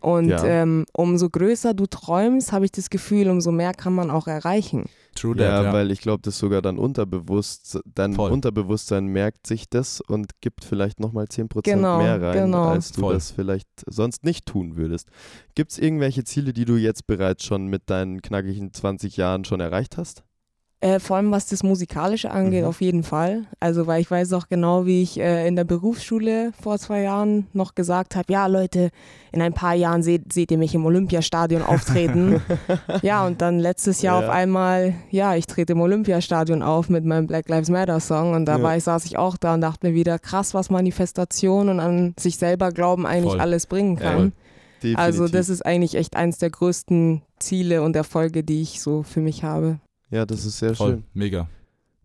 Und 0.00 0.28
Ja. 0.28 0.44
ähm, 0.44 0.86
umso 0.92 1.28
größer 1.28 1.74
du 1.74 1.86
träumst, 1.86 2.52
habe 2.52 2.64
ich 2.64 2.70
das 2.70 2.88
Gefühl, 2.88 3.28
umso 3.28 3.50
mehr 3.50 3.74
kann 3.74 3.92
man 3.92 4.10
auch 4.12 4.28
erreichen. 4.28 4.84
True 5.16 5.34
Ja, 5.36 5.48
that, 5.56 5.64
ja. 5.64 5.72
weil 5.72 5.90
ich 5.90 6.00
glaube, 6.00 6.22
das 6.22 6.38
sogar 6.38 6.62
dann 6.62 6.78
unterbewusst, 6.78 7.80
dein 7.96 8.12
Voll. 8.14 8.30
Unterbewusstsein 8.30 9.06
merkt 9.06 9.48
sich 9.48 9.68
das 9.68 10.00
und 10.00 10.40
gibt 10.40 10.64
vielleicht 10.64 11.00
nochmal 11.00 11.24
10% 11.26 11.74
Genau, 11.74 11.98
mehr 11.98 12.22
rein, 12.22 12.44
genau. 12.44 12.68
als 12.68 12.92
du 12.92 13.00
Voll. 13.00 13.14
das 13.14 13.32
vielleicht 13.32 13.66
sonst 13.88 14.22
nicht 14.24 14.46
tun 14.46 14.76
würdest. 14.76 15.08
Gibt 15.56 15.72
es 15.72 15.78
irgendwelche 15.80 16.22
Ziele, 16.22 16.52
die 16.52 16.64
du 16.64 16.76
jetzt 16.76 17.08
bereits 17.08 17.44
schon 17.44 17.66
mit 17.66 17.90
deinen 17.90 18.22
knackigen 18.22 18.72
20 18.72 19.16
Jahren 19.16 19.44
schon 19.44 19.58
erreicht 19.58 19.96
hast? 19.96 20.22
Äh, 20.80 21.00
vor 21.00 21.16
allem 21.16 21.32
was 21.32 21.46
das 21.46 21.64
Musikalische 21.64 22.30
angeht, 22.30 22.62
Mhm. 22.62 22.68
auf 22.68 22.80
jeden 22.80 23.02
Fall. 23.02 23.46
Also 23.58 23.88
weil 23.88 24.00
ich 24.00 24.08
weiß 24.12 24.32
auch 24.34 24.46
genau, 24.48 24.86
wie 24.86 25.02
ich 25.02 25.18
äh, 25.18 25.48
in 25.48 25.56
der 25.56 25.64
Berufsschule 25.64 26.52
vor 26.62 26.78
zwei 26.78 27.02
Jahren 27.02 27.48
noch 27.52 27.74
gesagt 27.74 28.14
habe, 28.14 28.32
ja 28.32 28.46
Leute, 28.46 28.90
in 29.32 29.42
ein 29.42 29.52
paar 29.54 29.74
Jahren 29.74 30.04
seht, 30.04 30.32
seht 30.32 30.52
ihr 30.52 30.58
mich 30.58 30.76
im 30.76 30.86
Olympiastadion 30.86 31.62
auftreten. 31.62 32.40
ja, 33.02 33.26
und 33.26 33.40
dann 33.42 33.58
letztes 33.58 34.02
Jahr 34.02 34.20
Ja. 34.20 34.28
auf 34.28 34.32
einmal, 34.32 34.94
ja, 35.10 35.34
ich 35.34 35.48
trete 35.48 35.72
im 35.72 35.80
Olympiastadion 35.80 36.62
auf 36.62 36.88
mit 36.88 37.04
meinem 37.04 37.26
Black 37.26 37.48
Lives 37.48 37.70
Matter 37.70 37.98
Song 37.98 38.34
und 38.34 38.44
da 38.46 38.58
Ja. 38.58 38.78
saß 38.78 39.04
ich 39.06 39.18
auch 39.18 39.36
da 39.36 39.54
und 39.54 39.62
dachte 39.62 39.84
mir 39.88 39.94
wieder, 39.94 40.20
krass, 40.20 40.54
was 40.54 40.70
Manifestation 40.70 41.70
und 41.70 41.80
an 41.80 42.14
sich 42.20 42.36
selber 42.36 42.70
glauben 42.70 43.04
eigentlich 43.04 43.32
Voll. 43.32 43.40
alles 43.40 43.66
bringen 43.66 43.96
Ja, 43.96 44.12
kann. 44.12 44.32
Definitiv. 44.80 44.98
also 45.00 45.26
das 45.26 45.48
ist 45.48 45.66
eigentlich 45.66 45.96
echt 45.96 46.14
eins 46.14 46.38
der 46.38 46.50
größten 46.50 47.22
Ziele 47.40 47.82
und 47.82 47.96
Erfolge, 47.96 48.44
die 48.44 48.62
ich 48.62 48.80
so 48.80 49.02
für 49.02 49.20
mich 49.20 49.42
habe. 49.42 49.80
Ja, 50.10 50.26
das 50.26 50.44
ist 50.44 50.58
sehr 50.58 50.74
Voll, 50.74 50.90
schön. 50.90 51.04
mega. 51.14 51.48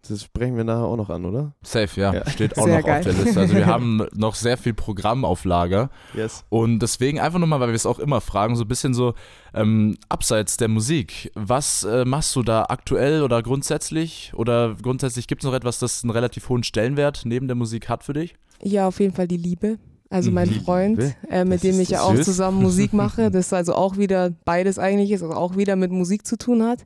Das 0.05 0.21
sprechen 0.21 0.57
wir 0.57 0.65
nachher 0.65 0.83
auch 0.83 0.97
noch 0.97 1.09
an, 1.09 1.23
oder? 1.23 1.53
Safe, 1.63 2.01
ja. 2.01 2.13
Ja. 2.13 2.29
Steht 2.29 2.57
auch 2.57 2.65
Sehr 2.65 2.79
noch 2.79 2.85
geil. 2.85 2.97
auf 2.97 3.03
der 3.05 3.13
Liste. 3.13 3.39
Also 3.39 3.55
wir 3.55 3.65
haben 3.67 4.05
noch 4.13 4.35
sehr 4.35 4.57
viel 4.57 4.73
Programm 4.73 5.23
auf 5.23 5.45
Lager. 5.45 5.89
Yes. 6.13 6.43
Und 6.49 6.79
deswegen 6.79 7.21
einfach 7.21 7.39
nochmal, 7.39 7.61
weil 7.61 7.69
wir 7.69 7.75
es 7.75 7.85
auch 7.85 7.99
immer 7.99 8.19
fragen, 8.19 8.57
so 8.57 8.65
ein 8.65 8.67
bisschen 8.67 8.93
so 8.93 9.13
ähm, 9.53 9.95
abseits 10.09 10.57
der 10.57 10.67
Musik. 10.67 11.31
Was 11.35 11.85
äh, 11.85 12.03
machst 12.03 12.35
du 12.35 12.43
da 12.43 12.65
aktuell 12.67 13.23
oder 13.23 13.41
grundsätzlich? 13.41 14.33
Oder 14.35 14.75
grundsätzlich 14.81 15.27
gibt 15.27 15.41
es 15.41 15.47
noch 15.47 15.55
etwas, 15.55 15.79
das 15.79 16.03
einen 16.03 16.11
relativ 16.11 16.49
hohen 16.49 16.63
Stellenwert 16.63 17.21
neben 17.23 17.47
der 17.47 17.55
Musik 17.55 17.87
hat 17.87 18.03
für 18.03 18.11
dich? 18.11 18.35
Ja, 18.61 18.89
auf 18.89 18.99
jeden 18.99 19.13
Fall 19.13 19.29
die 19.29 19.37
Liebe. 19.37 19.77
Also 20.09 20.31
mein 20.31 20.49
Die 20.49 20.59
Freund, 20.59 20.99
äh, 20.99 21.13
Das 21.29 21.47
mit 21.47 21.63
dem 21.63 21.75
ist 21.75 21.79
ich 21.79 21.89
ja 21.91 21.99
das 21.99 22.07
auch 22.19 22.21
zusammen 22.23 22.61
Musik 22.61 22.91
mache, 22.93 23.31
das 23.31 23.53
also 23.53 23.73
auch 23.73 23.95
wieder 23.97 24.31
beides 24.43 24.77
eigentlich 24.79 25.11
ist, 25.11 25.23
also 25.23 25.33
auch 25.33 25.55
wieder 25.55 25.77
mit 25.77 25.91
Musik 25.91 26.27
zu 26.27 26.37
tun 26.37 26.61
hat. 26.61 26.85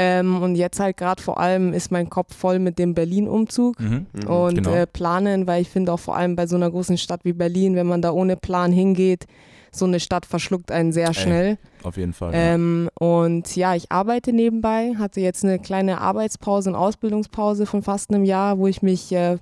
Ähm, 0.00 0.40
und 0.42 0.54
jetzt 0.54 0.78
halt 0.78 0.96
gerade 0.96 1.20
vor 1.20 1.40
allem 1.40 1.72
ist 1.72 1.90
mein 1.90 2.08
Kopf 2.08 2.32
voll 2.32 2.60
mit 2.60 2.78
dem 2.78 2.94
Berlin-Umzug 2.94 3.80
Mhm. 3.80 4.06
und 4.28 4.54
genau. 4.54 4.72
äh, 4.72 4.86
planen, 4.86 5.48
weil 5.48 5.60
ich 5.62 5.68
finde 5.70 5.92
auch 5.92 5.98
vor 5.98 6.16
allem 6.16 6.36
bei 6.36 6.46
so 6.46 6.54
einer 6.54 6.70
großen 6.70 6.96
Stadt 6.98 7.24
wie 7.24 7.32
Berlin, 7.32 7.74
wenn 7.74 7.88
man 7.88 8.00
da 8.00 8.12
ohne 8.12 8.36
Plan 8.36 8.70
hingeht, 8.70 9.26
so 9.72 9.86
eine 9.86 9.98
Stadt 9.98 10.24
verschluckt 10.24 10.70
einen 10.70 10.92
sehr 10.92 11.12
schnell. 11.14 11.58
Auf 11.82 11.96
jeden 11.96 12.12
Fall. 12.12 12.32
ja. 12.32 12.38
Ähm, 12.54 12.88
und 12.94 13.56
ja, 13.56 13.74
ich 13.74 13.90
arbeite 13.90 14.32
nebenbei, 14.32 14.94
hatte 14.98 15.20
jetzt 15.20 15.44
eine 15.44 15.58
kleine 15.58 16.00
Arbeitspause 16.00 16.70
und 16.70 16.76
Ausbildungspause 16.76 17.66
von 17.66 17.82
fast 17.82 18.10
einem 18.14 18.24
Jahr, 18.24 18.58
wo 18.58 18.68
ich 18.68 18.82
mich 18.82 19.10
äh, 19.12 19.38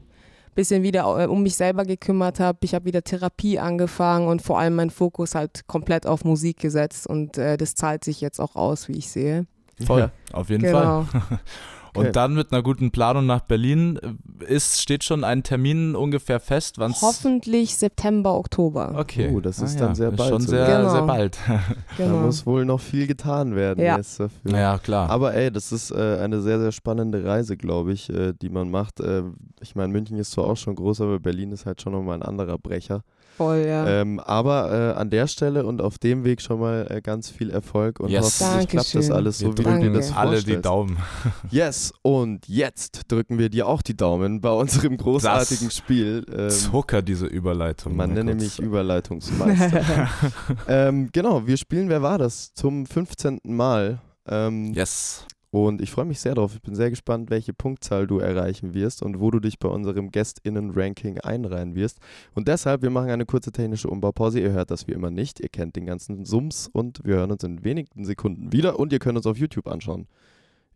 bisschen 0.54 0.82
wieder 0.82 1.02
äh, 1.22 1.26
um 1.26 1.42
mich 1.42 1.54
selber 1.56 1.84
gekümmert 1.84 2.40
habe. 2.40 2.60
Ich 2.62 2.74
habe 2.74 2.86
wieder 2.86 3.02
Therapie 3.02 3.58
angefangen 3.58 4.26
und 4.26 4.40
vor 4.40 4.58
allem 4.58 4.74
meinen 4.76 4.88
Fokus 4.90 5.34
halt 5.34 5.66
komplett 5.66 6.06
auf 6.06 6.24
Musik 6.24 6.58
gesetzt 6.60 7.06
und 7.06 7.36
äh, 7.36 7.58
das 7.58 7.74
zahlt 7.74 8.04
sich 8.04 8.22
jetzt 8.22 8.40
auch 8.40 8.56
aus, 8.56 8.88
wie 8.88 8.96
ich 8.96 9.10
sehe. 9.10 9.44
Voll, 9.84 10.00
Ja. 10.00 10.10
auf 10.32 10.48
jeden 10.50 10.64
Fall. 10.64 10.82
Genau. 10.82 11.00
Okay. 11.00 11.38
Und 11.94 12.14
dann 12.14 12.34
mit 12.34 12.52
einer 12.52 12.62
guten 12.62 12.90
Planung 12.90 13.24
nach 13.24 13.40
Berlin 13.40 13.98
äh, 14.42 14.44
ist, 14.52 14.82
steht 14.82 15.02
schon 15.02 15.24
ein 15.24 15.42
Termin 15.42 15.96
ungefähr 15.96 16.40
fest, 16.40 16.78
wann 16.78 16.92
Hoffentlich 17.00 17.74
September, 17.74 18.34
Oktober. 18.34 18.96
Okay. 18.98 19.32
Oh, 19.34 19.40
das 19.40 19.60
ist 19.60 19.76
Ah, 19.80 19.86
dann 19.86 19.94
sehr 19.94 20.10
ist 20.10 20.16
bald 20.16 20.28
Schon 20.28 20.42
sehr, 20.42 20.66
Genau. 20.66 20.90
sehr 20.90 21.02
bald. 21.04 21.38
Da 21.48 21.60
Genau. 21.96 22.18
muss 22.18 22.44
wohl 22.44 22.66
noch 22.66 22.80
viel 22.80 23.06
getan 23.06 23.56
werden 23.56 23.82
Ja. 23.82 23.96
jetzt 23.96 24.20
dafür. 24.20 24.50
Ja, 24.58 24.76
klar. 24.76 25.08
Aber 25.08 25.32
ey, 25.32 25.50
das 25.50 25.72
ist 25.72 25.90
äh, 25.90 26.18
eine 26.22 26.42
sehr, 26.42 26.60
sehr 26.60 26.72
spannende 26.72 27.24
Reise, 27.24 27.56
glaube 27.56 27.94
ich, 27.94 28.10
äh, 28.10 28.34
die 28.34 28.50
man 28.50 28.70
macht. 28.70 29.00
Äh, 29.00 29.22
ich 29.62 29.74
meine, 29.74 29.90
München 29.90 30.18
ist 30.18 30.32
zwar 30.32 30.44
auch 30.48 30.56
schon 30.58 30.74
groß, 30.74 31.00
aber 31.00 31.18
Berlin 31.18 31.50
ist 31.52 31.64
halt 31.64 31.80
schon 31.80 31.94
nochmal 31.94 32.16
ein 32.18 32.22
anderer 32.22 32.58
Brecher. 32.58 33.04
Voll, 33.36 33.64
ja. 33.66 33.86
Ähm, 33.86 34.18
aber 34.20 34.94
äh, 34.94 34.98
an 34.98 35.10
der 35.10 35.26
Stelle 35.26 35.66
und 35.66 35.82
auf 35.82 35.98
dem 35.98 36.24
Weg 36.24 36.40
schon 36.40 36.60
mal 36.60 36.86
äh, 36.90 37.00
ganz 37.02 37.30
viel 37.30 37.50
Erfolg 37.50 38.00
und 38.00 38.08
Yes. 38.08 38.40
hoffentlich 38.40 38.68
klappt 38.68 38.94
das 38.94 39.10
alles 39.10 39.40
wir 39.40 39.46
so, 39.48 39.52
wie 39.52 39.56
du 39.56 39.62
drücken 39.62 39.80
dir 39.82 39.92
das 39.92 40.06
Danke. 40.08 40.20
alle 40.20 40.42
die. 40.42 40.60
Daumen. 40.60 40.96
Yes, 41.50 41.92
und 42.02 42.48
jetzt 42.48 43.02
drücken 43.08 43.38
wir 43.38 43.48
dir 43.50 43.66
auch 43.68 43.82
die 43.82 43.96
Daumen 43.96 44.40
bei 44.40 44.50
unserem 44.50 44.96
großartigen 44.96 45.70
Spiel. 45.70 46.24
Ähm, 46.34 46.50
Zucker, 46.50 47.02
diese 47.02 47.26
Überleitung. 47.26 47.94
man 47.96 48.12
nenne 48.12 48.34
mich 48.34 48.58
Überleitungsmeister. 48.58 50.08
ähm, 50.68 51.10
genau, 51.12 51.46
wir 51.46 51.56
spielen 51.56 51.88
Wer 51.88 52.02
war 52.02 52.18
das? 52.18 52.52
Zum 52.54 52.86
15. 52.86 53.40
Mal. 53.44 54.00
Ähm, 54.26 54.72
Yes. 54.74 55.24
Und 55.64 55.80
ich 55.80 55.90
freue 55.90 56.04
mich 56.04 56.20
sehr 56.20 56.34
drauf. 56.34 56.54
Ich 56.54 56.60
bin 56.60 56.74
sehr 56.74 56.90
gespannt, 56.90 57.30
welche 57.30 57.54
Punktzahl 57.54 58.06
du 58.06 58.18
erreichen 58.18 58.74
wirst 58.74 59.02
und 59.02 59.20
wo 59.20 59.30
du 59.30 59.40
dich 59.40 59.58
bei 59.58 59.70
unserem 59.70 60.10
GästInnen-Ranking 60.10 61.20
einreihen 61.20 61.74
wirst. 61.74 61.98
Und 62.34 62.46
deshalb, 62.46 62.82
wir 62.82 62.90
machen 62.90 63.08
eine 63.08 63.24
kurze 63.24 63.52
technische 63.52 63.88
Umbaupause. 63.88 64.38
Ihr 64.38 64.50
hört 64.52 64.70
das 64.70 64.86
wie 64.86 64.92
immer 64.92 65.10
nicht. 65.10 65.40
Ihr 65.40 65.48
kennt 65.48 65.74
den 65.76 65.86
ganzen 65.86 66.26
Sums 66.26 66.68
und 66.70 67.00
wir 67.04 67.16
hören 67.16 67.32
uns 67.32 67.42
in 67.42 67.64
wenigen 67.64 68.04
Sekunden 68.04 68.52
wieder 68.52 68.78
und 68.78 68.92
ihr 68.92 68.98
könnt 68.98 69.16
uns 69.16 69.26
auf 69.26 69.38
YouTube 69.38 69.66
anschauen. 69.66 70.06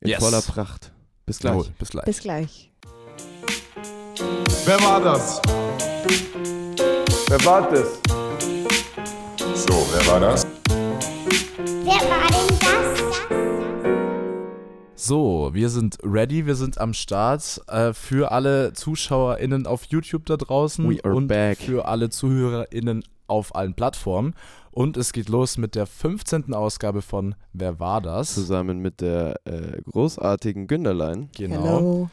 In 0.00 0.08
Yes. 0.08 0.24
voller 0.24 0.40
Pracht. 0.40 0.94
Bis 1.26 1.40
gleich. 1.40 1.52
Jawohl, 1.52 1.66
bis 1.78 1.90
gleich. 1.90 2.04
Bis 2.06 2.20
gleich. 2.20 2.72
Wer 4.64 4.80
war 4.82 5.02
das? 5.02 5.42
Wer 7.28 7.44
war 7.44 7.70
das? 7.70 8.00
So, 9.56 9.86
wer 9.92 10.06
war 10.10 10.20
das? 10.20 10.46
Wer 11.84 12.10
war 12.10 12.20
das? 12.22 12.29
So, 15.02 15.48
wir 15.54 15.70
sind 15.70 15.96
ready, 16.04 16.44
wir 16.44 16.56
sind 16.56 16.76
am 16.76 16.92
Start 16.92 17.62
äh, 17.68 17.94
für 17.94 18.32
alle 18.32 18.74
ZuschauerInnen 18.74 19.66
auf 19.66 19.84
YouTube 19.84 20.26
da 20.26 20.36
draußen 20.36 20.86
We 20.90 21.02
are 21.02 21.14
und 21.14 21.26
back. 21.26 21.56
für 21.56 21.88
alle 21.88 22.10
ZuhörerInnen 22.10 23.04
auf 23.26 23.54
allen 23.54 23.72
Plattformen. 23.72 24.34
Und 24.70 24.98
es 24.98 25.14
geht 25.14 25.30
los 25.30 25.56
mit 25.56 25.74
der 25.74 25.86
15. 25.86 26.52
Ausgabe 26.52 27.00
von 27.00 27.34
Wer 27.54 27.80
war 27.80 28.02
das? 28.02 28.34
Zusammen 28.34 28.80
mit 28.80 29.00
der 29.00 29.40
äh, 29.46 29.80
großartigen 29.90 30.66
Günderlein. 30.66 31.30
Genau. 31.34 31.62
Hello. 31.62 32.10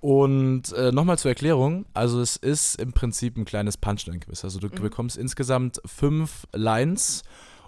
Und 0.00 0.74
äh, 0.74 0.92
nochmal 0.92 1.18
zur 1.18 1.30
Erklärung, 1.30 1.86
also 1.94 2.20
es 2.20 2.36
ist 2.36 2.78
im 2.78 2.92
Prinzip 2.92 3.38
ein 3.38 3.46
kleines 3.46 3.78
Punchline-Quiz. 3.78 4.44
Also 4.44 4.58
du 4.58 4.68
bekommst 4.68 5.16
insgesamt 5.16 5.80
fünf 5.86 6.46
Lines 6.52 7.22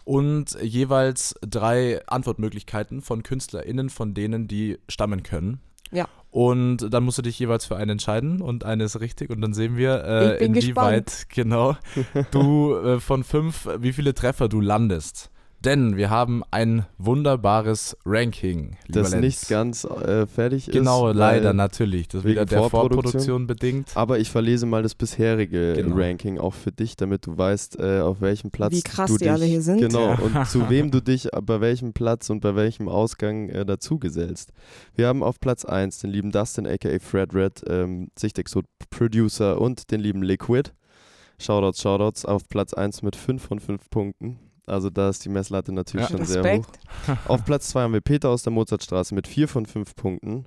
und 0.09 0.57
jeweils 0.63 1.35
drei 1.43 2.01
Antwortmöglichkeiten 2.07 3.03
von 3.03 3.23
KünstlerInnen, 3.23 3.91
von 3.91 4.15
denen 4.15 4.49
die 4.49 4.79
stammen 4.89 5.23
können. 5.23 5.61
Ja. 5.91 6.09
Und 6.31 6.95
dann 6.95 7.05
musst 7.05 7.19
du 7.19 7.23
dich 7.23 7.39
jeweils 7.39 7.67
für 7.67 7.77
einen 7.77 7.91
entscheiden 7.91 8.41
und 8.41 8.65
eine 8.65 8.85
ist 8.85 9.01
richtig 9.01 9.29
und 9.29 9.43
dann 9.43 9.53
sehen 9.53 9.77
wir, 9.77 10.03
äh, 10.05 10.43
inwieweit 10.43 11.27
genau 11.35 11.77
du 12.31 12.75
äh, 12.75 13.01
von 13.01 13.23
fünf, 13.23 13.69
wie 13.81 13.93
viele 13.93 14.15
Treffer 14.15 14.49
du 14.49 14.63
landest. 14.63 15.31
Denn 15.65 15.97
wir 15.97 16.09
haben 16.09 16.45
ein 16.53 16.87
wunderbares 16.99 17.97
Ranking. 18.05 18.77
Das 18.89 19.11
Lenz. 19.11 19.23
nicht 19.23 19.49
ganz 19.49 19.85
äh, 19.85 20.27
fertig 20.27 20.69
ist. 20.69 20.73
Genau, 20.73 21.11
leider 21.11 21.53
natürlich. 21.53 22.07
Das 22.07 22.21
ist 22.21 22.31
wieder 22.31 22.47
der 22.47 22.61
Vorproduktion. 22.61 23.03
Vorproduktion 23.03 23.47
bedingt. 23.49 23.97
Aber 23.97 24.21
ich 24.21 24.31
verlese 24.31 24.67
mal 24.67 24.85
das 24.85 24.95
bisherige 24.95 25.75
Genau. 25.75 25.97
Ranking 25.97 26.39
auch 26.39 26.55
für 26.55 26.71
dich, 26.71 26.97
damit 26.97 27.27
du 27.27 27.37
weißt, 27.37 27.81
äh, 27.81 28.01
auf 28.01 28.21
welchem 28.21 28.53
Platz 28.53 28.73
Wie 28.73 28.83
krass 28.83 29.11
du 29.11 29.17
die 29.19 29.25
dich, 29.25 29.33
alle 29.33 29.47
hier 29.47 29.63
sind. 29.63 29.81
Genau, 29.81 30.17
und 30.23 30.47
zu 30.47 30.71
wem 30.71 30.93
du 30.93 31.01
dich 31.01 31.33
äh, 31.33 31.41
bei 31.43 31.61
welchem 31.61 31.93
Platz 31.93 32.31
und 32.31 32.39
bei 32.41 32.55
welchem 32.55 32.89
Ausgang 32.89 33.49
äh, 33.49 33.67
dazu 33.67 33.99
gesellst. 33.99 34.53
Wir 34.95 35.09
haben 35.09 35.25
auf 35.25 35.41
Platz 35.41 35.65
1 35.65 35.99
den 35.99 36.11
lieben 36.11 36.31
Dustin, 36.31 36.69
aka 36.69 36.99
Fred 37.01 37.35
Red, 37.35 37.65
ähm, 37.69 38.11
Sichtexot 38.17 38.65
Producer 38.91 39.61
und 39.61 39.91
den 39.91 40.01
lieben 40.01 40.23
Liquid. 40.23 40.71
Shoutouts, 41.41 41.83
Shoutouts 41.83 42.25
auf 42.25 42.49
Platz 42.49 42.75
1 42.75 43.03
mit 43.03 43.17
5 43.17 43.43
von 43.43 43.61
5 43.61 43.91
Punkten. 43.91 44.39
Also 44.69 44.91
da 44.91 45.09
ist 45.09 45.25
die 45.25 45.29
Messlatte 45.29 45.73
natürlich 45.73 46.09
Ja. 46.11 46.17
schon 46.17 46.27
sehr 46.27 46.43
hoch. 46.43 46.67
Respekt. 46.67 46.79
Auf 47.29 47.45
Platz 47.45 47.69
2 47.71 47.83
haben 47.83 47.93
wir 47.95 48.01
Peter 48.01 48.29
aus 48.29 48.43
der 48.43 48.53
Mozartstraße 48.53 49.15
mit 49.15 49.27
4 49.27 49.49
von 49.49 49.67
5 49.67 49.95
Punkten. 49.97 50.47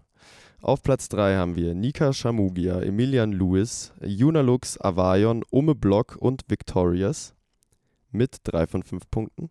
Auf 0.62 0.84
Platz 0.84 1.10
3 1.10 1.36
haben 1.38 1.56
wir 1.56 1.74
Nika 1.74 2.14
Shamugia, 2.14 2.82
Emilian 2.82 3.32
Lewis, 3.32 3.94
Junalux, 4.04 4.80
Avayon, 4.80 5.44
Ume 5.50 5.74
Block 5.74 6.18
und 6.20 6.44
Victorious 6.48 7.34
mit 8.12 8.38
3 8.44 8.68
von 8.68 8.84
5 8.84 9.10
Punkten. 9.10 9.50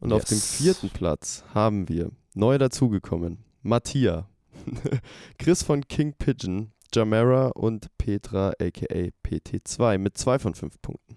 Und 0.00 0.12
auf 0.12 0.24
dem 0.24 0.36
Yes. 0.38 0.56
vierten 0.56 0.90
Platz 0.90 1.44
haben 1.54 1.88
wir 1.88 2.10
neu 2.34 2.58
dazugekommen 2.58 3.44
Mattia, 3.62 4.28
Chris 5.38 5.62
von 5.62 5.86
King 5.86 6.14
Pigeon, 6.18 6.72
Jamera 6.92 7.48
und 7.48 7.86
Petra 7.98 8.48
aka 8.60 9.10
PT2 9.24 9.98
mit 9.98 10.18
2 10.18 10.38
von 10.38 10.54
5 10.54 10.80
Punkten. 10.82 11.09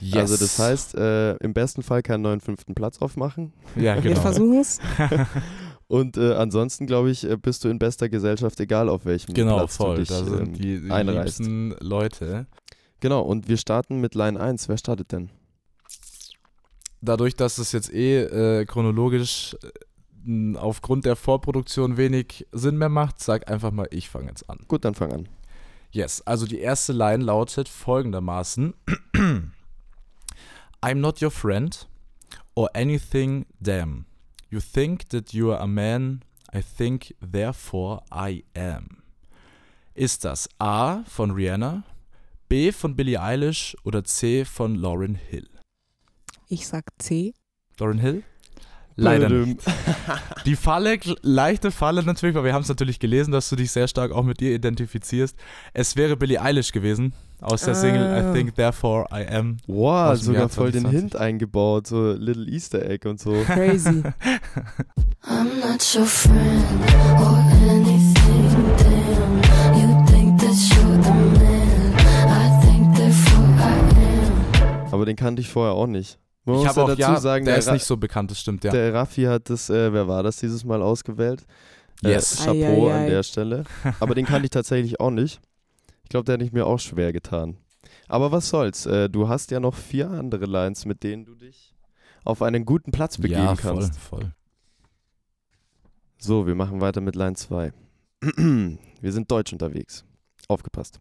Yes. 0.00 0.16
Also 0.16 0.36
das 0.38 0.58
heißt, 0.58 0.94
äh, 0.94 1.34
im 1.36 1.52
besten 1.52 1.82
Fall 1.82 2.02
keinen 2.02 2.22
neuen 2.22 2.40
fünften 2.40 2.74
Platz 2.74 2.98
aufmachen. 3.02 3.52
ja, 3.76 3.96
Wir 3.96 4.10
genau. 4.12 4.20
versuchen 4.20 4.58
es. 4.60 4.78
Und 5.88 6.16
äh, 6.16 6.34
ansonsten, 6.34 6.86
glaube 6.86 7.10
ich, 7.10 7.28
äh, 7.28 7.36
bist 7.36 7.64
du 7.64 7.68
in 7.68 7.78
bester 7.78 8.08
Gesellschaft, 8.08 8.58
egal 8.60 8.88
auf 8.88 9.04
welchem 9.04 9.34
Genau, 9.34 9.56
Platz 9.58 9.76
voll. 9.76 9.96
du 9.96 10.00
dich 10.02 10.08
da 10.08 10.18
ähm, 10.20 10.26
sind 10.28 10.56
die, 10.58 10.80
die 10.82 10.90
einreißt. 10.90 11.40
liebsten 11.40 11.74
Leute. 11.80 12.46
Genau, 13.00 13.22
und 13.22 13.48
wir 13.48 13.56
starten 13.56 14.00
mit 14.00 14.14
Line 14.14 14.38
1. 14.40 14.68
Wer 14.68 14.78
startet 14.78 15.10
denn? 15.12 15.30
Dadurch, 17.00 17.34
dass 17.34 17.58
es 17.58 17.72
jetzt 17.72 17.92
eh 17.92 18.20
äh, 18.22 18.64
chronologisch 18.66 19.56
äh, 20.26 20.56
aufgrund 20.56 21.06
der 21.06 21.16
Vorproduktion 21.16 21.96
wenig 21.96 22.46
Sinn 22.52 22.76
mehr 22.76 22.90
macht, 22.90 23.20
sag 23.20 23.50
einfach 23.50 23.70
mal, 23.70 23.88
ich 23.90 24.08
fange 24.10 24.28
jetzt 24.28 24.48
an. 24.50 24.58
Gut, 24.68 24.84
dann 24.84 24.94
fang 24.94 25.12
an. 25.12 25.28
Yes, 25.92 26.20
also 26.24 26.46
die 26.46 26.60
erste 26.60 26.92
Line 26.92 27.24
lautet 27.24 27.68
folgendermaßen: 27.68 28.74
I'm 30.82 31.00
not 31.00 31.20
your 31.20 31.30
friend 31.30 31.76
or 32.54 32.70
anything, 32.74 33.46
damn. 33.60 34.06
You 34.50 34.60
think 34.60 35.10
that 35.10 35.34
you 35.34 35.52
are 35.52 35.60
a 35.60 35.66
man, 35.66 36.22
I 36.52 36.62
think 36.62 37.12
therefore 37.20 38.00
I 38.10 38.44
am. 38.54 39.02
Ist 39.94 40.24
das 40.24 40.48
A 40.58 41.04
von 41.04 41.32
Rihanna, 41.32 41.84
B 42.48 42.72
von 42.72 42.96
Billie 42.96 43.20
Eilish 43.20 43.76
oder 43.84 44.04
C 44.04 44.44
von 44.44 44.74
Lauryn 44.74 45.16
Hill? 45.16 45.48
Ich 46.48 46.66
sag 46.66 46.84
C. 46.98 47.34
Lauryn 47.78 47.98
Hill? 47.98 48.24
Leider 49.02 49.28
nicht. 49.28 49.60
Die 50.46 50.56
Falle, 50.56 50.98
leichte 51.22 51.70
Falle 51.70 52.02
natürlich, 52.02 52.34
weil 52.36 52.44
wir 52.44 52.52
haben 52.52 52.62
es 52.62 52.68
natürlich 52.68 52.98
gelesen, 52.98 53.32
dass 53.32 53.48
du 53.48 53.56
dich 53.56 53.70
sehr 53.72 53.88
stark 53.88 54.12
auch 54.12 54.24
mit 54.24 54.40
ihr 54.42 54.54
identifizierst. 54.54 55.36
Es 55.72 55.96
wäre 55.96 56.16
Billie 56.16 56.40
Eilish 56.40 56.72
gewesen 56.72 57.12
aus 57.40 57.62
der 57.62 57.74
Single 57.74 58.02
Ah. 58.06 58.30
I 58.30 58.34
Think 58.34 58.54
Therefore 58.54 59.06
I 59.12 59.26
Am. 59.26 59.56
Wow, 59.66 60.16
sogar 60.16 60.48
voll 60.50 60.70
den 60.72 60.82
2020. 60.82 60.90
Hint 61.00 61.16
eingebaut, 61.16 61.86
so 61.86 62.12
Little 62.12 62.46
Easter 62.46 62.84
Egg 62.88 63.08
und 63.08 63.18
so. 63.18 63.32
Crazy. 63.46 63.88
I'm 65.22 65.60
not 65.60 65.94
your 65.94 66.04
friend 66.06 66.64
or 67.18 67.38
anything, 67.70 68.76
damn. 68.76 69.80
You 69.80 70.06
think 70.06 70.38
that 70.40 70.54
you're 70.54 71.02
the 71.02 71.10
man. 71.38 71.94
I 72.28 72.66
think 72.66 72.94
therefore 72.96 73.48
I 73.58 74.82
am. 74.84 74.92
Aber 74.92 75.06
den 75.06 75.16
kannte 75.16 75.40
ich 75.40 75.48
vorher 75.48 75.74
auch 75.74 75.86
nicht. 75.86 76.18
Man 76.44 76.56
ich 76.56 76.64
muss 76.64 76.76
ja 76.76 76.82
auch, 76.82 76.88
dazu 76.88 77.00
ja, 77.00 77.16
sagen, 77.20 77.44
der 77.44 77.54
der, 77.54 77.58
ist 77.58 77.68
Ra- 77.68 77.72
nicht 77.74 77.84
so 77.84 77.96
bekannt, 77.96 78.30
das 78.30 78.40
stimmt, 78.40 78.64
ja. 78.64 78.70
der 78.70 78.94
Raffi 78.94 79.24
hat 79.24 79.50
das, 79.50 79.68
äh, 79.68 79.92
wer 79.92 80.08
war 80.08 80.22
das 80.22 80.38
dieses 80.38 80.64
Mal 80.64 80.82
ausgewählt? 80.82 81.44
Yes. 82.02 82.40
Äh, 82.40 82.44
Chapeau 82.44 82.88
Ei, 82.88 82.92
ei, 82.92 82.94
ei. 82.94 83.02
an 83.02 83.06
der 83.10 83.22
Stelle. 83.22 83.64
Aber 84.00 84.14
den 84.14 84.24
kannte 84.24 84.44
ich 84.44 84.50
tatsächlich 84.50 85.00
auch 85.00 85.10
nicht. 85.10 85.40
Ich 86.02 86.08
glaube, 86.08 86.24
der 86.24 86.34
hätte 86.34 86.44
ich 86.44 86.52
mir 86.52 86.66
auch 86.66 86.78
schwer 86.80 87.12
getan. 87.12 87.58
Aber 88.08 88.32
was 88.32 88.48
soll's, 88.48 88.86
äh, 88.86 89.08
du 89.08 89.28
hast 89.28 89.50
ja 89.50 89.60
noch 89.60 89.74
vier 89.74 90.10
andere 90.10 90.46
Lines, 90.46 90.84
mit 90.86 91.02
denen 91.02 91.24
du 91.24 91.34
dich 91.34 91.74
auf 92.24 92.42
einen 92.42 92.64
guten 92.64 92.90
Platz 92.90 93.18
begeben 93.18 93.42
ja, 93.42 93.54
kannst. 93.56 93.98
voll, 93.98 94.20
voll. 94.20 94.32
So, 96.18 96.46
wir 96.46 96.54
machen 96.54 96.80
weiter 96.80 97.00
mit 97.00 97.16
Line 97.16 97.34
2. 97.34 97.72
wir 98.20 99.12
sind 99.12 99.30
deutsch 99.30 99.52
unterwegs. 99.52 100.04
Aufgepasst. 100.48 101.00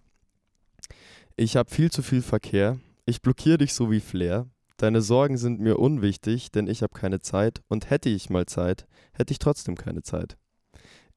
Ich 1.36 1.56
habe 1.58 1.70
viel 1.70 1.92
zu 1.92 2.02
viel 2.02 2.22
Verkehr. 2.22 2.78
Ich 3.06 3.22
blockiere 3.22 3.58
dich 3.58 3.74
so 3.74 3.92
wie 3.92 4.00
Flair. 4.00 4.48
Deine 4.80 5.02
Sorgen 5.02 5.38
sind 5.38 5.60
mir 5.60 5.78
unwichtig, 5.78 6.52
denn 6.52 6.68
ich 6.68 6.82
habe 6.84 6.98
keine 6.98 7.20
Zeit. 7.20 7.62
Und 7.68 7.90
hätte 7.90 8.08
ich 8.08 8.30
mal 8.30 8.46
Zeit, 8.46 8.88
hätte 9.12 9.34
ich 9.34 9.40
trotzdem 9.40 9.76
keine 9.76 10.04
Zeit. 10.04 10.38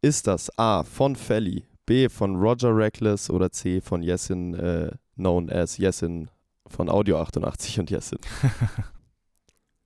Ist 0.01 0.27
das 0.27 0.51
A 0.59 0.83
von 0.83 1.15
Felly, 1.15 1.65
B 1.87 2.09
von 2.09 2.35
Roger 2.35 2.77
Reckless 2.77 3.31
oder 3.31 3.53
C 3.53 3.81
von 3.81 4.03
Yesin, 4.03 4.55
äh, 4.55 4.91
known 5.15 5.49
as 5.49 5.79
Yesin 5.79 6.29
von 6.67 6.89
Audio 6.89 7.19
88 7.19 7.79
und 7.81 7.91
Yesin? 7.91 8.19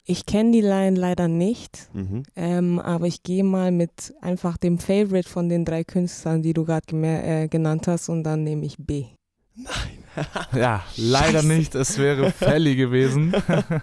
Ich 0.09 0.25
kenne 0.25 0.53
die 0.53 0.61
Line 0.61 0.97
leider 0.97 1.27
nicht, 1.27 1.89
Mhm. 1.93 2.23
ähm, 2.37 2.79
aber 2.79 3.09
ich 3.09 3.25
gehe 3.25 3.43
mal 3.43 3.73
mit 3.73 4.15
einfach 4.21 4.57
dem 4.57 4.79
Favorite 4.79 5.29
von 5.29 5.49
den 5.49 5.65
drei 5.65 5.83
Künstlern, 5.83 6.43
die 6.43 6.53
du 6.53 6.65
gerade 6.65 6.95
äh, 6.95 7.49
genannt 7.49 7.89
hast, 7.89 8.09
und 8.09 8.23
dann 8.23 8.45
nehme 8.45 8.65
ich 8.65 8.77
B. 8.79 9.07
Ja, 10.57 10.83
leider 10.97 11.43
nicht. 11.43 11.75
Es 11.75 11.99
wäre 11.99 12.31
Felly 12.31 12.77
gewesen. 12.77 13.35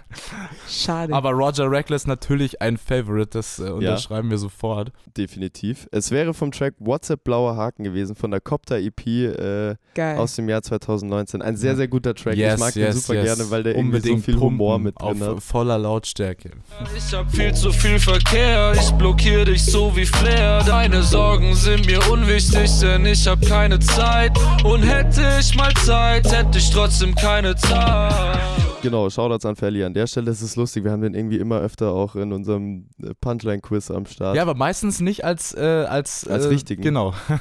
Schade. 0.68 1.14
Aber 1.14 1.32
Roger 1.32 1.70
Reckless 1.70 2.08
natürlich 2.08 2.62
ein 2.62 2.78
Favorite, 2.78 3.30
das 3.32 3.60
äh, 3.60 3.64
unterschreiben 3.64 4.30
wir 4.30 4.38
sofort. 4.38 4.92
Definitiv. 5.18 5.88
Es 5.92 6.12
wäre 6.12 6.34
vom 6.34 6.52
Track 6.52 6.76
WhatsApp 6.80 7.24
Blauer 7.24 7.56
Haken 7.56 7.84
gewesen, 7.84 8.16
von 8.16 8.32
der 8.32 8.42
Copter 8.42 8.80
EP 8.80 9.06
äh, 9.06 9.76
aus 9.98 10.36
dem 10.36 10.50
Jahr 10.50 10.62
2019. 10.62 11.42
Ein 11.42 11.58
sehr, 11.58 11.76
sehr 11.76 11.88
guter 11.88 12.16
Track. 12.16 12.36
Yes, 12.36 12.56
ich 12.56 12.60
mag 12.60 12.76
yes, 12.76 12.96
den 12.96 13.02
super 13.02 13.14
yes. 13.16 13.24
gerne, 13.26 13.52
weil 13.52 13.64
der 13.64 13.76
irgendwie 13.76 13.98
so 13.98 14.14
Unbedingt 14.14 14.26
viel 14.26 14.40
Humor 14.40 14.76
pumpen 14.76 14.84
mit 14.84 15.02
drin 15.02 15.30
auf 15.30 15.38
hat. 15.38 15.44
voller 15.44 15.78
Lautstärke. 15.78 16.52
Ich 16.96 17.14
hab 17.14 17.30
viel 17.32 17.54
zu 17.54 17.72
viel 17.72 18.00
Verkehr, 18.00 18.74
ich 18.74 18.92
blockier 18.92 19.46
dich 19.46 19.64
so 19.64 19.96
wie 19.96 20.06
Flair. 20.06 20.64
Deine 20.66 21.04
Sorgen 21.04 21.56
sind 21.56 21.86
mir 21.86 22.00
unwichtig, 22.12 22.70
denn 22.82 23.06
ich 23.06 23.28
hab 23.28 23.42
keine 23.42 23.80
Zeit. 23.80 24.32
Und 24.64 24.84
hätte 25.18 25.38
ich 25.40 25.56
mal 25.56 25.74
Zeit, 25.74 26.32
hätte 26.32 26.58
ich 26.58 26.70
trotzdem 26.70 27.14
keine 27.16 27.56
Zeit. 27.56 28.40
Genau, 28.82 29.10
Shoutouts 29.10 29.46
an 29.46 29.56
Ferli. 29.56 29.84
An 29.84 29.94
der 29.94 30.08
Stelle 30.08 30.30
ist 30.30 30.42
es 30.42 30.56
lustig, 30.58 30.84
wir 30.84 30.92
haben 30.92 31.02
den 31.02 31.14
irgendwie 31.14 31.38
immer 31.38 31.60
öfter 31.60 31.92
auch 31.92 32.16
in 32.16 32.34
unserem 32.34 32.90
äh, 33.02 33.14
Punchline-Quiz 33.22 33.92
am 33.92 34.06
Start. 34.06 34.36
Ja, 34.36 34.42
aber 34.42 34.56
meistens 34.56 35.00
nicht 35.00 35.24
als 35.24 35.54
äh, 35.54 35.86
als, 35.88 36.28
Als 36.28 36.46
äh, 36.46 36.50
richtigen. 36.50 36.82
Genau. 36.82 37.14
oh 37.30 37.38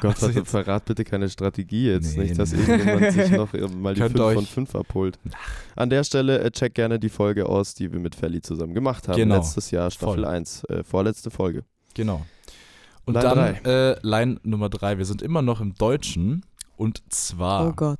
Gott, 0.00 0.04
also 0.14 0.26
warte, 0.28 0.38
jetzt- 0.38 0.50
verrat 0.50 0.84
bitte 0.86 1.04
keine 1.04 1.28
Strategie 1.28 1.88
jetzt. 1.90 2.16
Nee, 2.16 2.24
nicht, 2.24 2.38
dass 2.38 2.52
nee. 2.52 2.60
irgendjemand 2.60 3.12
sich 3.12 3.30
noch 3.36 3.52
äh, 3.52 3.68
mal 3.68 3.94
die 3.94 4.00
Könnt 4.00 4.12
5 4.16 4.24
euch- 4.24 4.34
von 4.34 4.46
5 4.46 4.74
abholt. 4.76 5.18
An 5.76 5.90
der 5.90 6.04
Stelle 6.04 6.40
äh, 6.40 6.50
check 6.50 6.74
gerne 6.74 6.98
die 6.98 7.10
Folge 7.10 7.46
aus, 7.46 7.74
die 7.74 7.92
wir 7.92 8.00
mit 8.00 8.14
Ferli 8.14 8.40
zusammen 8.40 8.72
gemacht 8.74 9.08
haben. 9.08 9.16
Genau. 9.16 9.36
Letztes 9.36 9.70
Jahr, 9.70 9.90
Staffel 9.90 10.14
Voll. 10.14 10.24
1, 10.24 10.64
äh, 10.64 10.84
vorletzte 10.84 11.30
Folge. 11.30 11.64
Genau. 11.92 12.24
Und 13.04 13.14
Line 13.14 13.24
dann 13.62 13.64
äh, 13.64 13.96
Line 14.02 14.38
Nummer 14.42 14.70
drei. 14.70 14.96
Wir 14.96 15.04
sind 15.04 15.20
immer 15.20 15.42
noch 15.42 15.60
im 15.60 15.74
Deutschen. 15.74 16.44
Und 16.78 17.02
zwar, 17.12 17.68
oh 17.68 17.72
Gott. 17.72 17.98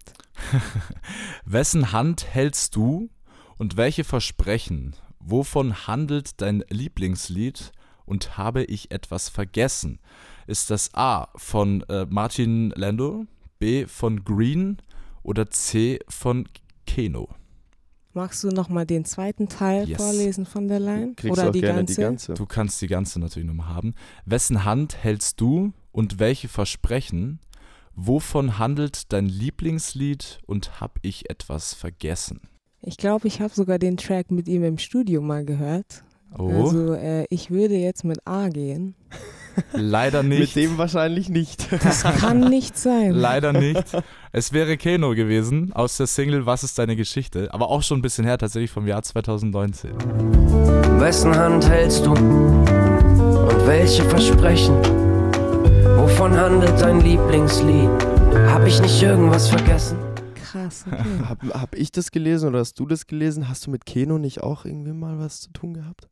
wessen 1.45 1.91
Hand 1.91 2.27
hältst 2.33 2.77
du 2.77 3.11
und 3.57 3.77
welche 3.77 4.05
Versprechen? 4.05 4.95
Wovon 5.19 5.89
handelt 5.89 6.41
dein 6.41 6.63
Lieblingslied 6.71 7.73
und 8.07 8.39
habe 8.39 8.63
ich 8.63 8.93
etwas 8.93 9.29
vergessen? 9.31 9.99
Ist 10.47 10.71
das 10.71 10.95
A 10.95 11.27
von 11.35 11.83
äh, 11.89 12.07
Martin 12.09 12.71
Lando, 12.77 13.27
B 13.59 13.85
von 13.87 14.25
Green 14.25 14.79
oder 15.25 15.51
C 15.51 15.99
von 16.09 16.49
Keno? 16.87 17.29
Magst 18.13 18.45
du 18.45 18.49
nochmal 18.49 18.87
den 18.87 19.05
zweiten 19.05 19.49
Teil 19.49 19.89
Yes. 19.89 19.99
vorlesen 20.01 20.47
von 20.47 20.69
der 20.69 20.79
Line? 20.79 21.15
Kriegst 21.17 21.33
Oder 21.33 21.43
du 21.43 21.49
auch 21.49 21.53
die 21.53 21.61
gerne 21.63 21.79
ganze? 21.81 21.95
die 21.95 22.01
ganze. 22.01 22.35
Du 22.35 22.47
kannst 22.47 22.81
die 22.81 22.87
ganze 22.87 23.19
natürlich 23.19 23.49
nochmal 23.49 23.69
haben. 23.75 23.95
Wessen 24.25 24.65
Hand 24.65 24.97
hältst 25.03 25.41
du 25.41 25.73
und 25.91 26.21
welche 26.21 26.47
Versprechen? 26.49 27.41
Wovon 28.01 28.59
handelt 28.61 29.13
dein 29.13 29.27
Lieblingslied 29.27 30.39
und 30.47 30.81
hab 30.81 31.01
ich 31.03 31.29
etwas 31.31 31.75
vergessen? 31.75 32.43
Ich 32.81 32.97
glaube, 32.97 33.27
ich 33.27 33.41
habe 33.41 33.53
sogar 33.53 33.81
den 33.81 33.97
Track 33.97 34.31
mit 34.31 34.47
ihm 34.47 34.63
im 34.63 34.79
Studio 34.79 35.21
mal 35.21 35.45
gehört. 35.45 36.05
Oh, 36.39 36.49
Also 36.49 36.93
äh, 36.95 37.25
ich 37.29 37.51
würde 37.51 37.75
jetzt 37.75 38.05
mit 38.05 38.25
A 38.25 38.51
gehen. 38.51 38.95
Leider 39.73 40.23
Mit 40.23 40.39
nicht. 40.39 40.55
dem 40.55 40.79
wahrscheinlich 40.79 41.29
nicht. 41.29 41.67
Das 41.83 42.05
kann 42.05 42.39
nicht 42.49 42.79
sein. 42.79 43.11
Leider 43.11 43.53
nicht. 43.53 43.83
Es 44.31 44.53
wäre 44.53 44.77
Keno 44.77 45.17
gewesen 45.17 45.73
aus 45.73 45.97
der 45.97 46.07
Single 46.07 46.47
Was 46.47 46.63
ist 46.63 46.79
deine 46.79 46.95
Geschichte? 46.95 47.53
Aber 47.53 47.69
auch 47.69 47.83
schon 47.83 47.99
ein 47.99 48.03
bisschen 48.03 48.25
her, 48.25 48.39
tatsächlich 48.39 48.71
vom 48.71 48.87
Jahr 48.87 49.03
2019. 49.03 49.91
Wessen 51.01 51.35
Hand 51.35 51.69
hältst 51.69 52.07
du? 52.07 52.13
Und 52.13 53.67
welche 53.67 54.05
Versprechen? 54.05 54.77
Wovon 55.99 56.37
handelt 56.37 56.81
dein 56.81 57.01
Lieblingslied? 57.01 57.91
Hab 58.47 58.65
ich 58.65 58.81
nicht 58.81 59.03
irgendwas 59.03 59.49
vergessen? 59.49 59.99
Krass. 60.37 60.85
Okay. 60.87 61.03
Hab, 61.29 61.43
hab 61.53 61.75
ich 61.75 61.91
das 61.91 62.13
gelesen 62.13 62.51
oder 62.51 62.61
hast 62.61 62.79
du 62.79 62.87
das 62.87 63.09
gelesen? 63.09 63.49
Hast 63.49 63.67
du 63.67 63.73
mit 63.73 63.85
Keno 63.85 64.17
nicht 64.17 64.41
auch 64.41 64.65
irgendwie 64.65 64.93
mal 64.93 65.19
was 65.19 65.41
zu 65.41 65.51
tun 65.51 65.75
gehabt? 65.75 66.09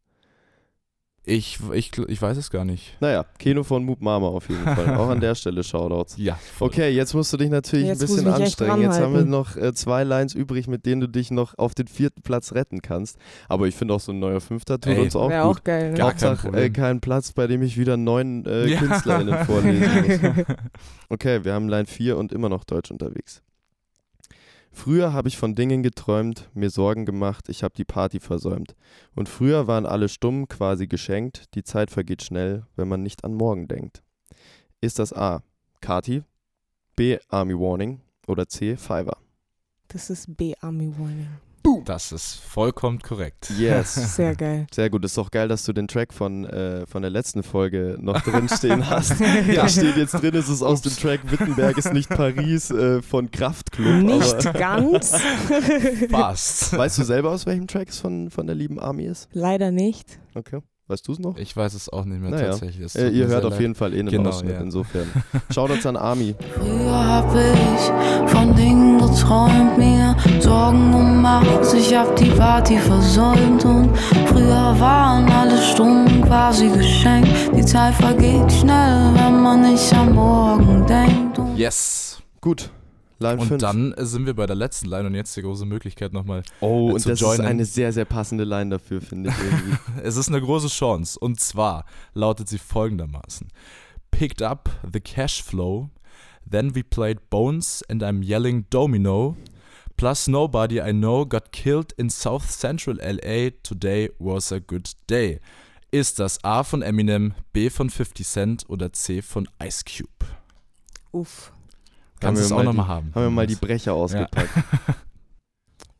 Ich, 1.28 1.58
ich, 1.72 1.90
ich 2.06 2.22
weiß 2.22 2.36
es 2.36 2.50
gar 2.52 2.64
nicht. 2.64 2.96
Naja, 3.00 3.24
Keno 3.38 3.64
von 3.64 3.84
Moop 3.84 4.00
Mama 4.00 4.28
auf 4.28 4.48
jeden 4.48 4.62
Fall. 4.62 4.94
Auch 4.96 5.08
an 5.08 5.18
der 5.18 5.34
Stelle 5.34 5.64
Shoutouts. 5.64 6.16
Ja, 6.18 6.36
voll. 6.36 6.68
Okay, 6.68 6.90
jetzt 6.90 7.14
musst 7.14 7.32
du 7.32 7.36
dich 7.36 7.50
natürlich 7.50 7.88
Jetzt 7.88 8.00
ein 8.02 8.06
bisschen 8.06 8.28
anstrengen. 8.28 8.82
Jetzt 8.82 9.00
haben 9.00 9.12
wir 9.12 9.24
noch 9.24 9.56
äh, 9.56 9.74
zwei 9.74 10.04
Lines 10.04 10.34
übrig, 10.34 10.68
mit 10.68 10.86
denen 10.86 11.00
du 11.00 11.08
dich 11.08 11.32
noch 11.32 11.58
auf 11.58 11.74
den 11.74 11.88
vierten 11.88 12.22
Platz 12.22 12.52
retten 12.52 12.80
kannst. 12.80 13.18
Aber 13.48 13.66
ich 13.66 13.74
finde 13.74 13.94
auch 13.94 14.00
so 14.00 14.12
ein 14.12 14.20
neuer 14.20 14.40
Fünfter 14.40 14.80
tut 14.80 14.92
Ey, 14.92 15.00
uns 15.00 15.16
auch 15.16 15.28
Wäre 15.28 15.48
gut. 15.48 15.56
auch 15.58 15.64
geil. 15.64 15.90
Ne? 15.90 15.96
Gar 15.98 16.12
kein 16.14 16.28
Hauptsache 16.30 16.46
äh, 16.46 16.50
Problem. 16.52 16.72
kein 16.72 17.00
Platz, 17.00 17.32
bei 17.32 17.48
dem 17.48 17.62
ich 17.62 17.76
wieder 17.76 17.96
neun 17.96 18.46
äh, 18.46 18.68
Ja. 18.68 18.78
KünstlerInnen 18.78 19.44
vorlesen 19.46 20.34
muss. 20.36 20.46
Okay, 21.08 21.44
wir 21.44 21.54
haben 21.54 21.68
Line 21.68 21.86
4 21.86 22.16
und 22.16 22.32
immer 22.32 22.48
noch 22.48 22.64
Deutsch 22.64 22.90
unterwegs. 22.90 23.42
Früher 24.76 25.14
habe 25.14 25.28
ich 25.28 25.38
von 25.38 25.54
Dingen 25.54 25.82
geträumt, 25.82 26.50
mir 26.52 26.68
Sorgen 26.68 27.06
gemacht, 27.06 27.48
ich 27.48 27.64
habe 27.64 27.72
die 27.74 27.86
Party 27.86 28.20
versäumt. 28.20 28.76
Und 29.14 29.26
früher 29.26 29.66
waren 29.66 29.86
alle 29.86 30.08
stumm, 30.10 30.48
quasi 30.48 30.86
geschenkt, 30.86 31.54
die 31.54 31.64
Zeit 31.64 31.90
vergeht 31.90 32.22
schnell, 32.22 32.66
wenn 32.76 32.86
man 32.86 33.02
nicht 33.02 33.24
an 33.24 33.32
morgen 33.32 33.68
denkt. 33.68 34.02
Ist 34.82 34.98
das 34.98 35.14
A. 35.14 35.42
Kati, 35.80 36.24
B. 36.94 37.18
Army 37.28 37.54
Warning 37.54 38.02
oder 38.28 38.48
C. 38.48 38.76
Fiverr? 38.76 39.16
Das 39.88 40.10
ist 40.10 40.36
B-Army 40.36 40.92
Warning. 40.98 41.45
Das 41.86 42.10
ist 42.10 42.40
vollkommen 42.40 42.98
korrekt. 42.98 43.48
Yes. 43.56 43.94
Sehr 44.16 44.34
geil. 44.34 44.66
Sehr 44.74 44.90
gut, 44.90 45.04
ist 45.04 45.16
doch 45.16 45.30
geil, 45.30 45.46
dass 45.46 45.64
du 45.64 45.72
den 45.72 45.86
Track 45.86 46.12
von, 46.12 46.44
äh, 46.44 46.84
von 46.84 47.00
der 47.00 47.12
letzten 47.12 47.44
Folge 47.44 47.96
noch 48.00 48.20
drin 48.24 48.48
stehen 48.48 48.90
hast. 48.90 49.20
Da 49.54 49.68
steht 49.68 49.96
jetzt 49.96 50.12
drin, 50.20 50.34
es 50.34 50.48
ist 50.48 50.62
aus 50.62 50.82
dem 50.82 50.96
Track 50.96 51.20
Wittenberg 51.30 51.78
ist 51.78 51.92
nicht 51.92 52.08
Paris 52.08 52.72
äh, 52.72 53.02
von 53.02 53.30
Kraftklub. 53.30 54.02
Nicht 54.02 54.46
Aber 54.46 54.52
ganz. 54.58 55.14
Fast. 56.10 56.76
weißt 56.76 56.98
du 56.98 57.04
selber, 57.04 57.30
aus 57.30 57.46
welchem 57.46 57.68
Track 57.68 57.90
es 57.90 58.00
von, 58.00 58.30
von 58.30 58.48
der 58.48 58.56
lieben 58.56 58.80
Army 58.80 59.04
ist? 59.04 59.28
Leider 59.32 59.70
nicht. 59.70 60.18
Okay. 60.34 60.62
Weißt 60.88 61.08
du 61.08 61.12
es 61.12 61.18
noch? 61.18 61.36
Ich 61.36 61.56
weiß 61.56 61.74
es 61.74 61.88
auch 61.88 62.04
nicht 62.04 62.20
mehr 62.20 62.30
Naja. 62.30 62.50
tatsächlich. 62.50 62.94
Äh, 62.94 63.08
ihr 63.08 63.26
hört 63.26 63.44
auf 63.44 63.50
leid. 63.52 63.60
jeden 63.60 63.74
Fall 63.74 63.92
eh 63.92 63.98
einen 63.98 64.08
Genau, 64.08 64.28
Ausschnitt, 64.30 64.52
ja. 64.54 64.60
insofern. 64.60 65.10
Schaut 65.52 65.70
uns 65.70 65.84
an 65.84 65.96
Army. 65.96 66.34
Früher 66.54 67.08
hab 67.08 67.34
ich 67.34 68.30
von 68.30 68.54
Dingen 68.54 68.98
geträumt, 68.98 69.76
mir 69.78 70.14
Sorgen 70.40 70.92
gemacht, 70.92 71.46
ich 71.76 71.92
hab 71.96 72.14
die 72.14 72.30
Party 72.30 72.78
versäumt 72.78 73.64
und 73.64 73.96
früher 74.26 74.76
waren 74.78 75.28
alle 75.28 75.60
Stunden 75.60 76.22
quasi 76.22 76.68
geschenkt. 76.68 77.28
Die 77.56 77.64
Zeit 77.64 77.94
vergeht 77.94 78.52
schnell, 78.52 79.10
wenn 79.14 79.42
man 79.42 79.62
nicht 79.62 79.92
am 79.92 80.14
Morgen 80.14 80.86
denkt. 80.86 81.40
Yes. 81.56 82.22
Gut. 82.40 82.70
Line 83.18 83.40
Und 83.40 83.48
5. 83.48 83.60
dann 83.60 83.94
sind 83.98 84.26
wir 84.26 84.34
bei 84.34 84.46
der 84.46 84.56
letzten 84.56 84.86
Line 84.88 85.06
und 85.06 85.14
jetzt 85.14 85.36
die 85.36 85.42
große 85.42 85.64
Möglichkeit 85.64 86.12
nochmal. 86.12 86.42
oh, 86.60 86.90
äh, 86.90 86.92
und 86.94 87.00
zu 87.00 87.08
das 87.10 87.20
joinen. 87.20 87.40
ist 87.40 87.46
eine 87.46 87.64
sehr, 87.64 87.92
sehr 87.92 88.04
passende 88.04 88.44
Line 88.44 88.70
dafür, 88.70 89.00
finde 89.00 89.30
ich 89.30 89.36
irgendwie. 89.38 89.76
Es 90.02 90.16
ist 90.16 90.28
eine 90.28 90.40
große 90.40 90.68
Chance. 90.68 91.18
Und 91.18 91.40
zwar 91.40 91.84
lautet 92.14 92.48
sie 92.48 92.58
folgendermaßen: 92.58 93.48
Picked 94.10 94.42
up 94.42 94.68
the 94.92 95.00
cash 95.00 95.42
flow, 95.42 95.88
then 96.48 96.74
we 96.74 96.82
played 96.84 97.30
Bones 97.30 97.82
and 97.88 98.02
I'm 98.02 98.22
yelling 98.22 98.66
Domino. 98.70 99.36
Plus 99.96 100.28
nobody 100.28 100.78
I 100.78 100.92
know 100.92 101.24
got 101.24 101.52
killed 101.52 101.92
in 101.96 102.10
South 102.10 102.50
Central 102.50 102.98
LA. 102.98 103.50
Today 103.62 104.10
was 104.18 104.52
a 104.52 104.58
good 104.58 104.90
day. 105.08 105.40
Ist 105.90 106.18
das 106.18 106.44
A 106.44 106.64
von 106.64 106.82
Eminem, 106.82 107.32
B 107.54 107.70
von 107.70 107.88
50 107.88 108.26
Cent 108.26 108.64
oder 108.68 108.92
C 108.92 109.22
von 109.22 109.48
Ice 109.62 109.84
Cube? 109.86 110.26
Uff. 111.12 111.52
Kannst 112.20 112.40
wir 112.40 112.42
du 112.42 112.46
es 112.46 112.52
auch 112.52 112.56
mal 112.56 112.64
nochmal 112.64 112.88
haben. 112.88 113.12
Haben 113.14 113.22
wir 113.22 113.30
mal 113.30 113.46
die 113.46 113.56
Brecher 113.56 113.94
ausgepackt. 113.94 114.50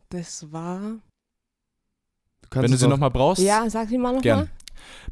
Das 0.08 0.52
war. 0.52 1.00
Du 2.48 2.62
Wenn 2.62 2.70
du 2.70 2.76
sie 2.76 2.86
nochmal 2.86 3.10
brauchst, 3.10 3.42
Ja, 3.42 3.68
sag 3.68 3.88
sie 3.88 3.98
mal 3.98 4.14
nochmal. 4.14 4.48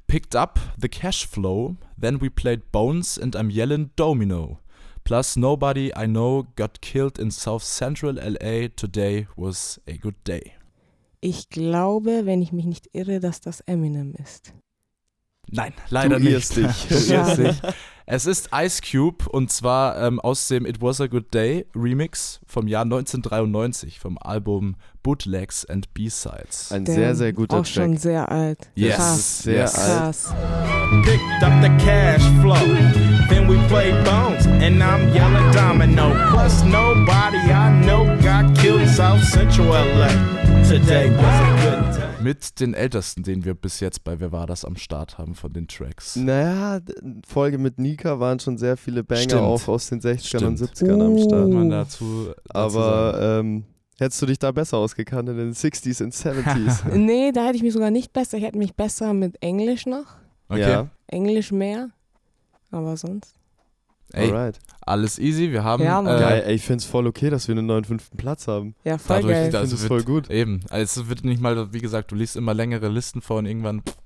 Picked 0.06 0.36
up 0.36 0.60
the 0.80 0.88
cash 0.88 1.26
flow, 1.26 1.76
then 2.00 2.20
we 2.20 2.30
played 2.30 2.70
Bones 2.70 3.18
and 3.18 3.34
I'm 3.34 3.50
yelling 3.50 3.90
Domino. 3.96 4.60
Plus 5.02 5.36
nobody 5.36 5.90
I 5.96 6.06
know 6.06 6.46
got 6.56 6.80
killed 6.80 7.18
in 7.18 7.30
South 7.30 7.64
Central 7.64 8.14
LA. 8.14 8.68
Today 8.76 9.26
was 9.36 9.80
a 9.88 9.96
good 9.96 10.14
day. 10.26 10.52
Ich 11.20 11.48
glaube, 11.48 12.24
wenn 12.24 12.40
ich 12.40 12.52
mich 12.52 12.66
nicht 12.66 12.90
irre, 12.92 13.18
dass 13.18 13.40
das 13.40 13.60
Eminem 13.62 14.14
ist. 14.14 14.54
Nein, 15.54 15.72
leider 15.90 16.18
Du 16.18 16.24
nicht. 16.24 16.56
dich. 16.56 16.66
Du 16.88 16.94
irrst 17.14 17.38
dich. 17.38 17.56
Es 18.06 18.26
ist 18.26 18.50
Ice 18.54 18.82
Cube 18.82 19.24
und 19.30 19.50
zwar 19.50 19.96
ähm, 20.02 20.20
aus 20.20 20.46
dem 20.48 20.66
It 20.66 20.82
Was 20.82 21.00
a 21.00 21.06
Good 21.06 21.32
Day 21.32 21.64
Remix 21.74 22.38
vom 22.46 22.68
Jahr 22.68 22.82
1993 22.82 23.98
vom 23.98 24.18
Album 24.18 24.76
Bootlegs 25.02 25.64
and 25.64 25.92
B-Sides. 25.94 26.70
Ein 26.70 26.84
Der 26.84 26.94
sehr, 26.94 27.14
sehr 27.14 27.32
guter 27.32 27.56
Auch 27.60 27.64
schon 27.64 27.92
Track. 27.92 28.00
sehr 28.02 28.30
alt. 28.30 28.58
Yes. 28.74 28.96
Krass. 28.96 29.42
Sehr 29.44 29.54
Yes. 29.54 29.78
alt. 29.78 29.98
Krass. 30.00 30.34
Picked 31.04 31.42
up 31.42 31.62
the 31.62 31.70
cash 31.82 32.22
flow. 32.42 32.54
Then 33.30 33.48
we 33.48 33.56
played 33.68 33.94
bones, 34.04 34.44
and 34.46 34.82
I'm 34.82 35.08
yelling 35.14 35.50
domino. 35.52 36.12
Plus, 36.30 36.62
nobody 36.64 37.38
I 37.50 37.70
know 37.86 38.04
got 38.22 38.54
killed 38.58 38.82
in 38.82 38.88
South 38.88 39.22
Central 39.24 39.68
LA. 39.68 40.08
Today 40.68 41.10
was 41.16 41.24
a 41.24 41.84
good 41.84 41.96
day. 41.96 42.22
Mit 42.22 42.58
den 42.58 42.72
ältesten, 42.74 43.22
den 43.22 43.44
wir 43.44 43.54
bis 43.54 43.80
jetzt 43.80 44.02
bei 44.02 44.18
Wer 44.18 44.32
war 44.32 44.46
das 44.46 44.64
am 44.64 44.76
Start 44.76 45.18
haben 45.18 45.34
von 45.34 45.52
den 45.52 45.68
Tracks. 45.68 46.16
Naja, 46.16 46.80
Folge 47.26 47.58
mit 47.58 47.78
Nika 47.78 48.18
waren 48.18 48.40
schon 48.40 48.56
sehr 48.56 48.76
viele 48.78 49.04
Banger 49.04 49.22
Stimmt. 49.22 49.42
auch 49.42 49.68
aus 49.68 49.88
den 49.90 50.00
60ern 50.00 50.46
und 50.46 50.56
Stimmt. 50.56 50.74
70ern 50.74 51.04
am 51.04 51.18
Start. 51.18 51.46
Uh. 51.46 51.52
man 51.52 51.70
dazu, 51.70 52.26
dazu 52.28 52.48
Aber 52.48 53.40
ähm, 53.40 53.64
hättest 53.98 54.22
du 54.22 54.26
dich 54.26 54.38
da 54.38 54.52
besser 54.52 54.78
ausgekannt 54.78 55.28
in 55.28 55.36
den 55.36 55.52
60s 55.52 56.02
und 56.02 56.14
70s? 56.14 56.88
Nee, 56.96 57.30
da 57.32 57.44
hätte 57.44 57.56
ich 57.56 57.62
mich 57.62 57.74
sogar 57.74 57.90
nicht 57.90 58.12
besser. 58.12 58.38
Ich 58.38 58.44
hätte 58.44 58.58
mich 58.58 58.74
besser 58.74 59.12
mit 59.12 59.40
Englisch 59.42 59.84
noch. 59.84 60.06
okay. 60.48 60.60
Ja, 60.60 60.88
Englisch 61.08 61.52
mehr. 61.52 61.90
Aber 62.70 62.96
sonst. 62.96 63.34
Ey, 64.14 64.28
alright. 64.30 64.58
alles 64.82 65.18
easy. 65.18 65.50
Wir 65.52 65.64
haben 65.64 65.82
Ja, 65.82 66.00
äh, 66.00 66.04
Geil, 66.20 66.42
ey, 66.46 66.54
ich 66.54 66.62
find's 66.64 66.84
voll 66.84 67.06
okay, 67.06 67.30
dass 67.30 67.48
wir 67.48 67.52
einen 67.56 67.66
neuen 67.66 67.84
fünften 67.84 68.16
Platz 68.16 68.46
haben. 68.48 68.74
Ja, 68.84 68.98
voll 68.98 69.16
dadurch, 69.16 69.32
geil. 69.34 69.56
Also 69.56 69.74
es 69.74 69.82
wird, 69.82 69.88
voll 69.88 70.02
gut. 70.04 70.30
Eben, 70.30 70.60
also 70.70 71.02
es 71.02 71.08
wird 71.08 71.24
nicht 71.24 71.40
mal, 71.40 71.72
wie 71.72 71.80
gesagt, 71.80 72.10
du 72.12 72.14
liest 72.16 72.36
immer 72.36 72.54
längere 72.54 72.88
Listen 72.88 73.20
vor 73.20 73.38
und 73.38 73.46
irgendwann 73.46 73.82
pff, 73.82 73.96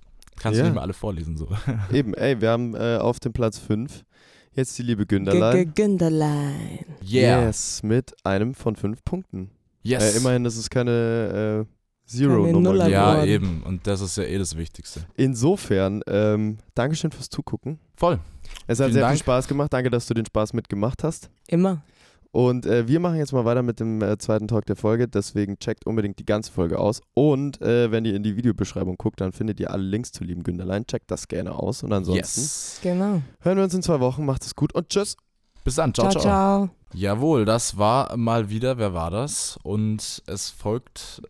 kannst 0.40 0.56
Ja. 0.58 0.64
du 0.64 0.68
nicht 0.70 0.74
mehr 0.74 0.82
alle 0.82 0.92
vorlesen 0.94 1.36
so. 1.36 1.48
Eben, 1.92 2.14
ey, 2.14 2.40
wir 2.40 2.50
haben 2.50 2.74
äh, 2.74 2.96
auf 2.96 3.20
dem 3.20 3.32
Platz 3.32 3.58
5 3.58 4.04
jetzt 4.52 4.76
die 4.78 4.82
liebe 4.82 5.06
Günderlein. 5.06 5.72
Günderlein. 5.74 6.84
Yeah. 7.08 7.46
Yes, 7.46 7.82
mit 7.82 8.14
einem 8.24 8.54
von 8.54 8.76
fünf 8.76 9.04
Punkten. 9.04 9.50
Yes. 9.82 10.14
Äh, 10.14 10.18
immerhin 10.18 10.44
ist 10.44 10.56
es 10.56 10.68
keine 10.70 10.90
äh, 10.90 11.64
Keine 11.64 11.66
Zero-Nummer. 12.08 12.88
Ja, 12.88 13.12
geworden. 13.12 13.28
eben. 13.28 13.62
Und 13.64 13.86
das 13.86 14.00
ist 14.00 14.16
ja 14.16 14.24
eh 14.24 14.38
das 14.38 14.56
Wichtigste. 14.56 15.04
Insofern, 15.14 16.02
ähm, 16.08 16.58
Dankeschön 16.74 17.10
fürs 17.12 17.28
Zugucken. 17.30 17.78
Voll. 17.96 18.18
Es 18.66 18.78
hat 18.80 18.86
Vielen 18.86 18.92
sehr 18.94 19.02
Dank. 19.02 19.12
viel 19.14 19.20
Spaß 19.24 19.48
gemacht. 19.48 19.72
Danke, 19.72 19.90
dass 19.90 20.06
du 20.06 20.14
den 20.14 20.26
Spaß 20.26 20.52
mitgemacht 20.54 21.04
hast. 21.04 21.30
Immer. 21.48 21.82
Und 22.30 22.66
äh, 22.66 22.86
wir 22.86 23.00
machen 23.00 23.16
jetzt 23.16 23.32
mal 23.32 23.44
weiter 23.46 23.62
mit 23.62 23.80
dem 23.80 24.02
äh, 24.02 24.18
zweiten 24.18 24.48
Talk 24.48 24.66
der 24.66 24.76
Folge. 24.76 25.08
Deswegen 25.08 25.58
checkt 25.58 25.86
unbedingt 25.86 26.18
die 26.18 26.26
ganze 26.26 26.52
Folge 26.52 26.78
aus. 26.78 27.00
Und 27.14 27.60
äh, 27.62 27.90
wenn 27.90 28.04
ihr 28.04 28.14
in 28.14 28.22
die 28.22 28.36
Videobeschreibung 28.36 28.96
guckt, 28.96 29.20
dann 29.20 29.32
findet 29.32 29.58
ihr 29.60 29.70
alle 29.70 29.82
Links 29.82 30.12
zu 30.12 30.24
lieben 30.24 30.42
Günderlein. 30.42 30.86
Checkt 30.86 31.10
das 31.10 31.28
gerne 31.28 31.52
aus. 31.54 31.82
Und 31.82 31.92
ansonsten 31.92 32.40
Yes. 32.40 32.80
Genau. 32.82 33.22
hören 33.40 33.56
wir 33.56 33.64
uns 33.64 33.74
in 33.74 33.82
zwei 33.82 34.00
Wochen. 34.00 34.24
Macht 34.26 34.44
es 34.44 34.54
gut 34.54 34.74
und 34.74 34.88
tschüss. 34.90 35.16
Bis 35.64 35.76
dann. 35.76 35.94
Ciao, 35.94 36.10
Ciao, 36.10 36.20
ciao. 36.22 36.66
ciao. 36.66 36.70
Jawohl, 36.94 37.44
das 37.44 37.76
war 37.78 38.16
mal 38.16 38.48
wieder, 38.50 38.78
wer 38.78 38.94
war 38.94 39.10
das? 39.10 39.58
Und 39.62 40.22
es 40.26 40.50
folgt 40.50 41.22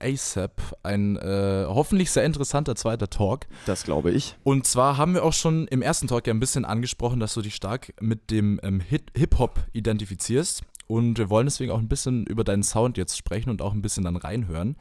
ASAP, 0.00 0.60
ein 0.82 1.16
äh, 1.16 1.64
hoffentlich 1.66 2.10
sehr 2.10 2.24
interessanter 2.24 2.76
zweiter 2.76 3.10
Talk. 3.10 3.46
Das 3.66 3.84
glaube 3.84 4.10
ich. 4.10 4.36
Und 4.44 4.66
zwar 4.66 4.96
haben 4.96 5.14
wir 5.14 5.24
auch 5.24 5.32
schon 5.32 5.68
im 5.68 5.82
ersten 5.82 6.08
Talk 6.08 6.26
ja 6.26 6.34
ein 6.34 6.40
bisschen 6.40 6.64
angesprochen, 6.64 7.20
dass 7.20 7.34
du 7.34 7.42
dich 7.42 7.54
stark 7.54 7.92
mit 8.00 8.30
dem 8.30 8.60
ähm, 8.62 8.80
Hip-Hop 8.80 9.60
identifizierst. 9.72 10.62
Und 10.88 11.18
wir 11.18 11.28
wollen 11.28 11.46
deswegen 11.46 11.70
auch 11.70 11.78
ein 11.78 11.88
bisschen 11.88 12.26
über 12.26 12.44
deinen 12.44 12.62
Sound 12.62 12.96
jetzt 12.96 13.18
sprechen 13.18 13.50
und 13.50 13.60
auch 13.60 13.74
ein 13.74 13.82
bisschen 13.82 14.04
dann 14.04 14.16
reinhören. 14.16 14.76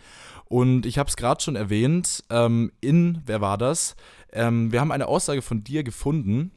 Und 0.45 0.85
ich 0.85 0.97
habe 0.97 1.09
es 1.09 1.17
gerade 1.17 1.41
schon 1.41 1.57
erwähnt, 1.57 2.23
ähm, 2.29 2.71
in 2.79 3.21
Wer 3.25 3.41
war 3.41 3.57
das? 3.57 3.97
Ähm, 4.31 4.71
wir 4.71 4.79
haben 4.79 4.93
eine 4.93 5.07
Aussage 5.07 5.41
von 5.41 5.65
dir 5.65 5.83
gefunden, 5.83 6.51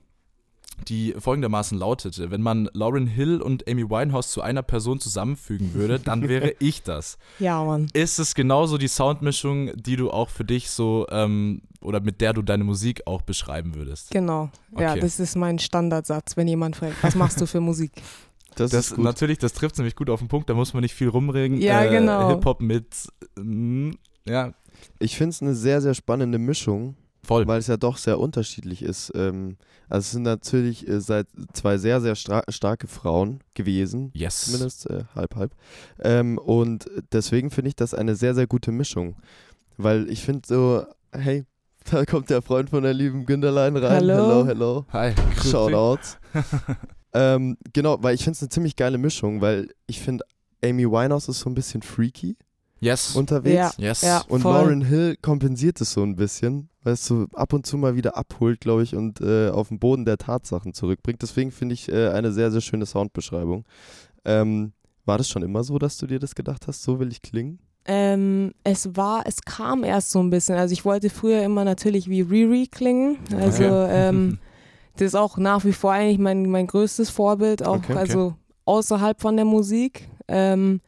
die 0.89 1.15
folgendermaßen 1.19 1.79
lautete: 1.79 2.31
Wenn 2.31 2.43
man 2.43 2.69
Lauren 2.73 3.07
Hill 3.07 3.43
und 3.43 3.69
Amy 3.69 3.89
Winehouse 3.89 4.29
zu 4.31 4.41
einer 4.43 4.63
Person 4.63 4.99
zusammenfügen 5.01 5.75
würde, 5.75 5.99
dann 6.05 6.29
wäre 6.29 6.55
ich 6.59 6.83
das. 6.83 7.19
Ja, 7.39 7.63
Mann. 7.65 7.89
Ist 7.93 8.19
es 8.19 8.35
genauso 8.35 8.79
die 8.79 8.89
Soundmischung, 8.89 9.71
die 9.77 9.97
du 9.97 10.11
auch 10.11 10.31
für 10.31 10.45
dich 10.45 10.71
so 10.71 11.07
ähm, 11.11 11.63
oder 11.81 12.01
mit 12.01 12.21
der 12.21 12.33
du 12.33 12.43
deine 12.43 12.65
Musik 12.65 13.03
auch 13.07 13.23
beschreiben 13.23 13.75
würdest? 13.75 14.11
Genau. 14.11 14.51
Ja, 14.79 14.93
Okay. 14.93 15.01
das 15.01 15.21
ist 15.21 15.37
mein 15.37 15.59
Standardsatz, 15.59 16.37
wenn 16.37 16.49
jemand 16.49 16.77
fragt, 16.77 17.03
was 17.03 17.15
machst 17.15 17.41
du 17.41 17.47
für 17.47 17.61
Musik? 17.61 17.93
Das, 18.57 18.73
Das 18.73 18.87
ist 18.89 18.97
gut. 18.97 19.05
natürlich, 19.05 19.39
das 19.39 19.53
trifft 19.53 19.79
nämlich 19.79 19.95
gut 19.95 20.11
auf 20.11 20.19
den 20.19 20.27
Punkt, 20.27 20.51
da 20.51 20.55
muss 20.55 20.75
man 20.75 20.83
nicht 20.83 20.93
viel 20.93 21.07
rumregen. 21.09 21.61
Ja, 21.61 21.85
äh, 21.85 21.89
genau. 21.91 22.29
Hip-Hop 22.31 22.61
mit, 22.61 22.85
mm, 23.39 23.91
ja, 24.27 24.53
Ich 24.99 25.17
finde 25.17 25.31
es 25.31 25.41
eine 25.41 25.55
sehr, 25.55 25.81
sehr 25.81 25.95
spannende 25.95 26.37
Mischung, 26.39 26.97
voll. 27.23 27.47
weil 27.47 27.59
es 27.59 27.67
ja 27.67 27.77
doch 27.77 27.97
sehr 27.97 28.19
unterschiedlich 28.19 28.83
ist. 28.83 29.13
Ähm, 29.15 29.57
also 29.89 30.01
es 30.05 30.11
sind 30.13 30.23
natürlich 30.23 30.87
äh, 30.89 31.01
seit 31.01 31.27
zwei 31.53 31.79
sehr, 31.79 32.01
sehr 32.01 32.14
stra 32.14 32.43
starke 32.49 32.87
Frauen 32.87 33.41
gewesen, 33.55 34.11
Yes. 34.14 34.47
zumindest 34.47 34.89
äh, 34.89 35.05
halb, 35.14 35.35
halb. 35.37 35.53
Ähm, 36.01 36.39
und 36.39 36.89
deswegen 37.12 37.51
finde 37.51 37.68
ich 37.71 37.77
das 37.77 37.95
eine 37.95 38.14
sehr, 38.16 38.35
sehr 38.35 38.47
gute 38.47 38.73
Mischung, 38.73 39.16
weil 39.77 40.09
ich 40.09 40.23
finde 40.23 40.43
so, 40.47 40.85
hey, 41.12 41.45
da 41.91 42.05
kommt 42.05 42.31
der 42.31 42.43
Freund 42.43 42.71
von 42.71 42.83
der 42.83 42.95
lieben 42.95 43.27
Günderlein 43.27 43.77
rein. 43.77 43.97
Hallo. 44.09 44.14
hello. 44.14 44.47
hello. 44.47 44.87
Hi. 44.93 45.12
grüß 45.14 45.43
dich. 45.43 45.51
Shoutouts. 45.51 46.18
ähm, 47.14 47.57
genau, 47.73 48.03
weil 48.03 48.14
ich 48.14 48.23
finde 48.23 48.37
es 48.37 48.43
eine 48.43 48.51
ziemlich 48.51 48.77
geile 48.77 48.99
Mischung, 48.99 49.41
weil 49.41 49.68
ich 49.87 50.01
finde, 50.01 50.25
Amy 50.62 50.85
Winehouse 50.85 51.29
ist 51.29 51.41
so 51.41 51.51
ein 51.51 51.55
bisschen 51.55 51.83
freaky 51.83 52.37
Yes. 52.81 53.14
unterwegs. 53.14 53.74
Ja, 53.76 53.89
yes. 53.89 54.03
ja. 54.03 54.22
Und 54.28 54.41
Voll. 54.41 54.55
Lauren 54.55 54.83
Hill 54.83 55.16
kompensiert 55.20 55.81
es 55.81 55.93
so 55.93 56.03
ein 56.03 56.16
bisschen, 56.16 56.68
weil 56.83 56.95
es 56.95 57.05
so 57.07 57.26
ab 57.35 57.53
und 57.53 57.66
zu 57.66 57.76
mal 57.76 57.95
wieder 57.95 58.16
abholt, 58.16 58.61
glaube 58.61 58.83
ich, 58.83 58.95
und 58.97 59.20
äh, 59.20 59.51
auf 59.51 59.68
den 59.68 59.78
Boden 59.78 60.05
der 60.05 60.18
Tatsachen 60.18 60.72
zurückbringt. 60.72 61.20
Deswegen 61.22 61.53
finde 61.53 61.74
ich 61.74 61.91
äh, 61.91 62.09
eine 62.09 62.33
sehr, 62.33 62.51
sehr 62.51 62.61
schöne 62.62 62.87
Soundbeschreibung. 62.87 63.64
Ähm, 64.24 64.72
war 65.05 65.18
das 65.18 65.28
schon 65.28 65.43
immer 65.43 65.62
so, 65.64 65.78
dass 65.78 65.99
du 65.99 66.07
dir 66.07 66.18
das 66.18 66.35
gedacht 66.35 66.66
hast, 66.68 66.83
so 66.83 66.99
will 67.01 67.11
ich 67.11 67.22
klingen? 67.22 67.59
Ähm, 67.87 68.53
es 68.62 68.95
war, 68.97 69.22
es 69.26 69.43
kam 69.43 69.85
erst 69.85 70.11
so 70.11 70.22
ein 70.22 70.31
bisschen. 70.31 70.57
Also 70.57 70.72
ich 70.72 70.85
wollte 70.85 71.11
früher 71.11 71.43
immer 71.43 71.64
natürlich 71.64 72.09
wie 72.09 72.20
Riri 72.20 72.66
klingen. 72.66 73.18
Also 73.35 73.64
Okay. 73.64 74.09
ähm, 74.09 74.39
das 74.97 75.09
ist 75.09 75.14
auch 75.14 75.39
nach 75.39 75.64
wie 75.64 75.72
vor 75.72 75.93
eigentlich 75.93 76.18
mein, 76.18 76.49
mein 76.51 76.66
größtes 76.66 77.11
Vorbild, 77.11 77.62
auch 77.66 77.76
Okay, 77.76 77.93
okay. 77.93 77.99
also 77.99 78.35
außerhalb 78.66 79.20
von 79.20 79.37
der 79.37 79.47
Musik. 79.47 80.09
Ähm, 80.28 80.81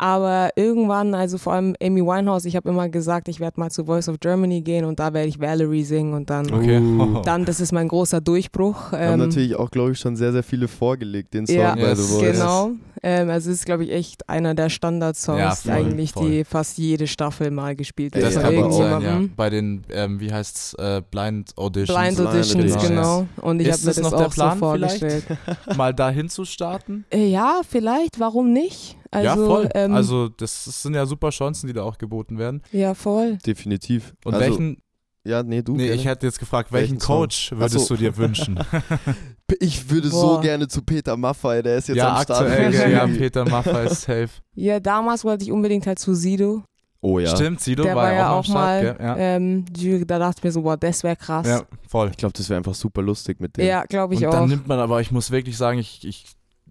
aber 0.00 0.48
irgendwann, 0.56 1.14
also 1.14 1.36
vor 1.36 1.52
allem 1.52 1.76
Amy 1.82 2.00
Winehouse, 2.00 2.46
ich 2.46 2.56
habe 2.56 2.70
immer 2.70 2.88
gesagt, 2.88 3.28
ich 3.28 3.38
werde 3.38 3.60
mal 3.60 3.70
zu 3.70 3.84
Voice 3.84 4.08
of 4.08 4.18
Germany 4.18 4.62
gehen 4.62 4.86
und 4.86 4.98
da 4.98 5.12
werde 5.12 5.28
ich 5.28 5.38
Valerie 5.38 5.84
singen 5.84 6.14
und 6.14 6.30
dann, 6.30 6.50
Okay. 6.50 6.78
Uh. 6.78 7.20
dann, 7.22 7.44
das 7.44 7.60
ist 7.60 7.70
mein 7.72 7.86
großer 7.88 8.20
Durchbruch. 8.22 8.92
Haben 8.92 9.20
Ähm, 9.20 9.28
natürlich 9.28 9.56
auch, 9.56 9.70
glaube 9.70 9.92
ich, 9.92 9.98
schon 9.98 10.16
sehr, 10.16 10.32
sehr 10.32 10.42
viele 10.42 10.68
vorgelegt, 10.68 11.34
den 11.34 11.46
Song 11.46 11.56
ja, 11.56 11.74
bei 11.74 11.80
Yes. 11.90 11.98
The 11.98 12.14
Voice. 12.18 12.32
Genau. 12.32 12.70
Ähm, 13.02 13.30
also 13.30 13.50
es 13.50 13.58
ist, 13.58 13.66
glaube 13.66 13.84
ich, 13.84 13.92
echt 13.92 14.28
einer 14.28 14.54
der 14.54 14.68
Standardsongs, 14.70 15.64
Ja, 15.64 15.74
eigentlich, 15.74 16.12
voll. 16.12 16.30
die 16.30 16.44
fast 16.44 16.76
jede 16.78 17.06
Staffel 17.06 17.50
mal 17.50 17.74
gespielt 17.76 18.14
wird. 18.14 18.24
Das 18.24 18.34
Ja, 18.34 18.42
kann 18.42 18.56
aber 18.56 18.72
sein, 18.72 18.80
ja. 18.82 18.88
irgendjemandem. 18.92 19.32
Bei 19.36 19.50
den, 19.50 19.82
ähm, 19.90 20.20
wie 20.20 20.32
heißt's, 20.32 20.74
äh, 20.74 21.00
Blind 21.10 21.52
Auditions. 21.56 21.98
Blind 21.98 22.16
Blind 22.16 22.28
Auditions, 22.30 22.54
Auditions. 22.74 22.88
genau. 22.88 23.26
Und 23.40 23.60
ich 23.60 23.70
habe 23.70 23.80
mir 23.80 23.86
das 23.86 23.96
das 23.96 24.00
noch 24.00 24.16
der 24.18 24.26
auch 24.26 24.30
Plan 24.34 24.58
so 24.58 24.64
vorgestellt. 24.66 25.24
Mal 25.76 25.94
dahin 25.94 26.28
zu 26.28 26.44
starten? 26.44 27.04
Äh, 27.10 27.26
ja, 27.28 27.60
vielleicht, 27.68 28.20
warum 28.20 28.52
nicht? 28.52 28.96
Also, 29.10 29.26
ja, 29.26 29.34
voll. 29.36 29.68
Ähm, 29.74 29.92
also, 29.92 30.28
das 30.28 30.64
sind 30.82 30.94
ja 30.94 31.04
super 31.06 31.30
Chancen, 31.30 31.66
die 31.66 31.72
da 31.72 31.82
auch 31.82 31.98
geboten 31.98 32.38
werden. 32.38 32.62
ja, 32.72 32.94
voll. 32.94 33.38
Definitiv. 33.44 34.14
Und 34.24 34.34
also, 34.34 34.46
welchen, 34.46 34.76
Ja, 35.24 35.42
nee, 35.42 35.62
du. 35.62 35.72
nee, 35.76 35.86
gerne. 35.86 36.00
ich 36.00 36.06
hätte 36.06 36.26
jetzt 36.26 36.38
gefragt, 36.38 36.72
welchen, 36.72 36.92
Welchen 36.92 37.00
Song? 37.00 37.16
Coach 37.22 37.50
würdest 37.52 37.76
Ach 37.76 37.80
so. 37.80 37.94
du 37.96 38.00
dir 38.02 38.16
wünschen? 38.16 38.58
ich 39.60 39.90
würde 39.90 40.08
so 40.08 40.34
Boah. 40.36 40.40
gerne 40.40 40.68
zu 40.68 40.82
Peter 40.82 41.16
Maffay, 41.16 41.62
der 41.62 41.76
ist 41.78 41.88
jetzt 41.88 41.96
ja, 41.96 42.16
am 42.16 42.22
Start. 42.22 42.42
aktuell, 42.42 42.72
ja. 42.92 43.06
Peter 43.06 43.44
Maffay 43.44 43.86
ist 43.86 44.02
safe. 44.02 44.30
Ja, 44.54 44.78
damals 44.80 45.24
wollte 45.24 45.44
ich 45.44 45.50
unbedingt 45.52 45.86
halt 45.86 45.98
zu 45.98 46.14
Sido. 46.14 46.62
Oh 47.02 47.18
ja. 47.18 47.34
Stimmt, 47.34 47.60
Sido 47.62 47.82
Der 47.82 47.96
war, 47.96 48.04
war 48.04 48.12
ja 48.12 48.28
auch, 48.30 48.32
auch 48.32 48.36
am 48.38 48.44
Start, 48.44 48.54
mal, 48.54 48.82
gell? 48.82 48.96
Ja. 49.00 49.16
ähm, 49.16 49.64
da 50.06 50.18
dachte 50.18 50.38
ich 50.40 50.44
mir 50.44 50.52
so, 50.52 50.62
boah, 50.62 50.76
das 50.76 51.02
wäre 51.02 51.16
krass. 51.16 51.46
ja, 51.46 51.62
voll. 51.88 52.10
Ich 52.10 52.16
glaube, 52.18 52.34
das 52.36 52.48
wäre 52.50 52.58
einfach 52.58 52.74
super 52.74 53.00
lustig 53.02 53.40
mit 53.40 53.56
dem. 53.56 53.66
Ja, 53.66 53.84
glaube 53.84 54.14
ich 54.14 54.20
Und 54.20 54.26
auch. 54.28 54.32
dann 54.32 54.48
nimmt 54.50 54.68
man 54.68 54.78
aber, 54.78 55.00
ich 55.00 55.10
muss 55.10 55.30
wirklich 55.30 55.56
sagen, 55.56 55.78
ich, 55.78 56.06
ich 56.06 56.26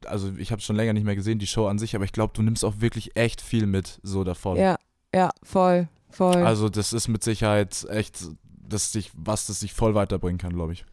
also 0.05 0.31
ich 0.37 0.51
habe 0.51 0.61
schon 0.61 0.75
länger 0.75 0.93
nicht 0.93 1.05
mehr 1.05 1.15
gesehen, 1.15 1.39
die 1.39 1.47
Show 1.47 1.67
an 1.67 1.79
sich, 1.79 1.95
aber 1.95 2.05
ich 2.05 2.11
glaube, 2.11 2.33
du 2.35 2.41
nimmst 2.41 2.63
auch 2.65 2.75
wirklich 2.79 3.15
echt 3.15 3.41
viel 3.41 3.65
mit 3.67 3.99
so 4.03 4.23
davon. 4.23 4.57
ja, 4.57 4.77
ja, 5.13 5.29
voll, 5.43 5.87
voll. 6.09 6.35
Also 6.43 6.69
das 6.69 6.93
ist 6.93 7.07
mit 7.07 7.23
Sicherheit 7.23 7.85
echt, 7.89 8.19
das 8.67 8.91
dich, 8.91 9.11
was 9.15 9.47
das 9.47 9.59
sich 9.61 9.73
voll 9.73 9.95
weiterbringen 9.95 10.37
kann, 10.37 10.53
glaube 10.53 10.73
ich. 10.73 10.85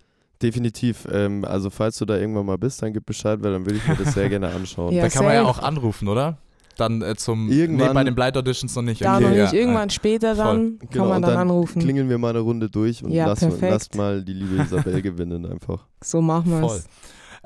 Definitiv. 0.42 1.06
Ähm, 1.10 1.44
also 1.44 1.70
falls 1.70 1.96
du 1.98 2.04
da 2.04 2.16
irgendwann 2.16 2.46
mal 2.46 2.58
bist, 2.58 2.82
dann 2.82 2.92
gib 2.92 3.06
Bescheid, 3.06 3.42
weil 3.42 3.52
dann 3.52 3.64
würde 3.64 3.78
ich 3.78 3.86
mir 3.88 3.96
das 3.96 4.14
sehr 4.14 4.28
gerne 4.28 4.48
anschauen. 4.48 4.92
Ja, 4.94 5.02
da 5.02 5.08
kann 5.08 5.24
man 5.24 5.34
ja 5.34 5.44
auch 5.44 5.58
anrufen, 5.58 6.08
oder? 6.08 6.38
Dann 6.76 7.00
äh, 7.00 7.16
zum 7.16 7.50
Irgendwann- 7.50 7.88
nee, 7.88 7.94
bei 7.94 8.04
den 8.04 8.14
Blind 8.14 8.36
Auditions 8.36 8.74
noch 8.76 8.82
nicht. 8.82 9.00
da 9.02 9.16
okay, 9.16 9.24
noch 9.24 9.34
ja, 9.34 9.42
nicht, 9.44 9.54
irgendwann 9.54 9.88
später 9.88 10.36
voll. 10.36 10.44
dann 10.44 10.78
kann 10.78 10.88
Genau, 10.90 11.04
man 11.06 11.16
und 11.16 11.22
dann, 11.22 11.30
dann 11.30 11.40
anrufen. 11.40 11.80
Klingeln 11.80 12.10
wir 12.10 12.18
mal 12.18 12.30
eine 12.30 12.40
Runde 12.40 12.68
durch 12.68 13.02
und 13.02 13.12
Ja, 13.12 13.26
lass, 13.26 13.40
perfekt. 13.40 13.62
lasst 13.72 13.94
mal 13.94 14.22
die 14.22 14.34
liebe 14.34 14.62
Isabel 14.62 15.00
gewinnen 15.02 15.46
einfach. 15.46 15.86
So 16.04 16.20
machen 16.20 16.50
wir 16.50 16.60
Voll. 16.68 16.76
es. 16.76 16.86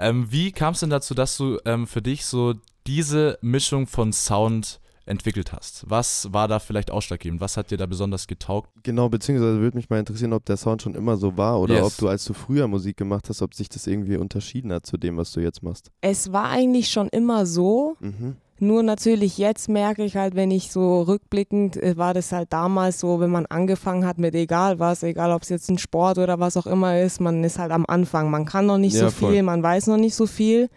Ähm, 0.00 0.26
wie 0.32 0.50
kam 0.50 0.72
es 0.74 0.80
denn 0.80 0.90
dazu, 0.90 1.14
dass 1.14 1.36
du 1.36 1.58
ähm, 1.66 1.86
für 1.86 2.00
dich 2.02 2.24
so 2.24 2.54
diese 2.86 3.38
Mischung 3.42 3.86
von 3.86 4.12
Sound 4.12 4.80
entwickelt 5.04 5.52
hast? 5.52 5.84
Was 5.88 6.32
war 6.32 6.48
da 6.48 6.58
vielleicht 6.58 6.90
ausschlaggebend? 6.90 7.40
Was 7.40 7.56
hat 7.56 7.70
dir 7.70 7.76
da 7.76 7.84
besonders 7.86 8.26
getaugt? 8.26 8.70
Genau, 8.82 9.08
beziehungsweise 9.08 9.60
würde 9.60 9.76
mich 9.76 9.90
mal 9.90 9.98
interessieren, 9.98 10.32
ob 10.32 10.44
der 10.46 10.56
Sound 10.56 10.82
schon 10.82 10.94
immer 10.94 11.16
so 11.16 11.36
war 11.36 11.60
oder 11.60 11.74
Yes. 11.74 11.84
ob 11.84 11.98
du, 11.98 12.08
als 12.08 12.24
du 12.24 12.32
früher 12.32 12.66
Musik 12.68 12.96
gemacht 12.96 13.28
hast, 13.28 13.42
ob 13.42 13.54
sich 13.54 13.68
das 13.68 13.86
irgendwie 13.86 14.16
unterschieden 14.16 14.72
hat 14.72 14.86
zu 14.86 14.96
dem, 14.96 15.16
was 15.18 15.32
du 15.32 15.40
jetzt 15.40 15.62
machst. 15.62 15.90
Es 16.00 16.32
war 16.32 16.48
eigentlich 16.48 16.88
schon 16.90 17.08
immer 17.08 17.44
so, 17.44 17.96
Mhm. 18.00 18.36
Nur 18.62 18.82
natürlich 18.82 19.38
jetzt 19.38 19.68
merke 19.70 20.04
ich 20.04 20.16
halt, 20.16 20.34
wenn 20.34 20.50
ich 20.50 20.70
so 20.70 21.00
rückblickend, 21.02 21.76
äh, 21.78 21.96
war 21.96 22.12
das 22.12 22.30
halt 22.30 22.52
damals 22.52 23.00
so, 23.00 23.18
wenn 23.18 23.30
man 23.30 23.46
angefangen 23.46 24.04
hat 24.06 24.18
mit 24.18 24.34
egal 24.34 24.78
was, 24.78 25.02
egal 25.02 25.32
ob 25.32 25.42
es 25.42 25.48
jetzt 25.48 25.70
ein 25.70 25.78
Sport 25.78 26.18
oder 26.18 26.38
was 26.40 26.56
auch 26.58 26.66
immer 26.66 27.00
ist, 27.00 27.20
man 27.20 27.42
ist 27.42 27.58
halt 27.58 27.72
am 27.72 27.86
Anfang. 27.86 28.30
Man 28.30 28.44
kann 28.44 28.66
noch 28.66 28.76
nicht 28.78 28.94
Ja, 28.94 29.08
so 29.08 29.10
viel, 29.10 29.28
voll. 29.28 29.42
man 29.42 29.62
weiß 29.62 29.86
noch 29.86 29.96
nicht 29.96 30.14
so 30.14 30.26
viel. 30.26 30.68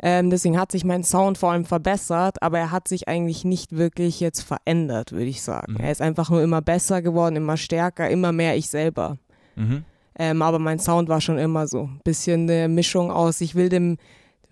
Ähm, 0.00 0.30
deswegen 0.30 0.58
hat 0.58 0.72
sich 0.72 0.84
mein 0.84 1.04
Sound 1.04 1.38
vor 1.38 1.50
allem 1.52 1.64
verbessert, 1.64 2.40
aber 2.40 2.58
er 2.58 2.70
hat 2.70 2.88
sich 2.88 3.08
eigentlich 3.08 3.44
nicht 3.44 3.76
wirklich 3.76 4.20
jetzt 4.20 4.42
verändert, 4.42 5.12
würde 5.12 5.26
ich 5.26 5.42
sagen. 5.42 5.72
Mhm. 5.74 5.80
Er 5.80 5.90
ist 5.92 6.00
einfach 6.00 6.30
nur 6.30 6.40
immer 6.42 6.62
besser 6.62 7.02
geworden, 7.02 7.36
immer 7.36 7.56
stärker, 7.56 8.08
immer 8.08 8.32
mehr 8.32 8.56
ich 8.56 8.70
selber. 8.70 9.18
Mhm. 9.56 9.84
Ähm, 10.18 10.40
aber 10.40 10.58
mein 10.58 10.78
Sound 10.78 11.08
war 11.08 11.20
schon 11.20 11.38
immer 11.38 11.66
so. 11.66 11.90
Bisschen 12.04 12.48
eine 12.48 12.68
Mischung 12.68 13.10
aus, 13.10 13.40
ich 13.40 13.54
will 13.54 13.68
dem 13.68 13.98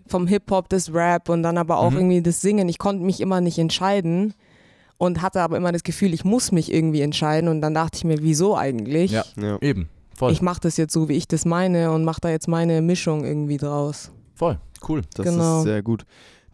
vom 0.09 0.26
Hip-Hop 0.26 0.68
das 0.68 0.92
Rap 0.92 1.28
und 1.28 1.42
dann 1.42 1.59
aber 1.59 1.78
auch 1.78 1.90
Mhm. 1.90 1.96
irgendwie 1.98 2.22
das 2.22 2.40
Singen. 2.40 2.68
Ich 2.68 2.78
konnte 2.78 3.04
mich 3.04 3.20
immer 3.20 3.40
nicht 3.40 3.59
entscheiden 3.59 4.34
und 4.98 5.22
hatte 5.22 5.40
aber 5.42 5.57
immer 5.57 5.72
das 5.72 5.82
Gefühl, 5.82 6.14
ich 6.14 6.24
muss 6.24 6.52
mich 6.52 6.72
irgendwie 6.72 7.00
entscheiden. 7.02 7.48
Und 7.48 7.61
dann 7.61 7.74
dachte 7.74 7.96
ich 7.98 8.04
mir, 8.04 8.22
wieso 8.22 8.57
eigentlich? 8.57 9.11
Ja, 9.12 9.24
Ja. 9.40 9.59
eben. 9.61 9.88
Voll. 10.16 10.32
Ich 10.32 10.40
mache 10.40 10.61
das 10.61 10.76
jetzt 10.78 10.92
so, 10.94 11.09
wie 11.11 11.12
ich 11.14 11.28
das 11.28 11.44
meine 11.44 11.92
und 11.92 12.04
mache 12.04 12.20
da 12.22 12.30
jetzt 12.30 12.48
meine 12.48 12.80
Mischung 12.80 13.24
irgendwie 13.24 13.59
draus. 13.59 14.11
Voll. 14.34 14.59
Cool. 14.88 15.02
Das 15.14 15.26
Genau. 15.26 15.59
ist 15.59 15.64
sehr 15.64 15.82
gut. 15.82 16.04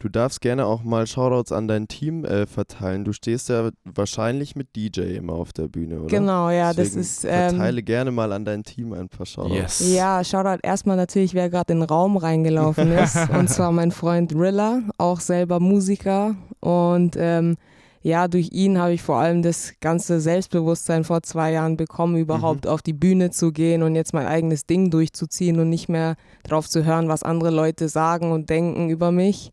Du 0.03 0.09
darfst 0.09 0.41
gerne 0.41 0.67
auch 0.67 0.83
mal 0.83 1.07
Shoutouts 1.07 1.53
an 1.53 1.69
dein 1.69 1.87
Team 1.87 2.25
äh, 2.25 2.49
verteilen. 2.49 3.05
Du 3.05 3.13
stehst 3.13 3.49
ja 3.49 3.71
wahrscheinlich 3.85 4.57
mit 4.57 4.75
DJ 4.75 5.15
immer 5.15 5.35
auf 5.35 5.53
der 5.53 5.69
Bühne, 5.69 6.01
oder? 6.01 6.09
Genau, 6.09 6.51
ja, 6.51 6.73
Deswegen 6.73 6.99
das 6.99 7.07
ist. 7.19 7.25
Ähm, 7.25 7.51
Verteile 7.51 7.85
gerne 7.85 8.11
mal 8.11 8.33
an 8.33 8.45
dein 8.45 8.65
Team 8.65 8.95
ein 8.95 9.09
paar 9.09 9.27
Shoutouts. 9.27 9.79
Yes. 9.79 9.95
ja, 9.95 10.25
Shoutout 10.25 10.59
erstmal 10.65 10.97
natürlich, 10.97 11.35
wer 11.35 11.49
gerade 11.51 11.73
in 11.73 11.79
den 11.79 11.89
Raum 11.89 12.17
reingelaufen 12.17 12.91
ist. 12.99 13.17
und 13.31 13.49
zwar 13.49 13.71
mein 13.71 13.93
Freund 13.93 14.35
Rilla, 14.35 14.83
auch 14.99 15.21
selber 15.21 15.61
Musiker. 15.61 16.35
Und 16.59 17.15
ähm, 17.17 17.57
ja, 18.03 18.27
durch 18.27 18.49
ihn 18.51 18.81
habe 18.81 18.95
ich 18.95 19.03
vor 19.03 19.19
allem 19.19 19.43
das 19.43 19.75
ganze 19.81 20.21
Selbstbewusstsein 20.21 21.05
vor 21.05 21.23
zwei 21.23 21.53
Jahren 21.53 21.77
bekommen, 21.77 22.17
überhaupt 22.17 22.67
auf 22.67 22.83
die 22.83 22.93
Bühne 22.93 23.31
zu 23.31 23.53
gehen 23.53 23.85
und 23.85 23.95
jetzt 23.95 24.15
mein 24.15 24.27
eigenes 24.27 24.67
Ding 24.67 24.91
durchzuziehen 24.91 25.61
und 25.61 25.69
nicht 25.69 25.89
mehr 25.89 26.17
drauf 26.43 26.69
zu 26.69 26.85
hören, 26.85 27.09
was 27.09 27.23
andere 27.23 27.51
Leute 27.51 27.89
sagen 27.89 28.33
und 28.33 28.51
denken 28.51 28.91
über 28.91 29.13
mich. 29.13 29.53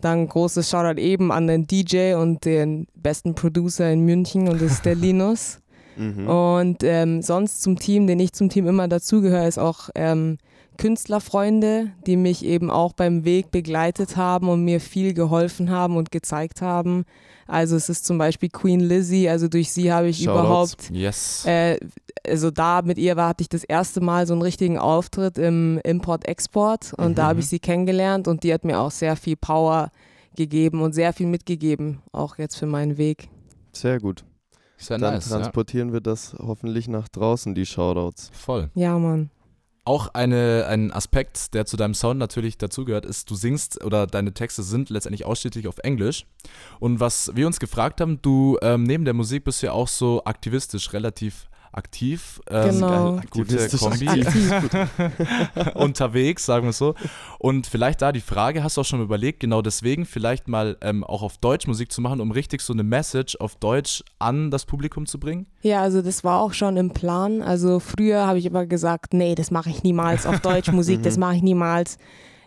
Dann 0.00 0.28
großes 0.28 0.70
Shoutout 0.70 1.00
eben 1.00 1.32
an 1.32 1.46
den 1.46 1.66
DJ 1.66 2.14
und 2.14 2.44
den 2.44 2.86
besten 2.94 3.34
Producer 3.34 3.90
in 3.90 4.04
München 4.04 4.48
und 4.48 4.62
das 4.62 4.72
ist 4.72 4.84
der 4.84 4.94
Linus. 4.96 5.60
Mhm. 5.96 6.28
Und 6.28 6.84
ähm, 6.84 7.22
sonst 7.22 7.62
zum 7.62 7.78
Team, 7.78 8.06
den 8.06 8.20
ich 8.20 8.32
zum 8.32 8.48
Team 8.48 8.68
immer 8.68 8.86
dazugehöre, 8.86 9.48
ist 9.48 9.58
auch 9.58 9.90
ähm, 9.94 10.38
Künstlerfreunde, 10.76 11.90
die 12.06 12.16
mich 12.16 12.44
eben 12.44 12.70
auch 12.70 12.92
beim 12.92 13.24
Weg 13.24 13.50
begleitet 13.50 14.16
haben 14.16 14.48
und 14.48 14.64
mir 14.64 14.80
viel 14.80 15.12
geholfen 15.12 15.70
haben 15.70 15.96
und 15.96 16.12
gezeigt 16.12 16.62
haben. 16.62 17.04
Also 17.48 17.74
es 17.76 17.88
ist 17.88 18.04
zum 18.04 18.18
Beispiel 18.18 18.50
Queen 18.50 18.78
Lizzie, 18.80 19.28
also 19.28 19.48
durch 19.48 19.72
sie 19.72 19.92
habe 19.92 20.08
ich 20.08 20.18
Shoutouts. 20.18 20.40
überhaupt, 20.40 20.90
Yes. 20.90 21.44
äh, 21.46 21.78
also 22.26 22.50
da 22.50 22.82
mit 22.82 22.98
ihr 22.98 23.16
war, 23.16 23.28
hatte 23.30 23.42
ich 23.42 23.48
das 23.48 23.64
erste 23.64 24.00
Mal 24.00 24.26
so 24.26 24.34
einen 24.34 24.42
richtigen 24.42 24.78
Auftritt 24.78 25.38
im 25.38 25.80
Import-Export 25.82 26.92
und 26.94 27.16
da 27.18 27.28
habe 27.28 27.40
ich 27.40 27.48
sie 27.48 27.58
kennengelernt 27.58 28.28
und 28.28 28.44
die 28.44 28.52
hat 28.52 28.64
mir 28.64 28.78
auch 28.78 28.90
sehr 28.90 29.16
viel 29.16 29.36
Power 29.36 29.90
gegeben 30.36 30.82
und 30.82 30.92
sehr 30.94 31.12
viel 31.12 31.26
mitgegeben, 31.26 32.00
auch 32.12 32.38
jetzt 32.38 32.56
für 32.56 32.66
meinen 32.66 32.98
Weg. 32.98 33.28
Sehr 33.72 33.98
gut. 33.98 34.24
Sehr 34.76 34.98
Dann 34.98 35.14
nice. 35.14 35.30
Ja. 35.30 35.38
transportieren 35.38 35.92
wir 35.92 36.00
das 36.00 36.36
hoffentlich 36.38 36.86
nach 36.86 37.08
draußen, 37.08 37.54
die 37.54 37.66
Shoutouts. 37.66 38.30
Voll. 38.32 38.70
Ja, 38.74 38.96
Mann. 38.98 39.30
Auch 39.88 40.08
eine, 40.12 40.66
ein 40.68 40.92
Aspekt, 40.92 41.54
der 41.54 41.64
zu 41.64 41.78
deinem 41.78 41.94
Sound 41.94 42.18
natürlich 42.18 42.58
dazugehört, 42.58 43.06
ist, 43.06 43.30
du 43.30 43.34
singst 43.34 43.82
oder 43.82 44.06
deine 44.06 44.34
Texte 44.34 44.62
sind 44.62 44.90
letztendlich 44.90 45.24
ausschließlich 45.24 45.66
auf 45.66 45.78
Englisch. 45.78 46.26
Und 46.78 47.00
was 47.00 47.34
wir 47.34 47.46
uns 47.46 47.58
gefragt 47.58 48.02
haben, 48.02 48.20
du 48.20 48.58
ähm, 48.60 48.82
neben 48.82 49.06
der 49.06 49.14
Musik 49.14 49.44
bist 49.44 49.62
ja 49.62 49.72
auch 49.72 49.88
so 49.88 50.22
aktivistisch 50.24 50.92
relativ 50.92 51.48
aktiv, 51.72 52.40
ähm, 52.50 52.70
Genau. 52.70 53.20
gute 53.30 53.68
Kombi, 53.76 54.08
aktiv. 54.08 54.52
unterwegs, 55.74 56.46
sagen 56.46 56.64
wir 56.64 56.70
es 56.70 56.78
so. 56.78 56.94
Und 57.38 57.66
vielleicht 57.66 58.02
da 58.02 58.12
die 58.12 58.20
Frage, 58.20 58.62
hast 58.62 58.76
du 58.76 58.80
auch 58.80 58.84
schon 58.84 58.98
mal 58.98 59.04
überlegt, 59.04 59.40
genau 59.40 59.62
deswegen 59.62 60.04
vielleicht 60.06 60.48
mal 60.48 60.76
ähm, 60.80 61.04
auch 61.04 61.22
auf 61.22 61.38
Deutsch 61.38 61.66
Musik 61.66 61.92
zu 61.92 62.00
machen, 62.00 62.20
um 62.20 62.30
richtig 62.30 62.60
so 62.60 62.72
eine 62.72 62.82
Message 62.82 63.36
auf 63.36 63.56
Deutsch 63.56 64.02
an 64.18 64.50
das 64.50 64.64
Publikum 64.64 65.06
zu 65.06 65.18
bringen? 65.18 65.46
Ja, 65.62 65.82
also 65.82 66.02
das 66.02 66.24
war 66.24 66.40
auch 66.40 66.52
schon 66.52 66.76
im 66.76 66.90
Plan. 66.90 67.42
Also 67.42 67.80
früher 67.80 68.26
habe 68.26 68.38
ich 68.38 68.46
immer 68.46 68.66
gesagt, 68.66 69.14
nee, 69.14 69.34
das 69.34 69.50
mache 69.50 69.70
ich 69.70 69.82
niemals 69.82 70.26
auf 70.26 70.40
Deutsch 70.40 70.72
Musik, 70.72 71.02
das 71.04 71.16
mache 71.16 71.36
ich 71.36 71.42
niemals. 71.42 71.98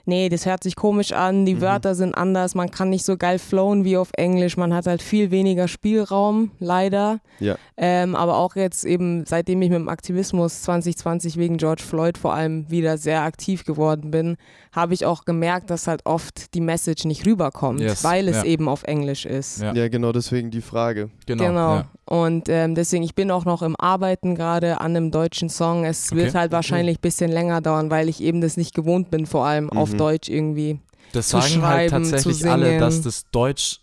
Nee, 0.05 0.29
das 0.29 0.45
hört 0.45 0.63
sich 0.63 0.75
komisch 0.75 1.11
an, 1.11 1.45
die 1.45 1.61
Wörter 1.61 1.95
sind 1.95 2.15
anders, 2.15 2.55
man 2.55 2.71
kann 2.71 2.89
nicht 2.89 3.05
so 3.05 3.17
geil 3.17 3.39
flowen 3.39 3.83
wie 3.85 3.97
auf 3.97 4.09
Englisch, 4.17 4.57
man 4.57 4.73
hat 4.73 4.87
halt 4.87 5.01
viel 5.01 5.31
weniger 5.31 5.67
Spielraum, 5.67 6.51
leider. 6.59 7.19
Ja. 7.39 7.55
Ähm, 7.77 8.15
aber 8.15 8.37
auch 8.37 8.55
jetzt 8.55 8.83
eben, 8.85 9.25
seitdem 9.25 9.61
ich 9.61 9.69
mit 9.69 9.79
dem 9.79 9.89
Aktivismus 9.89 10.61
2020 10.63 11.37
wegen 11.37 11.57
George 11.57 11.83
Floyd 11.83 12.17
vor 12.17 12.33
allem 12.33 12.69
wieder 12.69 12.97
sehr 12.97 13.21
aktiv 13.23 13.65
geworden 13.65 14.11
bin, 14.11 14.37
habe 14.71 14.93
ich 14.93 15.05
auch 15.05 15.25
gemerkt, 15.25 15.69
dass 15.69 15.87
halt 15.87 16.05
oft 16.05 16.53
die 16.53 16.61
Message 16.61 17.05
nicht 17.05 17.25
rüberkommt, 17.25 17.79
Yes, 17.81 18.03
weil 18.03 18.27
es 18.27 18.37
ja. 18.37 18.43
eben 18.45 18.69
auf 18.69 18.83
Englisch 18.83 19.25
ist. 19.25 19.61
Ja. 19.61 19.73
Ja, 19.73 19.87
genau 19.89 20.11
deswegen 20.11 20.51
die 20.51 20.61
Frage. 20.61 21.09
Genau. 21.25 21.45
Genau. 21.45 21.75
Ja. 21.75 21.85
Und 22.05 22.49
ähm, 22.49 22.75
deswegen, 22.75 23.03
ich 23.03 23.15
bin 23.15 23.31
auch 23.31 23.45
noch 23.45 23.61
im 23.61 23.75
Arbeiten 23.79 24.35
gerade 24.35 24.81
an 24.81 24.95
einem 24.95 25.11
deutschen 25.11 25.49
Song. 25.49 25.85
Es 25.85 26.11
wird 26.11 26.29
Okay. 26.29 26.37
halt 26.37 26.51
wahrscheinlich 26.51 26.97
ein 26.97 27.01
bisschen 27.01 27.31
länger 27.31 27.61
dauern, 27.61 27.89
weil 27.89 28.09
ich 28.09 28.21
eben 28.21 28.41
das 28.41 28.57
nicht 28.57 28.73
gewohnt 28.75 29.09
bin, 29.11 29.25
vor 29.25 29.45
allem 29.45 29.69
auf 29.69 29.90
Mhm. 29.93 29.97
Deutsch 29.97 30.29
irgendwie. 30.29 30.79
Das 31.13 31.29
zu 31.29 31.41
sagen 31.41 31.61
halt 31.61 31.89
tatsächlich 31.89 32.45
alle, 32.45 32.79
dass 32.79 33.01
das 33.01 33.25
Deutsch, 33.31 33.81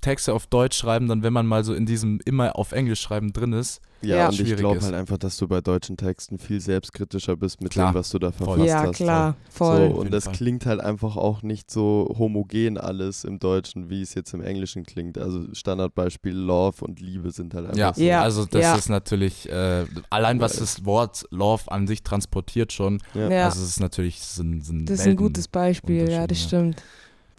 Texte 0.00 0.32
auf 0.32 0.46
Deutsch 0.46 0.76
schreiben, 0.76 1.08
dann 1.08 1.22
wenn 1.22 1.32
man 1.32 1.46
mal 1.46 1.64
so 1.64 1.74
in 1.74 1.86
diesem 1.86 2.20
immer 2.24 2.56
auf 2.56 2.72
Englisch 2.72 3.00
schreiben 3.00 3.32
drin 3.32 3.52
ist. 3.52 3.80
Ja, 4.02 4.16
Ja. 4.16 4.28
und 4.28 4.40
ich 4.40 4.56
glaube 4.56 4.80
halt 4.80 4.94
einfach, 4.94 5.18
dass 5.18 5.36
du 5.36 5.46
bei 5.46 5.60
deutschen 5.60 5.96
Texten 5.96 6.38
viel 6.38 6.60
selbstkritischer 6.60 7.36
bist 7.36 7.60
mit 7.60 7.72
Klar. 7.72 7.92
dem, 7.92 7.96
was 7.96 8.10
du 8.10 8.18
da 8.18 8.32
Voll. 8.32 8.46
verfasst 8.58 8.66
ja, 8.68 8.82
hast. 8.84 8.96
klar, 8.96 9.36
voll. 9.50 9.90
So, 9.90 9.96
und 9.96 10.10
das 10.10 10.24
Fall. 10.24 10.34
klingt 10.34 10.64
halt 10.66 10.80
einfach 10.80 11.16
auch 11.16 11.42
nicht 11.42 11.70
so 11.70 12.14
homogen 12.18 12.78
alles 12.78 13.24
im 13.24 13.38
Deutschen, 13.38 13.90
wie 13.90 14.00
es 14.02 14.14
jetzt 14.14 14.32
im 14.32 14.40
Englischen 14.42 14.84
klingt. 14.84 15.18
Also 15.18 15.44
Standardbeispiel 15.52 16.32
Love 16.34 16.84
und 16.84 17.00
Liebe 17.00 17.30
sind 17.30 17.52
halt 17.54 17.66
einfach 17.66 17.78
Ja, 17.78 17.92
so. 17.94 18.02
Ja, 18.02 18.22
also 18.22 18.46
das 18.46 18.62
ja. 18.62 18.74
ist 18.76 18.88
natürlich, 18.88 19.48
äh, 19.50 19.84
allein 20.08 20.40
was 20.40 20.54
Ja. 20.54 20.60
das 20.60 20.84
Wort 20.84 21.24
Love 21.30 21.70
an 21.70 21.86
sich 21.86 22.02
transportiert 22.02 22.72
schon, 22.72 23.02
Ja. 23.14 23.28
ja, 23.30 23.44
also 23.44 23.62
es 23.62 23.68
ist 23.70 23.80
natürlich, 23.80 24.18
sind, 24.20 24.64
sind 24.64 24.88
das 24.88 25.00
ist 25.00 25.06
ein 25.06 25.16
gutes 25.16 25.46
Beispiel, 25.48 26.08
ja, 26.10 26.26
das 26.26 26.42
stimmt. 26.42 26.82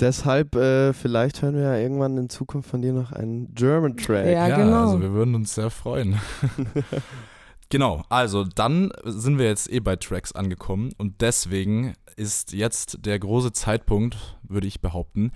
Deshalb, 0.01 0.55
äh, 0.55 0.93
vielleicht 0.93 1.41
hören 1.43 1.55
wir 1.55 1.61
ja 1.61 1.77
irgendwann 1.77 2.17
in 2.17 2.27
Zukunft 2.29 2.69
von 2.69 2.81
dir 2.81 2.91
noch 2.91 3.11
einen 3.11 3.53
German 3.53 3.95
Track. 3.97 4.25
Ja, 4.25 4.47
Ja, 4.47 4.57
genau. 4.57 4.81
also 4.81 5.01
wir 5.01 5.11
würden 5.13 5.35
uns 5.35 5.53
sehr 5.53 5.69
freuen. 5.69 6.19
genau, 7.69 8.03
also 8.09 8.43
dann 8.43 8.91
sind 9.05 9.37
wir 9.37 9.45
jetzt 9.45 9.71
eh 9.71 9.79
bei 9.79 9.95
Tracks 9.95 10.31
angekommen 10.33 10.91
und 10.97 11.21
deswegen 11.21 11.93
ist 12.15 12.51
jetzt 12.53 13.05
der 13.05 13.19
große 13.19 13.53
Zeitpunkt, 13.53 14.37
würde 14.43 14.67
ich 14.67 14.81
behaupten, 14.81 15.31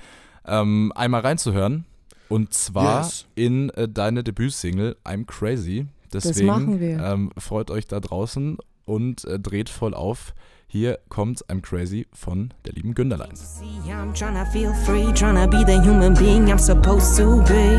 ähm, 0.46 0.92
einmal 0.96 1.22
reinzuhören 1.22 1.86
und 2.28 2.54
zwar 2.54 3.04
Yes. 3.04 3.28
in 3.36 3.70
äh, 3.72 3.88
deine 3.88 4.24
Debütsingle 4.24 4.98
I'm 5.06 5.26
Crazy. 5.26 5.86
Deswegen 6.12 6.48
machen 6.48 6.80
wir. 6.80 7.00
Ähm, 7.04 7.32
freut 7.38 7.70
euch 7.70 7.88
da 7.88 8.00
draußen 8.00 8.58
und 8.86 9.26
äh, 9.26 9.40
dreht 9.40 9.70
voll 9.70 9.94
auf. 9.94 10.34
Hier 10.68 11.00
kommt 11.10 11.44
I'm 11.50 11.62
Crazy 11.62 12.08
von 12.12 12.54
der 12.66 12.74
lieben 12.74 12.94
Günderlein. 12.94 13.34
I'm 13.88 14.14
tryna 14.14 14.46
feel 14.52 14.74
free, 14.86 15.12
tryna 15.14 15.48
be 15.48 15.64
the 15.64 15.80
human 15.82 16.14
being 16.16 16.50
I'm 16.52 16.58
supposed 16.58 17.16
to 17.18 17.42
be. 17.44 17.78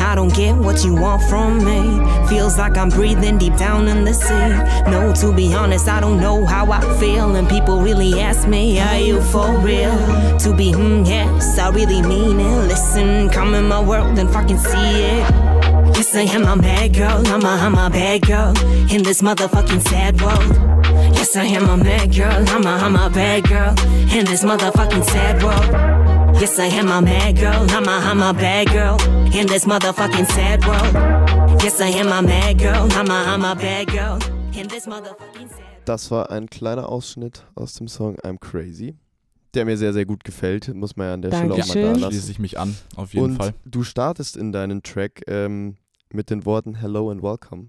I 0.00 0.14
don't 0.14 0.34
get 0.34 0.54
what 0.56 0.84
you 0.84 0.94
want 0.94 1.22
from 1.24 1.64
me. 1.64 2.00
Feels 2.28 2.58
like 2.58 2.76
I'm 2.76 2.90
breathing 2.90 3.38
deep 3.38 3.56
down 3.56 3.88
in 3.88 4.04
the 4.04 4.12
sea. 4.12 4.90
No, 4.90 5.12
to 5.14 5.32
be 5.32 5.54
honest, 5.54 5.88
I 5.88 6.00
don't 6.00 6.20
know 6.20 6.44
how 6.44 6.70
I 6.70 6.80
feel. 6.98 7.36
And 7.36 7.48
people 7.48 7.80
really 7.80 8.20
ask 8.20 8.46
me, 8.46 8.78
Are 8.80 8.98
you 8.98 9.20
for 9.22 9.50
real? 9.58 9.96
To 10.38 10.54
be, 10.54 10.72
hmm, 10.72 11.04
yes, 11.04 11.58
I 11.58 11.70
really 11.70 12.02
mean 12.02 12.40
it. 12.40 12.68
Listen, 12.68 13.30
come 13.30 13.54
in 13.54 13.68
my 13.68 13.80
world 13.80 14.18
and 14.18 14.30
fucking 14.30 14.58
see 14.58 14.76
it. 14.76 15.30
Yes, 15.96 16.14
I 16.14 16.22
am 16.22 16.46
a 16.46 16.88
girl, 16.88 17.22
I'm 17.26 17.42
a, 17.44 17.48
I'm 17.48 17.74
a 17.74 17.90
bad 17.90 18.22
girl 18.26 18.54
in 18.90 19.02
this 19.02 19.22
motherfucking 19.22 19.82
sad 19.88 20.20
world. 20.20 20.77
Yes, 21.28 21.36
I 21.36 21.44
am 21.44 21.68
a 21.68 21.76
mad 21.76 22.14
girl. 22.16 22.42
I'm 22.48 22.64
a, 22.64 22.70
I'm 22.70 22.96
a 22.96 23.10
bad 23.10 23.46
girl 23.46 23.74
in 24.16 24.24
this 24.24 24.44
motherfucking 24.44 25.04
sad 25.04 25.42
world. 25.42 26.40
Yes, 26.40 26.58
I 26.58 26.68
am 26.68 26.88
a 26.88 27.02
mad 27.02 27.36
girl. 27.36 27.66
I'm 27.68 27.86
a, 27.86 27.90
I'm 27.90 28.22
a 28.22 28.32
bad 28.32 28.68
girl 28.68 28.96
in 29.38 29.46
this 29.46 29.66
motherfucking 29.66 30.24
sad 30.24 30.64
world. 30.64 31.62
Yes, 31.62 31.82
I 31.82 31.88
am 31.88 32.06
a 32.08 32.22
mad 32.26 32.58
girl. 32.58 32.88
I'm 32.92 33.10
a, 33.10 33.24
I'm 33.26 33.44
a 33.44 33.54
bad 33.54 33.88
girl 33.88 34.18
in 34.58 34.68
this 34.68 34.86
motherfucking 34.86 35.50
sad 35.50 35.84
Das 35.84 36.10
war 36.10 36.30
ein 36.30 36.48
kleiner 36.48 36.88
Ausschnitt 36.88 37.44
aus 37.54 37.74
dem 37.74 37.88
Song 37.88 38.16
I'm 38.20 38.38
Crazy, 38.40 38.96
der 39.52 39.66
mir 39.66 39.76
sehr, 39.76 39.92
sehr 39.92 40.06
gut 40.06 40.24
gefällt, 40.24 40.74
muss 40.74 40.96
man 40.96 41.08
ja 41.08 41.12
an 41.12 41.20
der 41.20 41.28
Stelle 41.28 41.44
auch 41.44 41.48
mal 41.50 41.56
Dankeschön. 41.58 41.84
da 42.00 42.06
Schließe 42.08 42.20
lassen. 42.20 42.30
ich 42.30 42.38
mich 42.38 42.58
an, 42.58 42.74
auf 42.96 43.12
jeden 43.12 43.26
Und 43.26 43.36
Fall. 43.36 43.52
du 43.66 43.82
startest 43.82 44.38
in 44.38 44.52
deinen 44.52 44.82
Track 44.82 45.24
ähm, 45.26 45.76
mit 46.10 46.30
den 46.30 46.46
Worten 46.46 46.76
Hello 46.76 47.10
and 47.10 47.22
Welcome. 47.22 47.66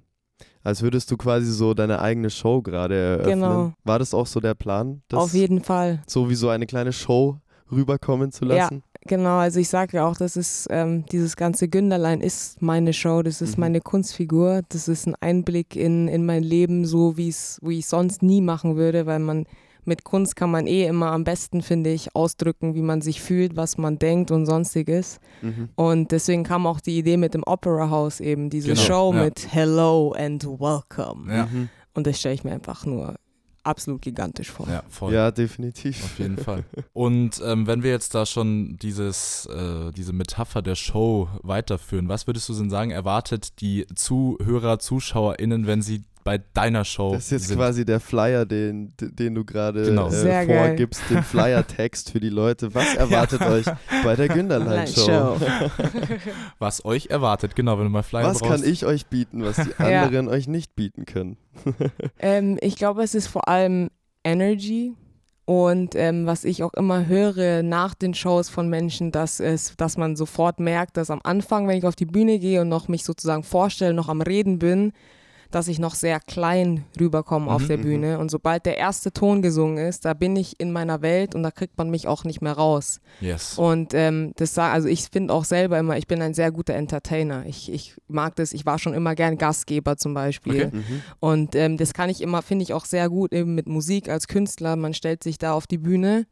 Als 0.64 0.82
würdest 0.82 1.10
du 1.12 1.18
quasi 1.18 1.51
so 1.51 1.74
deine 1.74 2.01
eigene 2.01 2.30
Show 2.30 2.62
gerade 2.62 2.95
eröffnen. 2.95 3.39
Genau. 3.41 3.74
War 3.86 3.99
das 3.99 4.14
auch 4.14 4.28
so 4.28 4.39
der 4.39 4.55
Plan, 4.55 5.01
Auf 5.14 5.34
jeden 5.34 5.64
Fall. 5.64 6.01
so 6.07 6.30
wie 6.30 6.36
so 6.36 6.49
eine 6.49 6.66
kleine 6.66 6.91
Show 6.91 7.38
rüberkommen 7.72 8.32
zu 8.32 8.45
Ja. 8.45 8.55
lassen? 8.55 8.84
Genau, 9.07 9.38
also 9.38 9.60
ich 9.62 9.70
sage 9.70 9.95
ja 9.97 10.05
auch, 10.05 10.18
das 10.18 10.36
ist 10.36 10.68
ähm, 10.70 11.05
dieses 11.05 11.38
ganze 11.38 11.70
Günderlein 11.70 12.20
ist 12.20 12.62
meine 12.62 12.91
Show, 12.91 13.22
das 13.24 13.41
ist 13.41 13.57
Mhm. 13.57 13.62
meine 13.62 13.82
Kunstfigur, 13.82 14.62
das 14.68 14.89
ist 14.89 15.07
ein 15.07 15.16
Einblick 15.22 15.76
in, 15.78 16.10
in 16.10 16.26
mein 16.26 16.43
Leben, 16.43 16.86
so 16.86 17.16
wie 17.16 17.30
es 17.30 17.60
wie 17.64 17.80
ich 17.80 17.88
sonst 17.88 18.22
nie 18.22 18.41
machen 18.41 18.76
würde, 18.76 19.05
weil 19.05 19.20
man 19.20 19.45
mit 19.86 20.04
Kunst 20.04 20.36
kann 20.36 20.52
man 20.52 20.68
eh 20.68 20.86
immer 20.86 21.12
am 21.12 21.24
besten, 21.24 21.62
finde 21.62 21.92
ich, 21.92 22.16
ausdrücken, 22.16 22.76
wie 22.76 22.82
man 22.82 23.02
sich 23.02 23.22
fühlt, 23.22 23.56
was 23.56 23.78
man 23.78 23.98
denkt 24.00 24.32
und 24.32 24.46
sonstiges. 24.46 25.20
Mhm. 25.42 25.70
Und 25.76 26.12
deswegen 26.12 26.44
kam 26.44 26.68
auch 26.68 26.80
die 26.80 26.98
Idee 26.98 27.18
mit 27.18 27.34
dem 27.34 27.44
Opera 27.46 27.90
House 27.90 28.20
eben, 28.20 28.50
diese 28.50 28.70
Genau, 28.74 28.82
Show 28.82 29.14
ja. 29.14 29.24
mit 29.24 29.48
Hello 29.52 30.14
and 30.18 30.44
Welcome. 30.46 31.34
Ja, 31.34 31.46
Mhm. 31.46 31.70
Und 31.96 32.06
das 32.08 32.20
stelle 32.20 32.36
ich 32.36 32.44
mir 32.44 32.52
einfach 32.52 32.86
nur 32.86 33.16
absolut 33.64 34.02
gigantisch 34.02 34.50
vor. 34.52 34.68
ja 34.70 34.84
voll. 34.90 35.14
Ja, 35.14 35.32
definitiv. 35.32 36.04
Auf 36.04 36.18
jeden 36.20 36.38
Fall. 36.38 36.64
Und 36.94 37.42
ähm, 37.46 37.68
wenn 37.68 37.84
wir 37.84 37.92
jetzt 37.92 38.16
da 38.16 38.26
schon 38.26 38.78
dieses, 38.78 39.48
äh, 39.48 39.92
diese 39.92 40.14
Metapher 40.14 40.62
der 40.62 40.76
Show 40.76 41.28
weiterführen, 41.44 42.08
was 42.08 42.26
würdest 42.26 42.48
du 42.50 42.54
denn 42.54 42.70
sagen, 42.70 42.92
erwartet 42.92 43.60
die 43.60 43.86
Zuhörer, 43.96 44.80
ZuschauerInnen, 44.80 45.68
wenn 45.68 45.82
sie 45.82 46.04
bei 46.24 46.38
deiner 46.53 46.86
Show 46.86 47.13
Das 47.13 47.26
ist 47.26 47.32
jetzt 47.32 47.47
sind? 47.47 47.57
quasi 47.57 47.86
der 47.86 47.99
Flyer, 47.99 48.45
den, 48.45 48.93
den 48.99 49.36
du 49.36 49.43
gerade 49.45 49.86
Genau. 49.86 50.09
Äh, 50.11 50.45
geil. 50.45 50.67
vorgibst, 50.67 51.01
den 51.09 51.24
Flyer-Text 51.24 52.11
für 52.11 52.20
die 52.20 52.30
Leute. 52.30 52.74
Was 52.76 52.93
erwartet 52.95 53.41
euch 53.41 53.65
bei 54.03 54.15
der 54.15 54.28
Günderlein-Show? 54.28 55.05
Show. 55.05 55.38
was 56.59 56.86
euch 56.86 57.07
erwartet, 57.07 57.55
genau, 57.55 57.78
wenn 57.78 57.86
du 57.86 57.89
mal 57.89 58.03
Flyer 58.03 58.26
Was 58.28 58.39
brauchst. 58.39 58.63
kann 58.63 58.72
ich 58.72 58.86
euch 58.86 59.07
bieten, 59.07 59.43
was 59.43 59.55
die 59.57 59.70
Ja. 59.80 60.03
anderen 60.03 60.28
euch 60.28 60.47
nicht 60.47 60.76
bieten 60.76 61.05
können? 61.05 61.38
Ähm, 62.20 62.57
ich 62.61 62.76
glaube, 62.76 63.03
es 63.03 63.15
ist 63.15 63.28
vor 63.28 63.47
allem 63.47 63.89
Energy. 64.24 64.93
Und 65.45 65.95
ähm, 65.95 66.28
was 66.28 66.43
ich 66.43 66.61
auch 66.61 66.74
immer 66.76 67.07
höre 67.07 67.63
nach 67.63 67.95
den 67.95 68.13
Shows 68.13 68.49
von 68.49 68.70
Menschen, 68.70 69.11
dass 69.11 69.39
es, 69.39 69.74
dass 69.78 69.97
man 69.97 70.15
sofort 70.15 70.59
merkt, 70.59 70.95
dass 70.95 71.09
am 71.09 71.22
Anfang, 71.24 71.67
wenn 71.67 71.76
ich 71.80 71.86
auf 71.86 71.95
die 71.95 72.05
Bühne 72.05 72.38
gehe 72.38 72.61
und 72.61 72.70
noch 72.70 72.88
mich 72.88 73.03
sozusagen 73.03 73.41
vorstelle, 73.41 73.95
noch 73.95 74.09
am 74.09 74.22
Reden 74.22 74.59
bin, 74.59 74.93
dass 75.52 75.68
ich 75.68 75.80
noch 75.80 75.95
sehr 75.95 76.20
klein 76.20 76.86
rüberkomme 77.00 77.50
auf 77.52 77.64
Mhm, 77.64 77.68
der 77.68 77.78
mhm. 77.78 77.82
Bühne. 77.82 78.20
Und 78.20 78.30
sobald 78.30 78.66
der 78.66 78.78
erste 78.78 79.12
Ton 79.12 79.41
gesungen 79.41 79.78
ist, 79.88 80.06
da 80.06 80.14
bin 80.14 80.36
ich 80.36 80.60
in 80.60 80.72
meiner 80.72 81.02
Welt 81.02 81.34
und 81.36 81.43
da 81.43 81.52
kriegt 81.52 81.78
man 81.78 81.89
mich 81.89 82.08
auch 82.08 82.24
nicht 82.24 82.41
mehr 82.41 82.54
raus. 82.54 83.00
Yes. 83.20 83.58
Und 83.58 83.93
ähm, 83.93 84.34
das 84.36 84.54
sag, 84.54 84.74
also 84.74 84.88
ich 84.88 85.08
finde 85.12 85.34
auch 85.34 85.45
selber 85.45 85.80
immer, 85.80 85.97
ich 85.97 86.08
bin 86.08 86.22
ein 86.22 86.34
sehr 86.34 86.52
guter 86.52 86.76
Entertainer. 86.76 87.45
Ich, 87.47 87.72
ich 87.72 87.95
mag 88.08 88.36
das, 88.36 88.54
ich 88.54 88.66
war 88.66 88.78
schon 88.80 88.93
immer 88.93 89.16
gern 89.16 89.38
Gastgeber 89.38 89.97
zum 89.97 90.14
Beispiel. 90.14 90.68
Okay. 90.68 90.76
Mhm. 90.76 91.02
Und 91.20 91.56
ähm, 91.56 91.78
das 91.78 91.93
kann 91.93 92.10
ich 92.10 92.22
immer, 92.22 92.41
finde 92.41 92.64
ich 92.64 92.74
auch 92.74 92.86
sehr 92.86 93.10
gut 93.10 93.34
eben 93.34 93.56
mit 93.56 93.68
Musik 93.68 94.10
als 94.10 94.28
Künstler. 94.28 94.76
Man 94.76 94.93
stellt 94.93 95.24
sich 95.24 95.38
da 95.38 95.54
auf 95.54 95.66
die 95.66 95.78
Bühne 95.80 96.28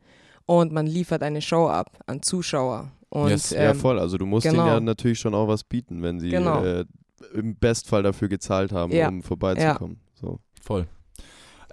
und 0.45 0.71
man 0.71 0.85
liefert 0.85 1.23
eine 1.23 1.41
Show 1.41 1.67
ab 1.67 1.97
an 2.05 2.21
Zuschauer. 2.21 2.91
Und 3.09 3.29
Yes. 3.29 3.49
ja, 3.51 3.71
ähm, 3.71 3.75
voll. 3.79 3.99
Also 3.99 4.17
du 4.17 4.25
musst 4.25 4.45
genau. 4.47 4.63
ihnen 4.63 4.73
ja 4.73 4.79
natürlich 4.79 5.19
schon 5.19 5.33
auch 5.33 5.47
was 5.47 5.63
bieten, 5.63 6.03
wenn 6.03 6.19
sie 6.19 6.29
Genau. 6.29 6.63
äh, 6.63 6.85
im 7.33 7.55
Bestfall 7.55 8.03
dafür 8.03 8.27
gezahlt 8.27 8.71
haben, 8.71 8.91
Ja. 8.91 9.07
um 9.09 9.23
vorbeizukommen. 9.23 9.99
So. 10.15 10.39
Voll. 10.61 10.87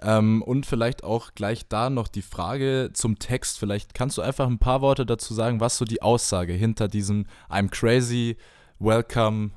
Ähm, 0.01 0.41
und 0.41 0.65
vielleicht 0.65 1.03
auch 1.03 1.33
gleich 1.35 1.67
da 1.67 1.89
noch 1.89 2.07
die 2.07 2.21
Frage 2.21 2.89
zum 2.93 3.17
Text. 3.17 3.59
Vielleicht 3.59 3.93
kannst 3.93 4.17
du 4.17 4.21
einfach 4.21 4.47
ein 4.47 4.59
paar 4.59 4.81
Worte 4.81 5.05
dazu 5.05 5.33
sagen, 5.33 5.59
was 5.59 5.77
so 5.77 5.85
die 5.85 6.01
Aussage 6.01 6.53
hinter 6.53 6.87
diesem 6.87 7.25
I'm 7.49 7.69
crazy, 7.69 8.37
welcome 8.79 9.51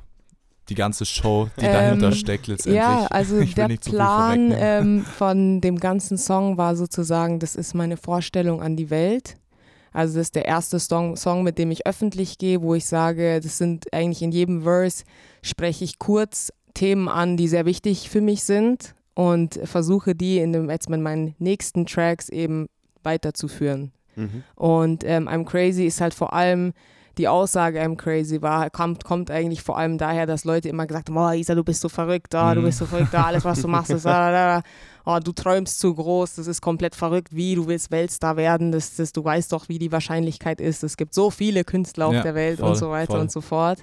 die 0.69 0.75
ganze 0.75 1.07
Show, 1.07 1.49
die 1.59 1.65
Ähm, 1.65 1.73
dahinter 1.73 2.13
steckt 2.13 2.47
letztendlich? 2.47 2.83
Ja, 2.83 3.07
also 3.07 3.43
der 3.57 3.69
nicht 3.69 3.85
zu 3.85 3.91
viel 3.91 3.99
Plan 3.99 4.53
ähm, 4.55 5.05
von 5.05 5.61
dem 5.61 5.81
ganzen 5.81 6.19
Song 6.19 6.57
war 6.57 6.77
sozusagen, 6.77 7.39
das 7.41 7.57
ist 7.57 7.75
meine 7.75 7.97
Vorstellung 7.97 8.63
an 8.63 8.77
die 8.77 8.91
Welt. 8.91 9.37
Also 9.99 10.19
das 10.19 10.29
ist 10.29 10.37
der 10.37 10.45
erste 10.45 10.79
Song, 10.79 11.17
Song, 11.17 11.43
mit 11.43 11.59
dem 11.59 11.73
ich 11.73 11.85
öffentlich 11.85 12.39
gehe, 12.39 12.63
wo 12.63 12.77
ich 12.77 12.87
sage, 12.87 13.41
das 13.41 13.59
sind 13.59 13.93
eigentlich 13.93 14.23
in 14.23 14.31
jedem 14.31 14.63
Verse 14.63 15.03
spreche 15.43 15.85
ich 15.85 15.99
kurz 15.99 16.53
Themen 16.73 17.09
an, 17.09 17.37
die 17.37 17.49
sehr 17.49 17.67
wichtig 17.67 18.09
für 18.09 18.21
mich 18.21 18.45
sind 18.45 18.95
und 19.15 19.59
versuche 19.65 20.15
die 20.15 20.39
in 20.39 20.53
dem, 20.53 20.71
jetzt 20.71 20.89
mit 20.89 21.01
meinen 21.01 21.35
nächsten 21.41 21.85
Tracks 21.85 22.29
eben 22.29 22.69
weiterzuführen. 23.03 23.91
Mhm. 24.15 24.45
Und 24.55 25.03
ähm, 25.03 25.29
I'm 25.29 25.45
Crazy 25.45 25.87
ist 25.87 26.01
halt 26.01 26.15
vor 26.15 26.33
allem 26.33 26.75
die 27.19 27.29
Aussage 27.29 27.81
I'm 27.83 27.97
Crazy 27.97 28.41
war, 28.41 28.71
kommt, 28.71 29.05
kommt 29.05 29.31
eigentlich 29.31 29.63
vor 29.63 29.77
allem 29.77 29.99
daher, 29.99 30.25
dass 30.27 30.45
Leute 30.45 30.69
immer 30.69 30.87
gesagt 30.87 31.11
haben, 31.11 31.17
oh 31.19 31.31
Isa, 31.33 31.55
du 31.55 31.65
bist 31.65 31.81
so 31.81 31.89
verrückt, 31.89 32.35
oh, 32.35 32.55
du 32.55 32.61
Mhm. 32.61 32.65
bist 32.67 32.79
so 32.79 32.87
verrückt, 32.87 33.11
oh, 33.13 33.19
alles 33.19 33.45
was 33.45 33.61
du 33.61 33.69
machst 33.69 33.91
ist, 33.91 34.05
da. 34.07 34.63
oh, 35.05 35.19
du 35.23 35.33
träumst 35.33 35.79
zu 35.81 35.95
groß, 35.95 36.37
das 36.37 36.47
ist 36.47 36.61
komplett 36.63 36.95
verrückt, 36.95 37.29
wie, 37.35 37.55
du 37.57 37.67
willst 37.67 37.91
Weltstar 37.91 38.37
werden, 38.37 38.73
das, 38.73 38.97
das, 38.97 39.13
du 39.13 39.23
weißt 39.25 39.53
doch, 39.53 39.69
wie 39.69 39.79
die 39.79 39.93
Wahrscheinlichkeit 39.93 40.61
ist, 40.61 40.83
es 40.85 40.97
gibt 40.97 41.13
so 41.15 41.31
viele 41.31 41.65
Künstler 41.65 42.07
auf 42.07 42.15
Ja, 42.15 42.23
der 42.23 42.35
Welt 42.35 42.61
voll, 42.61 42.69
und 42.71 42.77
so 42.77 42.91
weiter 42.91 43.13
voll. 43.13 43.21
und 43.21 43.31
so 43.33 43.41
fort. 43.41 43.83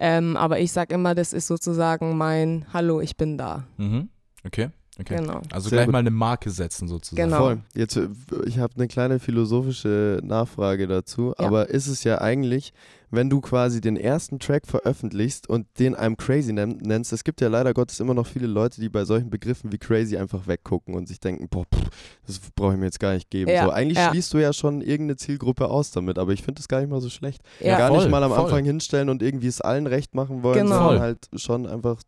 Ähm, 0.00 0.36
aber 0.36 0.58
ich 0.58 0.72
sag 0.72 0.90
immer, 0.90 1.14
das 1.14 1.32
ist 1.32 1.46
sozusagen 1.46 2.16
mein 2.16 2.66
Hallo, 2.72 3.00
ich 3.00 3.16
bin 3.16 3.38
da. 3.38 3.64
Mhm. 3.76 4.08
Okay, 4.44 4.68
okay. 5.00 5.16
Genau. 5.16 5.40
Also 5.52 5.68
Sehr 5.68 5.78
gleich 5.78 5.86
gut. 5.86 5.92
mal 5.92 5.98
eine 5.98 6.10
Marke 6.10 6.50
setzen 6.50 6.88
sozusagen. 6.88 7.28
Genau. 7.30 7.38
Voll. 7.42 7.58
Jetzt, 7.74 7.96
äh, 7.96 8.08
ich 8.46 8.58
habe 8.58 8.74
eine 8.76 8.88
kleine 8.88 9.18
philosophische 9.18 10.20
Nachfrage 10.22 10.86
dazu, 10.86 11.34
Ja. 11.38 11.46
aber 11.46 11.68
ist 11.70 11.86
es 11.86 12.04
ja 12.04 12.20
eigentlich, 12.20 12.72
wenn 13.10 13.30
du 13.30 13.40
quasi 13.40 13.80
den 13.80 13.96
ersten 13.96 14.40
Track 14.40 14.66
veröffentlichst 14.66 15.48
und 15.48 15.66
den 15.78 15.94
I'm 15.94 16.16
Crazy 16.16 16.50
nenn- 16.52 16.78
nennst, 16.84 17.12
es 17.12 17.22
gibt 17.22 17.40
ja 17.40 17.46
leider 17.48 17.72
Gottes 17.72 18.00
immer 18.00 18.12
noch 18.14 18.26
viele 18.26 18.48
Leute, 18.48 18.80
die 18.80 18.88
bei 18.88 19.04
solchen 19.04 19.30
Begriffen 19.30 19.70
wie 19.70 19.78
Crazy 19.78 20.16
einfach 20.16 20.46
weggucken 20.48 20.94
und 20.94 21.06
sich 21.06 21.20
denken, 21.20 21.48
boah, 21.48 21.64
pff, 21.72 21.90
das 22.26 22.40
brauche 22.56 22.72
ich 22.72 22.78
mir 22.78 22.86
jetzt 22.86 22.98
gar 22.98 23.14
nicht 23.14 23.30
geben. 23.30 23.50
Ja, 23.52 23.64
so, 23.66 23.70
eigentlich 23.70 23.98
ja. 23.98 24.10
schließt 24.10 24.34
du 24.34 24.38
ja 24.38 24.52
schon 24.52 24.80
irgendeine 24.80 25.16
Zielgruppe 25.16 25.68
aus 25.68 25.92
damit, 25.92 26.18
aber 26.18 26.32
ich 26.32 26.42
finde 26.42 26.58
das 26.60 26.66
gar 26.68 26.80
nicht 26.80 26.90
mal 26.90 27.00
so 27.00 27.08
schlecht. 27.10 27.40
Ja. 27.60 27.78
gar 27.78 27.88
voll, 27.90 27.98
nicht 27.98 28.10
mal 28.10 28.22
am 28.24 28.32
voll. 28.32 28.44
Anfang 28.46 28.64
hinstellen 28.64 29.08
und 29.08 29.22
irgendwie 29.22 29.46
es 29.46 29.60
allen 29.60 29.86
recht 29.86 30.14
machen 30.16 30.42
wollen, 30.42 30.58
Genau. 30.64 30.76
sondern 30.78 31.00
halt 31.00 31.28
schon 31.36 31.66
einfach 31.66 32.00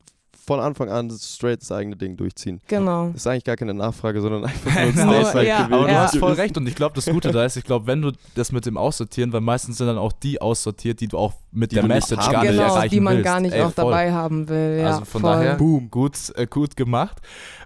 von 0.46 0.60
Anfang 0.60 0.88
an 0.88 1.08
das 1.08 1.34
straight 1.34 1.60
das 1.60 1.72
eigene 1.72 1.96
Ding 1.96 2.16
durchziehen. 2.16 2.60
Genau. 2.68 3.08
Das 3.08 3.16
ist 3.22 3.26
eigentlich 3.26 3.44
gar 3.44 3.56
keine 3.56 3.74
Nachfrage, 3.74 4.20
sondern 4.20 4.44
einfach 4.44 4.70
nur 4.94 5.14
ein 5.16 5.24
Statement 5.24 5.34
ja, 5.48 5.62
gewesen. 5.62 5.72
Aber 5.74 5.84
du 5.86 5.92
Ja. 5.92 6.02
hast 6.04 6.16
voll 6.18 6.32
recht 6.34 6.56
und 6.56 6.66
ich 6.68 6.74
glaube, 6.76 6.94
das 6.94 7.06
Gute 7.06 7.32
da 7.32 7.44
ist, 7.44 7.56
ich 7.56 7.64
glaube, 7.64 7.86
wenn 7.88 8.00
du 8.00 8.12
das 8.36 8.52
mit 8.52 8.64
dem 8.64 8.76
Aussortieren, 8.76 9.32
weil 9.32 9.40
meistens 9.40 9.78
sind 9.78 9.88
dann 9.88 9.98
auch 9.98 10.12
die 10.12 10.40
aussortiert, 10.40 11.00
die 11.00 11.08
du 11.08 11.18
auch 11.18 11.34
mit 11.50 11.72
Die 11.72 11.74
der 11.76 11.82
nicht 11.84 11.94
Message 11.94 12.30
gar 12.30 12.42
nicht 12.42 12.52
genau, 12.52 12.62
erreichen 12.62 12.90
die 12.94 13.00
man 13.00 13.14
willst. 13.14 13.24
gar 13.24 13.40
nicht 13.40 13.52
Ey, 13.54 13.62
auch 13.62 13.72
voll. 13.72 13.84
dabei 13.84 14.12
haben 14.12 14.48
will. 14.48 14.78
Ja, 14.80 14.86
also 14.86 15.04
von 15.04 15.20
voll. 15.20 15.32
daher 15.32 15.54
Boom. 15.56 15.90
gut, 15.90 16.16
äh, 16.36 16.46
gut 16.46 16.76
gemacht. 16.76 17.18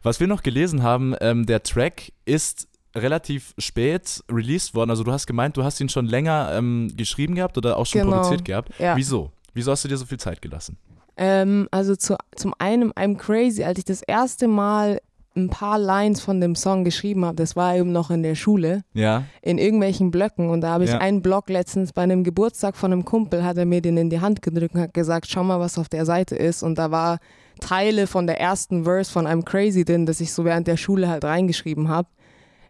Was 0.02 0.18
wir 0.18 0.26
noch 0.26 0.42
gelesen 0.42 0.82
haben, 0.82 1.14
ähm, 1.20 1.44
der 1.46 1.62
Track 1.62 2.12
ist 2.24 2.66
relativ 2.96 3.54
spät 3.58 4.22
released 4.32 4.74
worden. 4.74 4.90
Also 4.90 5.04
du 5.04 5.12
hast 5.12 5.26
gemeint, 5.26 5.56
du 5.56 5.62
hast 5.62 5.80
ihn 5.80 5.88
schon 5.88 6.06
länger 6.06 6.50
ähm, 6.54 6.90
geschrieben 6.96 7.34
gehabt 7.34 7.56
oder 7.58 7.76
auch 7.76 7.86
schon 7.86 8.00
Genau, 8.02 8.16
produziert 8.16 8.44
gehabt. 8.44 8.70
ja. 8.78 8.96
Wieso? 8.96 9.30
Wieso 9.52 9.70
hast 9.72 9.84
du 9.84 9.88
dir 9.88 9.96
so 9.96 10.06
viel 10.06 10.18
Zeit 10.18 10.40
gelassen? 10.40 10.76
Ähm, 11.16 11.68
also 11.70 11.96
zu, 11.96 12.16
zum 12.36 12.54
einen 12.58 12.92
I'm 12.92 13.16
Crazy, 13.16 13.62
als 13.64 13.78
ich 13.78 13.84
das 13.84 14.02
erste 14.02 14.48
Mal 14.48 15.00
ein 15.36 15.48
paar 15.48 15.78
Lines 15.78 16.20
von 16.20 16.40
dem 16.40 16.56
Song 16.56 16.82
geschrieben 16.84 17.24
habe, 17.24 17.36
das 17.36 17.54
war 17.54 17.76
eben 17.76 17.92
noch 17.92 18.10
in 18.10 18.22
der 18.24 18.34
Schule, 18.34 18.82
Ja. 18.94 19.24
in 19.42 19.58
irgendwelchen 19.58 20.10
Blöcken. 20.10 20.50
Und 20.50 20.60
da 20.62 20.70
habe 20.70 20.84
ich 20.84 20.90
Ja. 20.90 20.98
einen 20.98 21.22
Block 21.22 21.48
letztens 21.48 21.92
bei 21.92 22.02
einem 22.02 22.24
Geburtstag 22.24 22.76
von 22.76 22.92
einem 22.92 23.04
Kumpel, 23.04 23.44
hat 23.44 23.56
er 23.56 23.64
mir 23.64 23.80
den 23.80 23.96
in 23.96 24.10
die 24.10 24.20
Hand 24.20 24.42
gedrückt 24.42 24.74
und 24.74 24.80
hat 24.80 24.92
gesagt, 24.94 25.28
schau 25.30 25.44
mal, 25.44 25.60
was 25.60 25.78
auf 25.78 25.88
der 25.88 26.04
Seite 26.04 26.34
ist. 26.34 26.62
Und 26.64 26.78
da 26.78 26.90
war 26.90 27.18
Teile 27.60 28.06
von 28.08 28.26
der 28.26 28.40
ersten 28.40 28.82
Verse 28.84 29.10
von 29.10 29.26
I'm 29.26 29.44
Crazy 29.44 29.84
drin, 29.84 30.04
das 30.04 30.20
ich 30.20 30.32
so 30.32 30.44
während 30.44 30.66
der 30.66 30.76
Schule 30.76 31.08
halt 31.08 31.24
reingeschrieben 31.24 31.88
habe. 31.88 32.08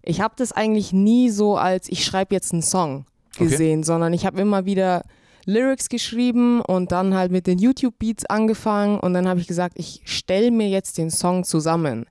Ich 0.02 0.20
habe 0.20 0.34
das 0.36 0.52
eigentlich 0.52 0.92
nie 0.92 1.30
so 1.30 1.56
als, 1.56 1.88
ich 1.88 2.04
schreibe 2.04 2.34
jetzt 2.34 2.52
einen 2.52 2.62
Song 2.62 3.06
Okay. 3.36 3.44
gesehen, 3.48 3.84
sondern 3.84 4.12
ich 4.12 4.26
habe 4.26 4.40
immer 4.40 4.64
wieder 4.66 5.02
Lyrics 5.50 5.88
geschrieben 5.88 6.60
und 6.60 6.92
dann 6.92 7.14
halt 7.14 7.32
mit 7.32 7.46
den 7.46 7.58
YouTube-Beats 7.58 8.26
angefangen 8.26 8.98
und 9.00 9.14
dann 9.14 9.28
habe 9.28 9.40
ich 9.40 9.46
gesagt, 9.46 9.74
ich 9.78 10.00
stelle 10.04 10.50
mir 10.50 10.68
jetzt 10.68 10.98
den 10.98 11.10
Song 11.10 11.44
zusammen 11.44 12.06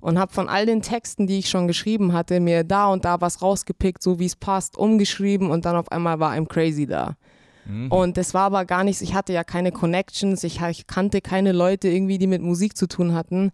und 0.00 0.18
habe 0.18 0.32
von 0.32 0.48
all 0.48 0.66
den 0.66 0.82
Texten, 0.82 1.26
die 1.26 1.38
ich 1.38 1.48
schon 1.48 1.66
geschrieben 1.66 2.12
hatte, 2.12 2.40
mir 2.40 2.64
da 2.64 2.88
und 2.88 3.04
da 3.04 3.20
was 3.20 3.40
rausgepickt, 3.40 4.02
so 4.02 4.18
wie 4.18 4.26
es 4.26 4.36
passt, 4.36 4.76
umgeschrieben 4.76 5.50
und 5.50 5.64
dann 5.64 5.76
auf 5.76 5.90
einmal 5.90 6.20
war 6.20 6.32
I'm 6.32 6.46
Crazy 6.46 6.86
da. 6.86 7.16
Mhm. 7.64 7.90
Und 7.90 8.16
das 8.16 8.34
war 8.34 8.42
aber 8.42 8.64
gar 8.64 8.84
nichts, 8.84 9.00
ich 9.00 9.14
hatte 9.14 9.32
ja 9.32 9.44
keine 9.44 9.72
Connections, 9.72 10.44
ich, 10.44 10.60
ich 10.60 10.86
kannte 10.86 11.20
keine 11.20 11.52
Leute 11.52 11.88
irgendwie, 11.88 12.18
die 12.18 12.26
mit 12.26 12.42
Musik 12.42 12.76
zu 12.76 12.86
tun 12.88 13.14
hatten. 13.14 13.52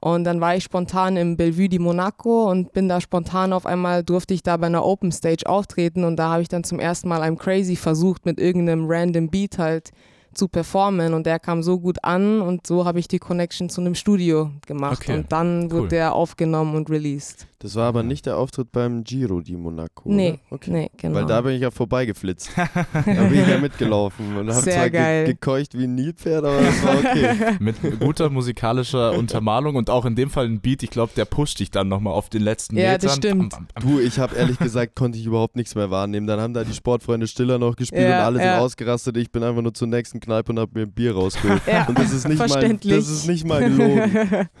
Und 0.00 0.24
dann 0.24 0.40
war 0.40 0.54
ich 0.56 0.64
spontan 0.64 1.16
im 1.16 1.36
Bellevue 1.36 1.68
di 1.68 1.78
Monaco 1.78 2.50
und 2.50 2.72
bin 2.72 2.88
da 2.88 3.00
spontan 3.00 3.52
auf 3.52 3.64
einmal, 3.66 4.04
durfte 4.04 4.34
ich 4.34 4.42
da 4.42 4.56
bei 4.56 4.66
einer 4.66 4.84
Open 4.84 5.10
Stage 5.10 5.46
auftreten 5.46 6.04
und 6.04 6.16
da 6.16 6.30
habe 6.30 6.42
ich 6.42 6.48
dann 6.48 6.64
zum 6.64 6.78
ersten 6.78 7.08
Mal 7.08 7.22
I'm 7.22 7.36
Crazy 7.36 7.76
versucht, 7.76 8.26
mit 8.26 8.38
irgendeinem 8.38 8.86
random 8.88 9.30
Beat 9.30 9.58
halt 9.58 9.92
zu 10.34 10.48
performen 10.48 11.14
und 11.14 11.24
der 11.24 11.38
kam 11.38 11.62
so 11.62 11.78
gut 11.80 12.04
an 12.04 12.42
und 12.42 12.66
so 12.66 12.84
habe 12.84 12.98
ich 12.98 13.08
die 13.08 13.18
Connection 13.18 13.70
zu 13.70 13.80
einem 13.80 13.94
Studio 13.94 14.50
gemacht 14.66 15.00
Okay, 15.02 15.14
und 15.14 15.32
dann 15.32 15.64
cool. 15.64 15.70
wurde 15.70 15.88
der 15.88 16.14
aufgenommen 16.14 16.74
und 16.76 16.90
released. 16.90 17.46
Das 17.58 17.74
war 17.74 17.88
aber 17.88 18.02
nicht 18.02 18.26
der 18.26 18.36
Auftritt 18.36 18.70
beim 18.70 19.02
Giro 19.02 19.40
di 19.40 19.56
Monaco. 19.56 20.10
Nee, 20.10 20.40
okay. 20.50 20.70
nee, 20.70 20.90
genau. 20.96 21.14
Weil 21.14 21.26
da 21.26 21.40
bin 21.40 21.54
ich 21.54 21.62
ja 21.62 21.70
vorbeigeflitzt. 21.70 22.50
da 22.56 23.02
bin 23.02 23.40
ich 23.40 23.48
ja 23.48 23.58
mitgelaufen 23.58 24.36
und 24.36 24.52
habe 24.52 24.62
zwar. 24.70 24.90
Ge 24.90 25.24
gekeucht 25.26 25.76
wie 25.76 25.84
ein 25.84 25.94
Nilpferd, 25.94 26.44
aber 26.44 26.60
das 26.60 26.84
war 26.84 26.98
okay. 26.98 27.56
Mit 27.60 27.76
guter 27.98 28.28
musikalischer 28.28 29.12
Untermalung 29.14 29.76
und 29.76 29.88
auch 29.88 30.04
in 30.04 30.14
dem 30.16 30.28
Fall 30.28 30.44
ein 30.46 30.60
Beat, 30.60 30.82
ich 30.82 30.90
glaube, 30.90 31.12
der 31.16 31.24
pusht 31.24 31.58
dich 31.60 31.70
dann 31.70 31.88
nochmal 31.88 32.12
auf 32.12 32.28
den 32.28 32.42
letzten 32.42 32.76
Ja, 32.76 32.92
Metern. 32.92 33.00
das 33.00 33.16
stimmt. 33.16 33.50
Bam, 33.50 33.66
bam, 33.74 33.82
bam. 33.82 33.90
Du, 33.90 34.00
ich 34.00 34.18
habe 34.18 34.36
ehrlich 34.36 34.58
gesagt, 34.58 34.94
konnte 34.94 35.18
ich 35.18 35.24
überhaupt 35.24 35.56
nichts 35.56 35.74
mehr 35.74 35.90
wahrnehmen. 35.90 36.26
Dann 36.26 36.40
haben 36.40 36.52
da 36.52 36.62
die 36.62 36.74
Sportfreunde 36.74 37.26
Stiller 37.26 37.58
noch 37.58 37.74
gespielt 37.76 38.02
Ja, 38.02 38.18
und 38.18 38.24
alle 38.24 38.38
sind 38.38 38.46
ja. 38.46 38.58
ausgerastet. 38.60 39.16
Ich 39.16 39.32
bin 39.32 39.42
einfach 39.42 39.62
nur 39.62 39.72
zur 39.72 39.88
nächsten 39.88 40.20
Kneipe 40.20 40.52
und 40.52 40.58
habe 40.58 40.72
mir 40.74 40.82
ein 40.86 40.92
Bier 40.92 41.14
rausgeholt. 41.14 41.62
Ja, 41.66 41.86
und 41.88 41.98
das 41.98 42.12
ist 42.12 42.28
nicht 42.28 42.38
mal, 42.38 42.48
verständlich. 42.48 42.94
das 42.94 43.08
ist 43.08 43.26
nicht 43.26 43.46
mal 43.46 43.60
gelogen. 43.62 44.48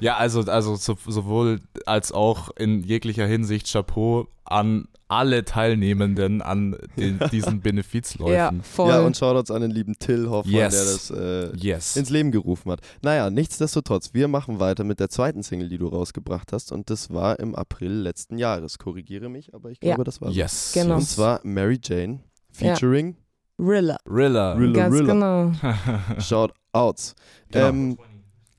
Ja, 0.00 0.16
also, 0.16 0.40
also 0.42 0.76
so, 0.76 0.96
sowohl 1.06 1.60
als 1.84 2.12
auch 2.12 2.37
in 2.56 2.82
jeglicher 2.82 3.26
Hinsicht 3.26 3.66
Chapeau 3.70 4.28
an 4.44 4.88
alle 5.10 5.44
Teilnehmenden 5.44 6.42
an 6.42 6.76
den, 6.98 7.18
diesen 7.32 7.54
ja, 7.54 7.60
Benefizläufen. 7.62 8.62
voll. 8.62 8.90
Ja, 8.90 9.00
und 9.00 9.16
Shoutouts 9.16 9.50
an 9.50 9.62
den 9.62 9.70
lieben 9.70 9.94
Till 9.98 10.28
Hoffmann, 10.28 10.54
Yes. 10.54 10.74
der 10.74 10.84
das 10.84 11.54
äh, 11.54 11.56
yes. 11.56 11.96
ins 11.96 12.10
Leben 12.10 12.30
gerufen 12.30 12.70
hat. 12.70 12.80
Naja, 13.02 13.30
nichtsdestotrotz, 13.30 14.12
wir 14.12 14.28
machen 14.28 14.60
weiter 14.60 14.84
mit 14.84 15.00
der 15.00 15.08
zweiten 15.08 15.42
Single, 15.42 15.68
die 15.70 15.78
du 15.78 15.88
rausgebracht 15.88 16.52
hast. 16.52 16.72
Und 16.72 16.90
das 16.90 17.10
war 17.12 17.38
im 17.40 17.54
April 17.54 17.90
letzten 17.92 18.36
Jahres. 18.38 18.78
Korrigiere 18.78 19.28
mich, 19.30 19.54
aber 19.54 19.70
ich 19.70 19.78
Ja. 19.82 19.94
glaube, 19.94 20.04
das 20.04 20.20
war 20.20 20.28
so. 20.30 20.34
Yes. 20.36 20.72
Genau. 20.74 20.96
Und 20.96 21.02
zwar 21.08 21.40
Mary 21.42 21.78
Jane 21.82 22.20
featuring 22.52 23.16
Rilla. 23.58 23.96
Rilla. 24.08 24.52
Rilla 24.54 24.72
Ganz 24.74 24.94
Rilla. 24.94 25.12
genau. 25.14 25.52
Shoutouts. 26.20 27.14
Genau. 27.50 27.66
Ähm, 27.68 27.98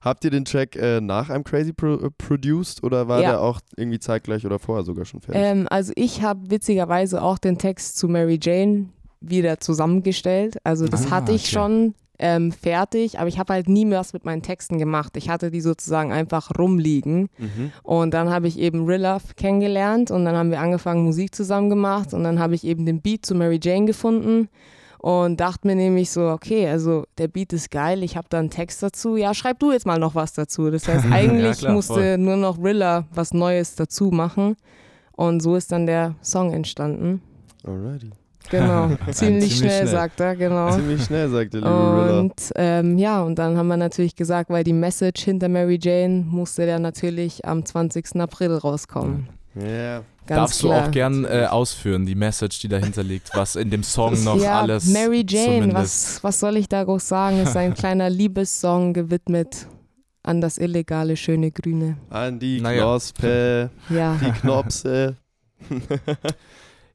habt 0.00 0.24
ihr 0.24 0.30
den 0.30 0.44
Track 0.44 0.76
äh, 0.76 1.00
nach 1.00 1.30
I'm 1.30 1.42
Crazy 1.44 1.72
pro 1.72 1.94
äh, 1.94 2.10
produced 2.18 2.82
oder 2.82 3.08
war 3.08 3.20
Ja. 3.22 3.30
der 3.30 3.40
auch 3.42 3.60
irgendwie 3.76 3.98
zeitgleich 3.98 4.44
oder 4.46 4.58
vorher 4.58 4.84
sogar 4.84 5.04
schon 5.04 5.20
fertig? 5.20 5.42
Ähm, 5.42 5.66
also 5.70 5.92
ich 5.96 6.22
habe 6.22 6.50
witzigerweise 6.50 7.22
auch 7.22 7.38
den 7.38 7.58
Text 7.58 7.96
zu 7.98 8.08
Mary 8.08 8.38
Jane 8.42 8.86
wieder 9.20 9.58
zusammengestellt. 9.58 10.58
Also 10.64 10.86
das 10.86 11.06
Ah, 11.06 11.10
hatte 11.10 11.32
ich 11.32 11.42
okay. 11.42 11.50
schon 11.52 11.94
ähm, 12.20 12.50
fertig, 12.50 13.18
aber 13.20 13.28
ich 13.28 13.38
habe 13.38 13.52
halt 13.52 13.68
nie 13.68 13.84
mehr 13.84 14.00
was 14.00 14.12
mit 14.12 14.24
meinen 14.24 14.42
Texten 14.42 14.78
gemacht. 14.78 15.16
Ich 15.16 15.28
hatte 15.28 15.50
die 15.52 15.60
sozusagen 15.60 16.12
einfach 16.12 16.50
rumliegen. 16.58 17.28
Mhm. 17.38 17.72
Und 17.84 18.12
dann 18.12 18.28
habe 18.30 18.48
ich 18.48 18.58
eben 18.58 18.86
Rilla 18.86 19.20
kennengelernt 19.36 20.10
und 20.10 20.24
dann 20.24 20.34
haben 20.36 20.50
wir 20.50 20.60
angefangen, 20.60 21.04
Musik 21.04 21.34
zusammen 21.34 21.70
gemacht 21.70 22.14
und 22.14 22.24
dann 22.24 22.38
habe 22.40 22.54
ich 22.56 22.64
eben 22.64 22.86
den 22.86 23.00
Beat 23.02 23.24
zu 23.24 23.34
Mary 23.36 23.60
Jane 23.62 23.86
gefunden 23.86 24.48
und 24.98 25.38
dachte 25.38 25.66
mir 25.66 25.76
nämlich 25.76 26.10
so, 26.10 26.28
okay, 26.28 26.68
also 26.68 27.04
der 27.18 27.28
Beat 27.28 27.52
ist 27.52 27.70
geil, 27.70 28.02
ich 28.02 28.16
habe 28.16 28.26
da 28.30 28.38
einen 28.38 28.50
Text 28.50 28.82
dazu, 28.82 29.16
ja, 29.16 29.32
schreib 29.34 29.58
du 29.60 29.72
jetzt 29.72 29.86
mal 29.86 29.98
noch 29.98 30.14
was 30.14 30.32
dazu. 30.32 30.70
Das 30.70 30.88
heißt, 30.88 31.06
eigentlich 31.10 31.58
klar, 31.58 31.72
musste 31.72 31.94
voll. 31.94 32.18
nur 32.18 32.36
noch 32.36 32.62
Rilla 32.62 33.04
was 33.12 33.32
Neues 33.32 33.74
dazu 33.76 34.10
machen 34.10 34.56
und 35.12 35.40
so 35.40 35.56
ist 35.56 35.72
dann 35.72 35.86
der 35.86 36.14
Song 36.22 36.52
entstanden. 36.52 37.22
Alrighty. 37.64 38.10
Genau, 38.50 38.88
ziemlich, 39.10 39.16
Ziemlich 39.16 39.56
schnell, 39.56 39.70
schnell. 39.70 39.86
sagt 39.86 40.20
er, 40.20 40.34
genau. 40.34 40.70
Ziemlich 40.70 41.04
schnell, 41.04 41.28
sagte 41.28 41.58
liebe 41.58 41.68
Rilla. 41.68 42.20
Und 42.20 42.52
ähm, 42.56 42.96
ja, 42.98 43.22
und 43.22 43.38
dann 43.38 43.56
haben 43.58 43.68
wir 43.68 43.76
natürlich 43.76 44.16
gesagt, 44.16 44.50
weil 44.50 44.64
die 44.64 44.72
Message 44.72 45.22
hinter 45.22 45.48
Mary 45.48 45.78
Jane 45.80 46.24
musste 46.26 46.64
der 46.64 46.78
natürlich 46.78 47.44
am 47.44 47.64
20. 47.64 48.16
April 48.20 48.54
rauskommen. 48.54 49.28
Ja. 49.54 50.02
Ganz 50.28 50.38
Darfst 50.50 50.60
klar. 50.60 50.82
du 50.82 50.86
auch 50.86 50.90
gern 50.90 51.24
äh, 51.24 51.46
ausführen, 51.48 52.04
die 52.06 52.14
Message, 52.14 52.60
die 52.60 52.68
dahinter 52.68 53.02
liegt, 53.02 53.34
was 53.34 53.56
in 53.56 53.70
dem 53.70 53.82
Song 53.82 54.22
noch 54.24 54.40
ja, 54.40 54.60
alles 54.60 54.84
Mary 54.86 55.24
Jane, 55.26 55.72
was, 55.72 56.22
was 56.22 56.38
soll 56.38 56.56
ich 56.58 56.68
da 56.68 56.84
groß 56.84 57.08
sagen? 57.08 57.40
Ist 57.42 57.56
ein 57.56 57.72
kleiner 57.82 58.10
Liebessong 58.10 58.92
gewidmet 58.92 59.66
an 60.22 60.40
das 60.42 60.58
illegale 60.58 61.16
schöne 61.16 61.50
Grüne. 61.50 61.96
An 62.10 62.38
die 62.38 62.60
Naja. 62.60 62.82
Knospe, 62.82 63.70
Ja, 63.88 64.16
die 64.22 64.30
Knopse. 64.32 65.16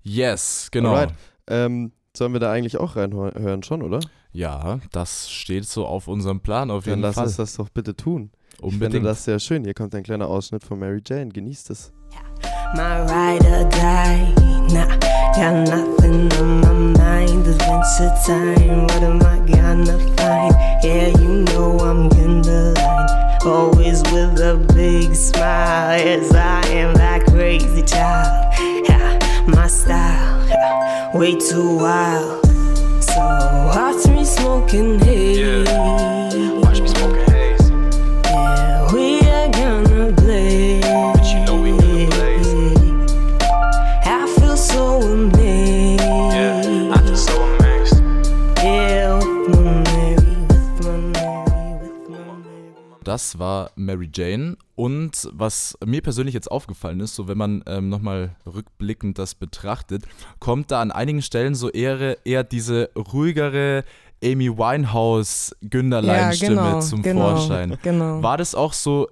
Yes, 0.03 0.67
genau. 0.71 0.89
Alright. 0.93 1.13
Ähm, 1.47 1.91
Sollen 2.15 2.33
wir 2.33 2.39
da 2.39 2.51
eigentlich 2.51 2.77
auch 2.77 2.95
reinhören 2.95 3.63
schon, 3.63 3.81
oder? 3.81 3.99
Ja, 4.33 4.79
das 4.91 5.31
steht 5.31 5.65
so 5.65 5.87
auf 5.87 6.07
unserem 6.07 6.41
Plan 6.41 6.69
auf 6.69 6.83
Dann 6.83 6.91
jeden 6.91 7.01
lass 7.01 7.15
Fall. 7.15 7.25
uns 7.25 7.37
das 7.37 7.55
doch 7.55 7.69
bitte 7.69 7.95
tun. 7.95 8.29
Ich 8.57 8.61
Unbedingt. 8.61 8.93
finde 8.93 9.09
das 9.09 9.25
sehr 9.25 9.39
schön. 9.39 9.63
Hier 9.63 9.73
kommt 9.73 9.95
ein 9.95 10.03
kleiner 10.03 10.27
Ausschnitt 10.27 10.63
von 10.63 10.77
Mary 10.77 11.01
Jane. 11.03 11.29
Genießt 11.29 11.71
es. 11.71 11.91
My 12.75 13.01
ride 13.03 13.45
or 13.45 13.69
die. 13.69 14.33
Nah, 14.73 14.97
got 15.35 15.67
nothing 15.69 16.33
on 16.33 16.61
my 16.61 16.73
mind. 16.97 17.45
This 17.45 17.57
winter 17.67 18.11
time, 18.25 18.83
what 18.83 19.03
am 19.03 19.21
I 19.21 19.39
gonna 19.47 19.99
find? 20.17 20.55
Yeah, 20.83 21.09
you 21.19 21.43
know 21.45 21.77
I'm 21.79 22.11
in 22.23 22.41
the 22.41 22.73
line. 22.77 23.39
Always 23.45 24.01
with 24.11 24.39
a 24.39 24.55
big 24.73 25.13
smile. 25.15 25.99
Yes, 25.99 26.33
I 26.33 26.65
am 26.69 26.95
that 26.95 27.25
crazy 27.27 27.83
child. 27.83 28.53
Yeah, 28.89 29.19
my 29.47 29.67
style, 29.67 30.47
yeah, 30.47 31.15
way 31.15 31.35
too 31.35 31.77
wild. 31.77 32.43
So 33.03 33.21
watch 33.21 34.07
me 34.07 34.25
smoking 34.25 34.99
haze. 34.99 35.67
Watch 35.67 36.12
Das 53.13 53.37
war 53.37 53.69
Mary 53.75 54.09
Jane. 54.11 54.57
Und 54.73 55.29
was 55.33 55.77
mir 55.85 56.01
persönlich 56.01 56.33
jetzt 56.33 56.49
aufgefallen 56.49 56.99
ist, 56.99 57.13
so 57.13 57.27
wenn 57.27 57.37
man 57.37 57.63
ähm, 57.67 57.87
nochmal 57.87 58.35
rückblickend 58.43 59.19
das 59.19 59.35
betrachtet, 59.35 60.05
kommt 60.39 60.71
da 60.71 60.81
an 60.81 60.89
einigen 60.91 61.21
Stellen 61.21 61.53
so 61.53 61.69
eher, 61.69 62.25
eher 62.25 62.43
diese 62.43 62.89
ruhigere 62.97 63.83
Amy 64.23 64.57
Winehouse 64.57 65.55
Günderlein-Stimme 65.61 66.55
Ja, 66.55 66.69
genau, 66.69 66.79
zum 66.79 67.03
genau, 67.03 67.35
Vorschein. 67.35 67.77
genau. 67.83 68.23
War 68.23 68.37
das 68.37 68.55
auch 68.55 68.73
so 68.73 69.07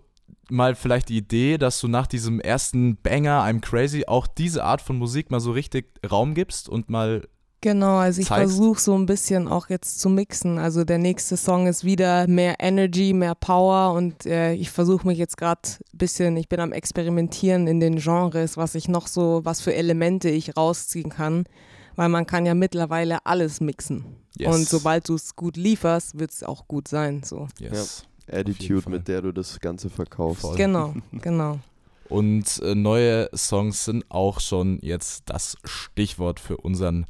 mal 0.49 0.73
vielleicht 0.73 1.09
die 1.09 1.17
Idee, 1.17 1.59
dass 1.59 1.79
du 1.79 1.87
nach 1.87 2.07
diesem 2.07 2.39
ersten 2.39 2.97
Banger, 2.97 3.43
I'm 3.43 3.61
Crazy, 3.61 4.05
auch 4.07 4.25
diese 4.25 4.63
Art 4.63 4.81
von 4.81 4.97
Musik 4.97 5.29
mal 5.29 5.39
so 5.39 5.51
richtig 5.51 5.91
Raum 6.09 6.33
gibst 6.33 6.69
und 6.69 6.89
mal 6.89 7.27
Genau, 7.61 7.97
also 7.97 8.21
ich 8.21 8.27
versuche 8.27 8.79
so 8.79 8.95
ein 8.95 9.05
bisschen 9.05 9.47
auch 9.47 9.69
jetzt 9.69 9.99
zu 9.99 10.09
mixen. 10.09 10.57
Also 10.57 10.83
der 10.83 10.97
nächste 10.97 11.37
Song 11.37 11.67
ist 11.67 11.83
wieder 11.83 12.27
mehr 12.27 12.55
Energy, 12.59 13.13
mehr 13.13 13.35
Power 13.35 13.93
und 13.93 14.25
äh, 14.25 14.53
ich 14.53 14.71
versuche 14.71 15.05
mich 15.05 15.19
jetzt 15.19 15.37
gerade 15.37 15.61
ein 15.93 15.97
bisschen, 15.97 16.35
ich 16.37 16.49
bin 16.49 16.59
am 16.59 16.71
Experimentieren 16.71 17.67
in 17.67 17.79
den 17.79 17.97
Genres, 17.97 18.57
was 18.57 18.73
ich 18.73 18.87
noch 18.87 19.05
so, 19.05 19.41
was 19.43 19.61
für 19.61 19.75
Elemente 19.75 20.27
ich 20.27 20.57
rausziehen 20.57 21.11
kann, 21.11 21.45
weil 21.95 22.09
man 22.09 22.25
kann 22.25 22.47
ja 22.47 22.55
mittlerweile 22.55 23.27
alles 23.27 23.61
mixen. 23.61 24.05
Yes. 24.35 24.55
Und 24.55 24.67
sobald 24.67 25.07
du 25.07 25.13
es 25.13 25.35
gut 25.35 25.55
lieferst, 25.55 26.17
wird 26.17 26.31
es 26.31 26.43
auch 26.43 26.67
gut 26.67 26.87
sein. 26.87 27.21
So. 27.23 27.47
yes. 27.59 28.05
Attitude, 28.31 28.81
Fall. 28.81 28.93
mit 28.93 29.07
der 29.07 29.21
du 29.21 29.31
das 29.31 29.59
Ganze 29.59 29.91
verkaufst. 29.91 30.41
Voll. 30.41 30.57
Genau, 30.57 30.95
genau. 31.11 31.59
Und 32.09 32.59
äh, 32.63 32.73
neue 32.73 33.29
Songs 33.35 33.85
sind 33.85 34.05
auch 34.09 34.39
schon 34.39 34.79
jetzt 34.81 35.23
das 35.27 35.57
Stichwort 35.63 36.39
für 36.39 36.57
unseren 36.57 37.05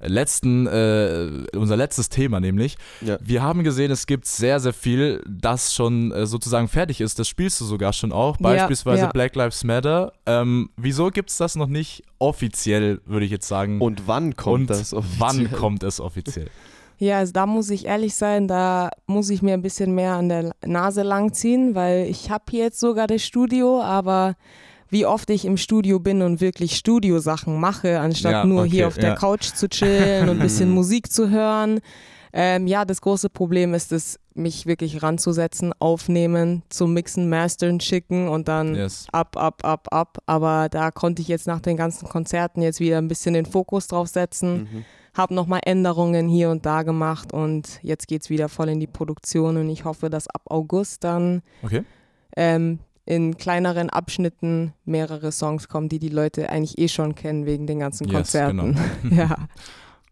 letzten, 0.00 0.66
äh, 0.66 1.46
unser 1.54 1.76
letztes 1.76 2.08
Thema 2.08 2.40
nämlich. 2.40 2.76
Ja. 3.00 3.18
Wir 3.20 3.42
haben 3.42 3.64
gesehen, 3.64 3.90
es 3.90 4.06
gibt 4.06 4.26
sehr, 4.26 4.60
sehr 4.60 4.72
viel, 4.72 5.22
das 5.28 5.74
schon 5.74 6.12
äh, 6.12 6.26
sozusagen 6.26 6.68
fertig 6.68 7.00
ist. 7.00 7.18
Das 7.18 7.28
spielst 7.28 7.60
du 7.60 7.64
sogar 7.64 7.92
schon 7.92 8.12
auch, 8.12 8.36
beispielsweise 8.38 9.02
ja. 9.02 9.12
Black 9.12 9.36
Lives 9.36 9.64
Matter. 9.64 10.12
Ähm, 10.26 10.70
wieso 10.76 11.10
gibt 11.10 11.30
es 11.30 11.36
das 11.36 11.56
noch 11.56 11.68
nicht 11.68 12.02
offiziell, 12.18 13.00
würde 13.04 13.24
ich 13.24 13.30
jetzt 13.30 13.48
sagen? 13.48 13.80
Und 13.80 14.06
wann 14.06 14.36
kommt 14.36 14.62
Und 14.62 14.70
das 14.70 14.94
offiziell? 14.94 15.20
wann 15.20 15.52
kommt 15.52 15.82
es 15.82 16.00
offiziell? 16.00 16.48
Ja, 17.02 17.16
also 17.16 17.32
da 17.32 17.46
muss 17.46 17.70
ich 17.70 17.86
ehrlich 17.86 18.14
sein, 18.14 18.46
da 18.46 18.90
muss 19.06 19.30
ich 19.30 19.40
mir 19.40 19.54
ein 19.54 19.62
bisschen 19.62 19.94
mehr 19.94 20.16
an 20.16 20.28
der 20.28 20.52
Nase 20.62 21.02
langziehen, 21.02 21.74
weil 21.74 22.06
ich 22.10 22.30
habe 22.30 22.44
hier 22.50 22.64
jetzt 22.64 22.78
sogar 22.78 23.06
das 23.06 23.22
Studio, 23.22 23.80
aber 23.80 24.36
wie 24.90 25.06
oft 25.06 25.30
ich 25.30 25.44
im 25.44 25.56
Studio 25.56 25.98
bin 26.00 26.20
und 26.22 26.40
wirklich 26.40 26.76
Studiosachen 26.76 27.58
mache, 27.60 28.00
anstatt 28.00 28.32
Ja, 28.32 28.44
nur 28.44 28.62
okay, 28.62 28.70
hier 28.70 28.86
auf 28.88 28.98
der 28.98 29.10
ja. 29.10 29.14
Couch 29.16 29.46
zu 29.54 29.68
chillen 29.68 30.28
und 30.28 30.36
ein 30.36 30.42
bisschen 30.42 30.70
Musik 30.74 31.10
zu 31.12 31.30
hören. 31.30 31.80
Ähm, 32.32 32.66
ja, 32.68 32.84
das 32.84 33.00
große 33.00 33.28
Problem 33.28 33.74
ist 33.74 33.90
es, 33.90 34.18
mich 34.34 34.64
wirklich 34.64 35.02
ranzusetzen, 35.02 35.72
aufnehmen, 35.80 36.62
zum 36.68 36.92
Mixen, 36.94 37.28
Mastern 37.28 37.80
schicken 37.80 38.28
und 38.28 38.46
dann 38.46 38.76
Yes. 38.76 39.08
ab, 39.10 39.36
ab, 39.36 39.64
ab, 39.64 39.88
ab. 39.90 40.18
Aber 40.26 40.68
da 40.68 40.92
konnte 40.92 41.22
ich 41.22 41.28
jetzt 41.28 41.48
nach 41.48 41.60
den 41.60 41.76
ganzen 41.76 42.08
Konzerten 42.08 42.62
jetzt 42.62 42.78
wieder 42.78 42.98
ein 42.98 43.08
bisschen 43.08 43.34
den 43.34 43.46
Fokus 43.46 43.88
drauf 43.88 44.06
setzen. 44.08 44.68
Mhm. 44.72 44.84
Habe 45.12 45.34
nochmal 45.34 45.60
Änderungen 45.64 46.28
hier 46.28 46.50
und 46.50 46.64
da 46.66 46.84
gemacht 46.84 47.32
und 47.32 47.80
jetzt 47.82 48.06
geht 48.06 48.22
es 48.22 48.30
wieder 48.30 48.48
voll 48.48 48.68
in 48.68 48.78
die 48.78 48.86
Produktion 48.86 49.56
und 49.56 49.68
ich 49.68 49.84
hoffe, 49.84 50.08
dass 50.08 50.28
ab 50.28 50.42
August 50.48 51.02
dann 51.02 51.42
Okay. 51.64 51.82
ähm, 52.36 52.78
in 53.10 53.36
kleineren 53.36 53.90
Abschnitten 53.90 54.72
mehrere 54.84 55.32
Songs 55.32 55.68
kommen, 55.68 55.88
die 55.88 55.98
die 55.98 56.08
Leute 56.10 56.48
eigentlich 56.48 56.78
eh 56.78 56.86
schon 56.86 57.16
kennen 57.16 57.44
wegen 57.44 57.66
den 57.66 57.80
ganzen 57.80 58.04
Yes, 58.06 58.14
Konzerten. 58.14 58.76
genau. 58.76 58.80
ja, 59.10 59.36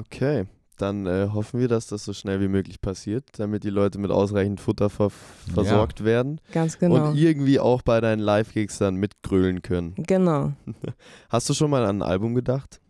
Okay, 0.00 0.46
dann 0.78 1.06
äh, 1.06 1.28
hoffen 1.32 1.60
wir, 1.60 1.68
dass 1.68 1.86
das 1.86 2.04
so 2.04 2.12
schnell 2.12 2.40
wie 2.40 2.48
möglich 2.48 2.80
passiert, 2.80 3.24
damit 3.38 3.62
die 3.62 3.70
Leute 3.70 3.98
mit 3.98 4.10
ausreichend 4.10 4.60
Futter 4.60 4.90
ver 4.90 5.10
versorgt 5.54 6.04
werden 6.04 6.40
ganz 6.52 6.78
genau. 6.78 7.10
und 7.10 7.16
irgendwie 7.16 7.60
auch 7.60 7.82
bei 7.82 8.00
deinen 8.00 8.20
Live-Gigs 8.20 8.78
dann 8.78 8.96
mitgrölen 8.96 9.62
können. 9.62 9.94
Genau, 9.96 10.52
Hast 11.28 11.48
du 11.48 11.54
schon 11.54 11.70
mal 11.70 11.84
an 11.84 12.02
ein 12.02 12.08
Album 12.08 12.34
gedacht? 12.34 12.80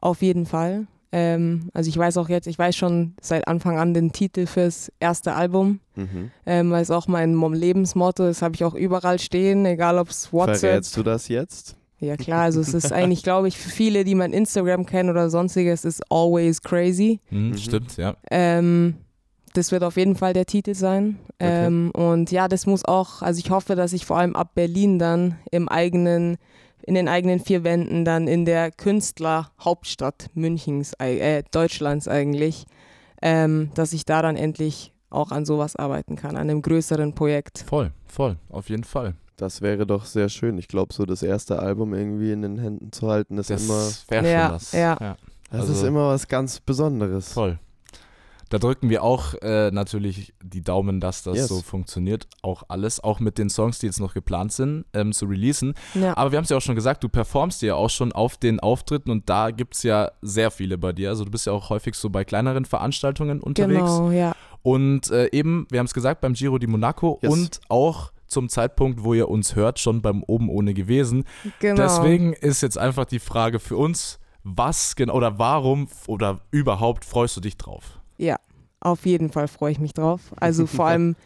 auf 0.00 0.20
jeden 0.20 0.46
Fall. 0.46 0.86
Ähm, 1.16 1.68
also 1.72 1.88
ich 1.88 1.96
weiß 1.96 2.16
auch 2.16 2.28
jetzt, 2.28 2.48
ich 2.48 2.58
weiß 2.58 2.74
schon 2.74 3.14
seit 3.20 3.46
Anfang 3.46 3.78
an 3.78 3.94
den 3.94 4.10
Titel 4.10 4.46
fürs 4.46 4.90
erste 4.98 5.34
Album, 5.34 5.78
Mhm. 5.94 6.32
ähm, 6.44 6.70
weil 6.72 6.82
es 6.82 6.90
auch 6.90 7.06
mein 7.06 7.36
Mom- 7.36 7.52
Lebensmotto 7.54 8.26
ist, 8.26 8.42
habe 8.42 8.56
ich 8.56 8.64
auch 8.64 8.74
überall 8.74 9.20
stehen, 9.20 9.64
egal 9.64 9.98
ob 9.98 10.08
es 10.08 10.32
WhatsApp, 10.32 10.58
Verrätst 10.60 10.96
du 10.96 11.04
das 11.04 11.28
jetzt? 11.28 11.76
Ja 12.00 12.16
klar, 12.16 12.42
also 12.42 12.60
es 12.60 12.74
ist 12.74 12.90
eigentlich, 12.92 13.22
glaube 13.22 13.46
ich, 13.46 13.56
für 13.56 13.70
viele, 13.70 14.02
die 14.02 14.16
mein 14.16 14.32
Instagram 14.32 14.86
kennen 14.86 15.08
oder 15.08 15.30
sonstiges, 15.30 15.84
ist 15.84 16.02
always 16.10 16.60
crazy. 16.60 17.20
Hm, 17.28 17.50
Mhm. 17.50 17.56
Stimmt, 17.58 17.96
ja. 17.96 18.16
Ähm, 18.32 18.94
das 19.52 19.70
wird 19.70 19.84
auf 19.84 19.96
jeden 19.96 20.16
Fall 20.16 20.32
der 20.32 20.46
Titel 20.46 20.74
sein. 20.74 21.16
Okay. 21.38 21.66
Ähm, 21.68 21.92
und 21.94 22.32
ja, 22.32 22.48
das 22.48 22.66
muss 22.66 22.84
auch, 22.84 23.22
also 23.22 23.38
ich 23.38 23.50
hoffe, 23.50 23.76
dass 23.76 23.92
ich 23.92 24.04
vor 24.04 24.18
allem 24.18 24.34
ab 24.34 24.50
Berlin 24.56 24.98
dann 24.98 25.36
im 25.52 25.68
eigenen, 25.68 26.38
in 26.86 26.94
den 26.94 27.08
eigenen 27.08 27.40
vier 27.40 27.64
Wänden 27.64 28.04
dann 28.04 28.28
in 28.28 28.44
der 28.44 28.70
Künstlerhauptstadt 28.70 30.28
Münchens, 30.34 30.92
äh, 30.98 31.42
Deutschlands 31.50 32.08
eigentlich, 32.08 32.66
ähm, 33.22 33.70
dass 33.74 33.92
ich 33.92 34.04
da 34.04 34.22
dann 34.22 34.36
endlich 34.36 34.92
auch 35.10 35.30
an 35.30 35.44
sowas 35.44 35.76
arbeiten 35.76 36.16
kann, 36.16 36.32
an 36.36 36.42
einem 36.50 36.62
größeren 36.62 37.14
Projekt. 37.14 37.64
Voll, 37.66 37.92
voll, 38.06 38.36
auf 38.50 38.68
jeden 38.68 38.84
Fall. 38.84 39.14
Das 39.36 39.62
wäre 39.62 39.86
doch 39.86 40.04
sehr 40.04 40.28
schön. 40.28 40.58
Ich 40.58 40.68
glaube, 40.68 40.92
so 40.94 41.04
das 41.06 41.22
erste 41.22 41.58
Album 41.58 41.94
irgendwie 41.94 42.32
in 42.32 42.42
den 42.42 42.58
Händen 42.58 42.92
zu 42.92 43.08
halten, 43.08 43.38
ist 43.38 43.50
Das 43.50 43.64
immer, 43.64 43.88
wäre 44.08 44.30
Ja, 44.32 44.42
schon 44.46 44.52
das. 44.52 44.72
ja. 44.72 44.94
das 45.50 45.60
also- 45.60 45.72
ist 45.72 45.82
immer 45.82 46.08
was 46.08 46.28
ganz 46.28 46.60
Besonderes. 46.60 47.32
Voll. 47.32 47.58
Da 48.54 48.60
drücken 48.60 48.88
wir 48.88 49.02
auch 49.02 49.34
äh, 49.42 49.72
natürlich 49.72 50.32
die 50.40 50.62
Daumen, 50.62 51.00
dass 51.00 51.24
das 51.24 51.36
Yes. 51.36 51.48
so 51.48 51.60
funktioniert. 51.60 52.28
Auch 52.40 52.62
alles, 52.68 53.02
auch 53.02 53.18
mit 53.18 53.36
den 53.36 53.50
Songs, 53.50 53.80
die 53.80 53.86
jetzt 53.86 53.98
noch 53.98 54.14
geplant 54.14 54.52
sind, 54.52 54.84
ähm, 54.92 55.12
zu 55.12 55.26
releasen. 55.26 55.74
Ja, 55.94 56.16
Aber 56.16 56.30
wir 56.30 56.36
haben 56.36 56.44
es 56.44 56.50
ja 56.50 56.56
auch 56.56 56.62
schon 56.62 56.76
gesagt, 56.76 57.02
du 57.02 57.08
performst 57.08 57.62
ja 57.62 57.74
auch 57.74 57.90
schon 57.90 58.12
auf 58.12 58.36
den 58.36 58.60
Auftritten 58.60 59.10
und 59.10 59.28
da 59.28 59.50
gibt 59.50 59.74
es 59.74 59.82
ja 59.82 60.12
sehr 60.22 60.52
viele 60.52 60.78
bei 60.78 60.92
dir. 60.92 61.08
Also 61.08 61.24
du 61.24 61.32
bist 61.32 61.46
ja 61.46 61.52
auch 61.52 61.68
häufig 61.68 61.96
so 61.96 62.10
bei 62.10 62.24
kleineren 62.24 62.64
Veranstaltungen 62.64 63.40
unterwegs. 63.40 63.80
genau, 63.80 64.10
ja. 64.12 64.36
Und 64.62 65.10
äh, 65.10 65.30
eben, 65.32 65.66
wir 65.70 65.80
haben 65.80 65.86
es 65.86 65.92
gesagt, 65.92 66.20
beim 66.20 66.34
Giro 66.34 66.58
di 66.58 66.68
Monaco 66.68 67.18
Yes. 67.22 67.32
und 67.32 67.60
auch 67.68 68.12
zum 68.28 68.48
Zeitpunkt, 68.48 69.02
wo 69.02 69.14
ihr 69.14 69.28
uns 69.28 69.56
hört, 69.56 69.80
schon 69.80 70.00
beim 70.00 70.22
Oben 70.22 70.48
ohne 70.48 70.74
gewesen. 70.74 71.24
Genau. 71.58 71.82
Deswegen 71.82 72.32
ist 72.34 72.62
jetzt 72.62 72.78
einfach 72.78 73.04
die 73.04 73.18
Frage 73.18 73.58
für 73.58 73.76
uns, 73.76 74.20
was 74.44 74.94
genau 74.94 75.14
oder 75.14 75.40
warum 75.40 75.88
oder 76.06 76.40
überhaupt 76.52 77.04
freust 77.04 77.36
du 77.36 77.40
dich 77.40 77.56
drauf? 77.56 78.00
Ja, 78.16 78.36
auf 78.80 79.06
jeden 79.06 79.30
Fall 79.30 79.48
freue 79.48 79.72
ich 79.72 79.80
mich 79.80 79.94
drauf. 79.94 80.32
Also 80.36 80.66
vor 80.66 80.86
allem, 80.86 81.16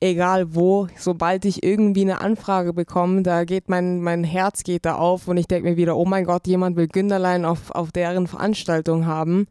egal 0.00 0.54
wo, 0.54 0.88
sobald 0.96 1.44
ich 1.44 1.62
irgendwie 1.62 2.02
eine 2.02 2.20
Anfrage 2.20 2.72
bekomme, 2.72 3.22
da 3.22 3.44
geht 3.44 3.68
mein, 3.68 4.00
mein 4.00 4.24
Herz 4.24 4.62
geht 4.62 4.84
da 4.84 4.96
auf 4.96 5.28
und 5.28 5.36
ich 5.36 5.46
denke 5.46 5.70
mir 5.70 5.76
wieder, 5.76 5.96
oh 5.96 6.04
mein 6.04 6.24
Gott, 6.24 6.46
jemand 6.46 6.76
will 6.76 6.88
Günderlein 6.88 7.44
auf, 7.44 7.70
auf 7.70 7.92
deren 7.92 8.26
Veranstaltung 8.26 9.06
haben. 9.06 9.46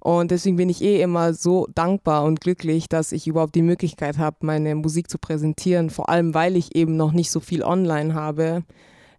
Und 0.00 0.30
deswegen 0.30 0.56
bin 0.56 0.70
ich 0.70 0.82
eh 0.82 1.02
immer 1.02 1.34
so 1.34 1.66
dankbar 1.74 2.24
und 2.24 2.40
glücklich, 2.40 2.88
dass 2.88 3.12
ich 3.12 3.26
überhaupt 3.26 3.54
die 3.54 3.62
Möglichkeit 3.62 4.16
habe, 4.16 4.36
meine 4.40 4.74
Musik 4.74 5.10
zu 5.10 5.18
präsentieren. 5.18 5.90
Vor 5.90 6.08
allem, 6.08 6.32
weil 6.32 6.56
ich 6.56 6.74
eben 6.74 6.96
noch 6.96 7.12
nicht 7.12 7.30
so 7.30 7.38
viel 7.38 7.62
online 7.62 8.14
habe. 8.14 8.62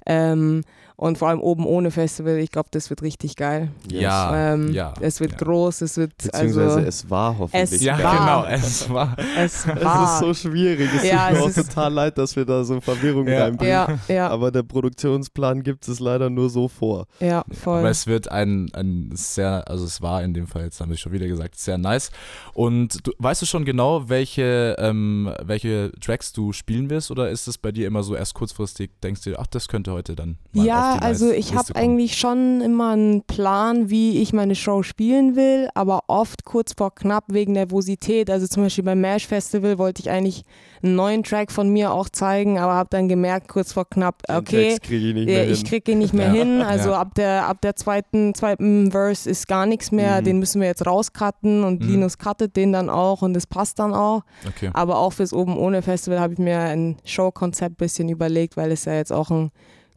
Ähm, 0.07 0.63
Und 1.01 1.17
vor 1.17 1.29
allem 1.29 1.39
oben 1.41 1.65
ohne 1.65 1.89
Festival, 1.89 2.37
ich 2.37 2.51
glaube, 2.51 2.67
das 2.69 2.91
wird 2.91 3.01
richtig 3.01 3.35
geil. 3.35 3.69
Ja, 3.91 4.53
Ähm, 4.53 4.71
ja. 4.71 4.93
Es 5.01 5.19
wird 5.19 5.31
ja. 5.31 5.37
groß, 5.39 5.81
es 5.81 5.97
wird 5.97 6.15
Beziehungsweise 6.15 6.61
also. 6.75 6.79
es 6.87 7.09
war 7.09 7.39
hoffentlich. 7.39 7.71
Es 7.71 7.81
Ja, 7.81 7.95
geil. 7.97 8.05
war. 8.05 8.45
genau, 8.45 8.55
es 8.55 8.87
war. 8.87 9.17
Es 9.35 9.65
Es 9.65 9.83
war. 9.83 10.13
ist 10.13 10.19
so 10.19 10.33
schwierig. 10.49 10.87
Es 10.95 11.03
Ja, 11.09 11.29
tut 11.29 11.37
mir 11.39 11.43
auch 11.43 11.47
es 11.49 11.55
total 11.55 11.91
leid, 11.91 12.17
dass 12.19 12.35
wir 12.35 12.45
da 12.45 12.63
so 12.63 12.79
Verwirrung 12.81 13.27
Ja. 13.27 13.45
reinbringen. 13.45 13.71
ja, 14.07 14.13
ja, 14.13 14.27
Aber 14.29 14.51
der 14.51 14.61
Produktionsplan 14.61 15.63
gibt 15.63 15.87
es 15.87 15.99
leider 15.99 16.29
nur 16.29 16.51
so 16.51 16.67
vor. 16.67 17.07
ja, 17.19 17.43
voll. 17.51 17.79
Aber 17.79 17.89
es 17.89 18.05
wird 18.05 18.31
ein, 18.31 18.69
ein 18.73 19.09
sehr, 19.15 19.67
also 19.67 19.85
es 19.85 20.03
war 20.03 20.21
in 20.21 20.35
dem 20.35 20.45
Fall, 20.45 20.65
jetzt 20.65 20.79
haben 20.81 20.91
wir 20.91 20.97
schon 20.97 21.13
wieder 21.13 21.25
gesagt, 21.27 21.57
sehr 21.57 21.79
nice. 21.79 22.11
Und 22.53 23.07
du, 23.07 23.11
weißt 23.17 23.41
du 23.41 23.47
schon 23.47 23.65
genau, 23.65 24.07
welche, 24.07 24.75
ähm, 24.77 25.33
welche 25.41 25.91
Tracks 25.99 26.31
du 26.31 26.53
spielen 26.53 26.91
wirst 26.91 27.09
oder 27.09 27.31
ist 27.31 27.47
es 27.47 27.57
bei 27.57 27.71
dir 27.71 27.87
immer 27.87 28.03
so 28.03 28.15
erst 28.15 28.35
kurzfristig, 28.35 28.91
denkst 29.01 29.21
du, 29.23 29.39
ach, 29.39 29.47
das 29.47 29.67
könnte 29.67 29.93
heute 29.93 30.15
dann 30.15 30.37
mal 30.53 30.63
Ja, 30.67 30.90
die 30.95 31.01
also 31.01 31.31
ich 31.31 31.55
habe 31.55 31.75
eigentlich 31.75 32.17
schon 32.17 32.61
immer 32.61 32.91
einen 32.91 33.23
Plan, 33.23 33.89
wie 33.89 34.21
ich 34.21 34.33
meine 34.33 34.55
Show 34.55 34.83
spielen 34.83 35.35
will, 35.35 35.69
aber 35.75 36.03
oft 36.07 36.45
kurz 36.45 36.73
vor 36.77 36.93
knapp 36.95 37.25
wegen 37.27 37.53
Nervosität. 37.53 38.29
Also 38.29 38.47
zum 38.47 38.63
Beispiel 38.63 38.83
beim 38.83 39.01
Mash 39.01 39.27
Festival 39.27 39.77
wollte 39.77 40.01
ich 40.01 40.09
eigentlich 40.09 40.43
einen 40.83 40.95
neuen 40.95 41.23
Track 41.23 41.51
von 41.51 41.69
mir 41.69 41.91
auch 41.91 42.09
zeigen, 42.09 42.57
aber 42.57 42.73
habe 42.73 42.89
dann 42.91 43.07
gemerkt, 43.07 43.47
kurz 43.47 43.73
vor 43.73 43.87
knapp, 43.89 44.23
okay, 44.27 44.69
Text 44.69 44.83
kriege 44.83 45.07
ich 45.07 45.13
nicht 45.13 45.29
äh, 45.29 45.45
ich 45.51 45.65
kriege 45.65 45.91
ihn 45.91 45.99
nicht 45.99 46.13
mehr 46.13 46.27
Ja, 46.33 46.33
hin. 46.33 46.61
Also 46.61 46.89
ja. 46.91 46.99
ab 46.99 47.15
der 47.15 47.47
ab 47.47 47.61
der 47.61 47.75
zweiten 47.75 48.33
zweiten 48.33 48.91
Verse 48.91 49.29
ist 49.29 49.47
gar 49.47 49.65
nichts 49.65 49.91
mehr. 49.91 50.21
Mhm. 50.21 50.25
Den 50.25 50.39
müssen 50.39 50.61
wir 50.61 50.67
jetzt 50.67 50.85
rauscutten 50.85 51.63
und 51.63 51.81
Mhm. 51.81 51.87
Linus 51.87 52.17
cuttet 52.17 52.55
den 52.55 52.71
dann 52.73 52.89
auch 52.89 53.21
und 53.21 53.33
das 53.33 53.47
passt 53.47 53.79
dann 53.79 53.93
auch. 53.93 54.21
Okay. 54.47 54.69
Aber 54.73 54.97
auch 54.99 55.13
fürs 55.13 55.33
Oben 55.33 55.57
ohne 55.57 55.81
Festival 55.81 56.19
habe 56.19 56.33
ich 56.33 56.39
mir 56.39 56.59
ein 56.59 56.97
Showkonzept 57.05 57.77
bisschen 57.77 58.09
überlegt, 58.09 58.57
weil 58.57 58.71
es 58.71 58.85
ja 58.85 58.93
jetzt 58.93 59.11
auch 59.11 59.29
ein 59.31 59.51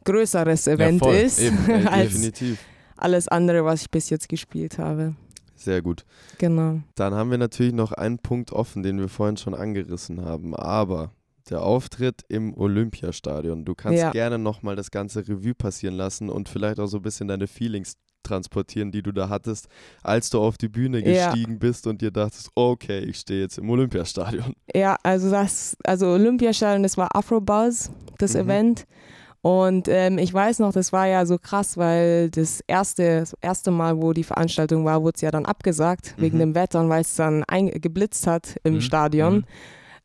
größeres 0.05 0.67
Event 0.67 0.99
voll, 0.99 1.15
ist 1.15 1.39
eben, 1.39 1.57
Ey, 1.69 1.85
als 1.87 2.13
definitiv. 2.13 2.59
alles 2.97 3.27
andere, 3.27 3.65
was 3.65 3.81
ich 3.81 3.89
bis 3.91 4.09
jetzt 4.09 4.29
gespielt 4.29 4.77
habe. 4.77 5.15
Sehr 5.55 5.81
gut. 5.81 6.05
Genau. 6.37 6.79
Dann 6.95 7.13
haben 7.13 7.31
wir 7.31 7.37
natürlich 7.37 7.73
noch 7.73 7.91
einen 7.91 8.19
Punkt 8.19 8.51
offen, 8.51 8.83
den 8.83 8.99
wir 8.99 9.09
vorhin 9.09 9.37
schon 9.37 9.55
angerissen 9.55 10.23
haben. 10.23 10.55
Aber 10.55 11.11
der 11.49 11.61
Auftritt 11.61 12.21
im 12.27 12.53
Olympiastadion. 12.57 13.65
Du 13.65 13.75
kannst 13.75 13.99
Ja. 13.99 14.11
gerne 14.11 14.37
nochmal 14.37 14.75
das 14.75 14.91
ganze 14.91 15.27
Revue 15.27 15.53
passieren 15.53 15.95
lassen 15.95 16.29
und 16.29 16.49
vielleicht 16.49 16.79
auch 16.79 16.87
so 16.87 16.97
ein 16.97 17.03
bisschen 17.03 17.27
deine 17.27 17.47
Feelings 17.47 17.95
transportieren, 18.23 18.91
die 18.91 19.03
du 19.03 19.11
da 19.11 19.29
hattest, 19.29 19.67
als 20.01 20.31
du 20.31 20.39
auf 20.41 20.57
die 20.57 20.67
Bühne 20.67 20.99
Ja. 21.07 21.29
gestiegen 21.31 21.59
bist 21.59 21.85
und 21.85 22.01
dir 22.01 22.09
dachtest, 22.11 22.49
okay, 22.55 22.99
ich 22.99 23.17
stehe 23.19 23.41
jetzt 23.41 23.59
im 23.59 23.69
Olympiastadion. 23.69 24.55
Ja, 24.73 24.97
also 25.03 25.29
das, 25.29 25.77
also 25.83 26.07
Olympiastadion, 26.07 26.81
das 26.81 26.97
war 26.97 27.15
Afrobuzz, 27.15 27.91
das 28.17 28.33
Mhm. 28.33 28.39
Event. 28.41 28.85
Und 29.45 29.87
ähm, 29.89 30.17
ich 30.17 30.33
weiß 30.33 30.57
noch, 30.57 30.73
das 30.73 30.91
war 30.91 31.05
ja 31.05 31.23
so 31.27 31.37
krass, 31.37 31.77
weil 31.77 32.31
das 32.31 32.61
erste, 32.65 33.19
das 33.19 33.35
erste 33.41 33.69
Mal, 33.69 34.01
wo 34.01 34.11
die 34.11 34.23
Veranstaltung 34.23 34.85
war, 34.85 35.03
wurde 35.03 35.17
es 35.17 35.21
ja 35.21 35.29
dann 35.29 35.45
abgesagt 35.45 36.15
wegen 36.17 36.37
Mhm. 36.37 36.39
dem 36.39 36.55
Wetter 36.55 36.79
und 36.81 36.89
weil 36.89 37.01
es 37.01 37.13
dann 37.15 37.43
geblitzt 37.47 38.25
hat 38.25 38.55
im 38.63 38.75
Mhm. 38.75 38.81
Stadion. 38.81 39.33
Mhm. 39.35 39.43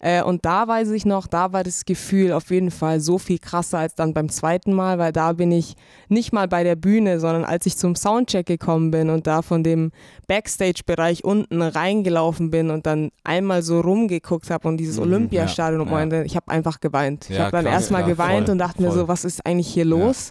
Äh, 0.03 0.23
und 0.23 0.47
da 0.47 0.67
weiß 0.67 0.91
ich 0.93 1.05
noch, 1.05 1.27
da 1.27 1.53
war 1.53 1.63
das 1.63 1.85
Gefühl 1.85 2.33
auf 2.33 2.51
jeden 2.51 2.71
Fall 2.71 3.01
so 3.01 3.19
viel 3.19 3.39
krasser 3.39 3.79
als 3.81 3.95
dann 3.95 4.15
beim 4.15 4.31
zweiten 4.31 4.73
Mal, 4.73 4.99
weil 4.99 5.13
da 5.13 5.35
bin 5.35 5.53
ich 5.53 5.75
nicht 6.09 6.33
mal 6.33 6.49
bei 6.49 6.65
der 6.65 6.75
Bühne, 6.75 7.21
sondern 7.21 7.45
als 7.45 7.67
ich 7.67 7.77
zum 7.77 7.95
Soundcheck 7.95 8.47
gekommen 8.47 8.91
bin 8.91 9.11
und 9.11 9.27
da 9.27 9.43
von 9.43 9.63
dem 9.63 9.93
Backstage-Bereich 10.27 11.23
unten 11.25 11.61
reingelaufen 11.61 12.51
bin 12.51 12.71
und 12.71 12.87
dann 12.87 13.11
einmal 13.25 13.63
so 13.63 13.81
rumgeguckt 13.81 14.51
habe 14.51 14.67
und 14.69 14.79
dieses 14.79 14.97
Mhm, 14.97 15.03
Olympiastadion 15.03 15.85
ja, 15.85 15.91
meinte, 15.93 16.23
ich 16.25 16.35
habe 16.35 16.49
einfach 16.49 16.81
geweint. 16.81 17.29
ich 17.29 17.37
Ja, 17.37 17.43
habe 17.45 17.53
dann 17.53 17.67
erstmal 17.67 18.03
ja, 18.03 18.07
geweint 18.09 18.47
voll, 18.47 18.53
und 18.53 18.59
dachte 18.59 18.81
mir 18.81 18.89
voll. 18.89 19.01
so, 19.01 19.09
was 19.09 19.25
ist 19.25 19.45
eigentlich 19.45 19.69
hier 19.69 19.85
los? 19.85 20.31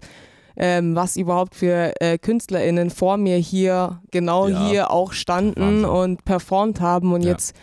Ähm, 0.57 0.95
was 0.95 1.15
überhaupt 1.15 1.55
für 1.55 1.93
äh, 2.01 2.17
KünstlerInnen 2.17 2.89
vor 2.89 3.17
mir 3.17 3.37
hier, 3.37 4.01
genau 4.11 4.47
Ja, 4.47 4.57
hier 4.67 4.91
auch 4.91 5.13
standen 5.13 5.83
Wahnsinn. 5.83 5.85
und 5.89 6.25
performt 6.25 6.81
haben 6.81 7.13
und 7.13 7.21
Ja. 7.21 7.29
jetzt 7.31 7.55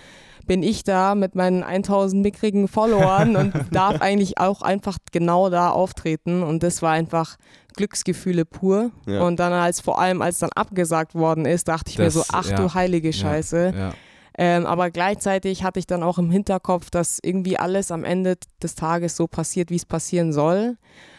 bin 0.46 0.62
ich 0.62 0.84
da 0.84 1.14
mit 1.14 1.34
meinen 1.34 1.62
1000 1.62 2.22
mickrigen 2.22 2.68
Followern 2.68 3.36
und 3.36 3.52
darf 3.72 4.00
eigentlich 4.00 4.38
auch 4.38 4.62
einfach 4.62 4.98
genau 5.12 5.50
da 5.50 5.70
auftreten 5.70 6.42
und 6.42 6.62
das 6.62 6.82
war 6.82 6.92
einfach 6.92 7.36
Glücksgefühle 7.76 8.44
pur 8.44 8.90
Ja. 9.06 9.22
und 9.22 9.38
dann 9.38 9.52
als 9.52 9.80
vor 9.80 10.00
allem 10.00 10.22
als 10.22 10.38
dann 10.38 10.50
abgesagt 10.54 11.14
worden 11.14 11.44
ist, 11.44 11.68
dachte 11.68 11.90
ich 11.90 11.98
mir 11.98 12.04
Das- 12.04 12.14
so, 12.14 12.24
ach 12.32 12.48
ja. 12.48 12.56
du 12.56 12.72
heilige 12.74 13.12
Scheiße. 13.12 13.74
Ja. 13.76 13.92
Ähm, 14.38 14.66
aber 14.66 14.90
gleichzeitig 14.90 15.64
hatte 15.64 15.78
ich 15.78 15.86
dann 15.86 16.02
auch 16.02 16.18
im 16.18 16.30
Hinterkopf, 16.30 16.90
dass 16.90 17.18
irgendwie 17.22 17.58
alles 17.58 17.90
am 17.90 18.04
Ende 18.04 18.36
des 18.62 18.74
Tages 18.74 19.16
so 19.16 19.26
passiert, 19.26 19.70
wie 19.70 19.76
es 19.76 19.86
passieren 19.86 20.32
soll. 20.34 20.76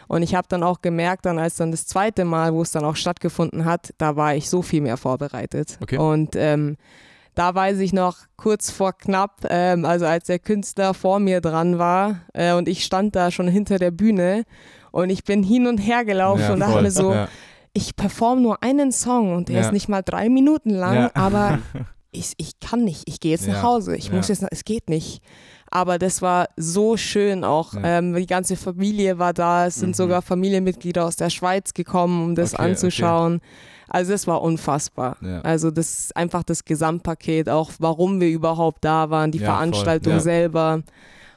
Und 0.08 0.22
ich 0.22 0.36
habe 0.36 0.48
dann 0.50 0.62
auch 0.62 0.82
gemerkt, 0.82 1.26
dann 1.26 1.40
als 1.40 1.56
dann 1.56 1.72
das 1.72 1.88
zweite 1.88 2.26
Mal, 2.26 2.54
wo 2.54 2.62
es 2.62 2.70
dann 2.72 2.86
auch 2.86 2.96
stattgefunden 2.96 3.66
hat, 3.66 3.92
da 3.98 4.16
war 4.16 4.36
ich 4.36 4.50
so 4.52 4.62
viel 4.62 4.82
mehr 4.82 4.98
vorbereitet. 4.98 5.80
Okay. 5.82 5.98
Und 5.98 6.36
ähm, 6.36 6.78
da 7.38 7.54
weiß 7.54 7.80
ich 7.80 7.94
noch 7.94 8.18
kurz 8.36 8.72
vor 8.72 8.94
knapp, 8.94 9.46
ähm, 9.50 9.86
also 9.86 10.06
als 10.06 10.26
der 10.26 10.40
Künstler 10.40 10.94
vor 10.94 11.20
mir 11.20 11.40
dran 11.40 11.78
war 11.78 12.22
äh, 12.34 12.54
und 12.54 12.68
ich 12.68 12.84
stand 12.84 13.16
da 13.16 13.30
schon 13.32 13.48
hinter 13.48 13.78
der 13.80 13.92
Bühne 13.92 14.44
und 14.92 15.10
ich 15.10 15.24
bin 15.24 15.44
hin 15.44 15.68
und 15.68 15.78
her 15.78 16.04
gelaufen 16.04 16.42
Ja, 16.42 16.54
und 16.54 16.60
dachte 16.60 16.74
voll. 16.74 16.82
mir 16.82 16.92
so, 16.92 17.14
Ja. 17.14 17.28
ich 17.74 17.96
performe 17.96 18.42
nur 18.42 18.64
einen 18.64 18.92
Song 18.92 19.36
und 19.36 19.50
der 19.50 19.56
Ja. 19.58 19.62
ist 19.62 19.72
nicht 19.72 19.88
mal 19.88 20.02
drei 20.02 20.30
Minuten 20.30 20.72
lang, 20.72 21.12
aber 21.14 21.60
ich, 22.12 22.34
ich 22.38 22.60
kann 22.60 22.84
nicht, 22.84 23.04
ich 23.06 23.20
gehe 23.20 23.32
jetzt 23.32 23.48
nach 23.48 23.62
Hause, 23.62 23.96
ich 23.96 24.12
muss 24.12 24.30
jetzt, 24.30 24.44
es 24.50 24.66
geht 24.66 24.90
nicht. 24.90 25.22
Aber 25.70 26.00
das 26.00 26.22
war 26.22 26.48
so 26.56 26.96
schön 26.96 27.44
auch. 27.44 27.74
Ähm, 27.84 28.16
die 28.16 28.26
ganze 28.26 28.56
Familie 28.56 29.20
war 29.20 29.34
da, 29.34 29.68
es 29.68 29.76
sind 29.76 29.90
Mhm. 29.90 29.94
sogar 29.96 30.22
Familienmitglieder 30.22 31.04
aus 31.06 31.18
der 31.18 31.30
Schweiz 31.30 31.74
gekommen, 31.74 32.24
um 32.24 32.36
das 32.36 32.54
Okay, 32.54 32.64
anzuschauen. 32.64 33.42
Also 33.90 34.12
das 34.12 34.28
war 34.28 34.42
unfassbar. 34.42 35.18
Ja. 35.22 35.42
Also 35.42 35.72
das 35.72 36.00
ist 36.00 36.18
einfach 36.18 36.44
das 36.44 36.66
Gesamtpaket, 36.66 37.50
auch 37.50 37.72
warum 37.80 38.20
wir 38.20 38.30
überhaupt 38.30 38.84
da 38.86 39.10
waren, 39.10 39.32
die 39.32 39.40
Ja, 39.40 39.46
voll, 39.48 39.56
Veranstaltung 39.56 40.14
ja. 40.14 40.20
selber. 40.20 40.84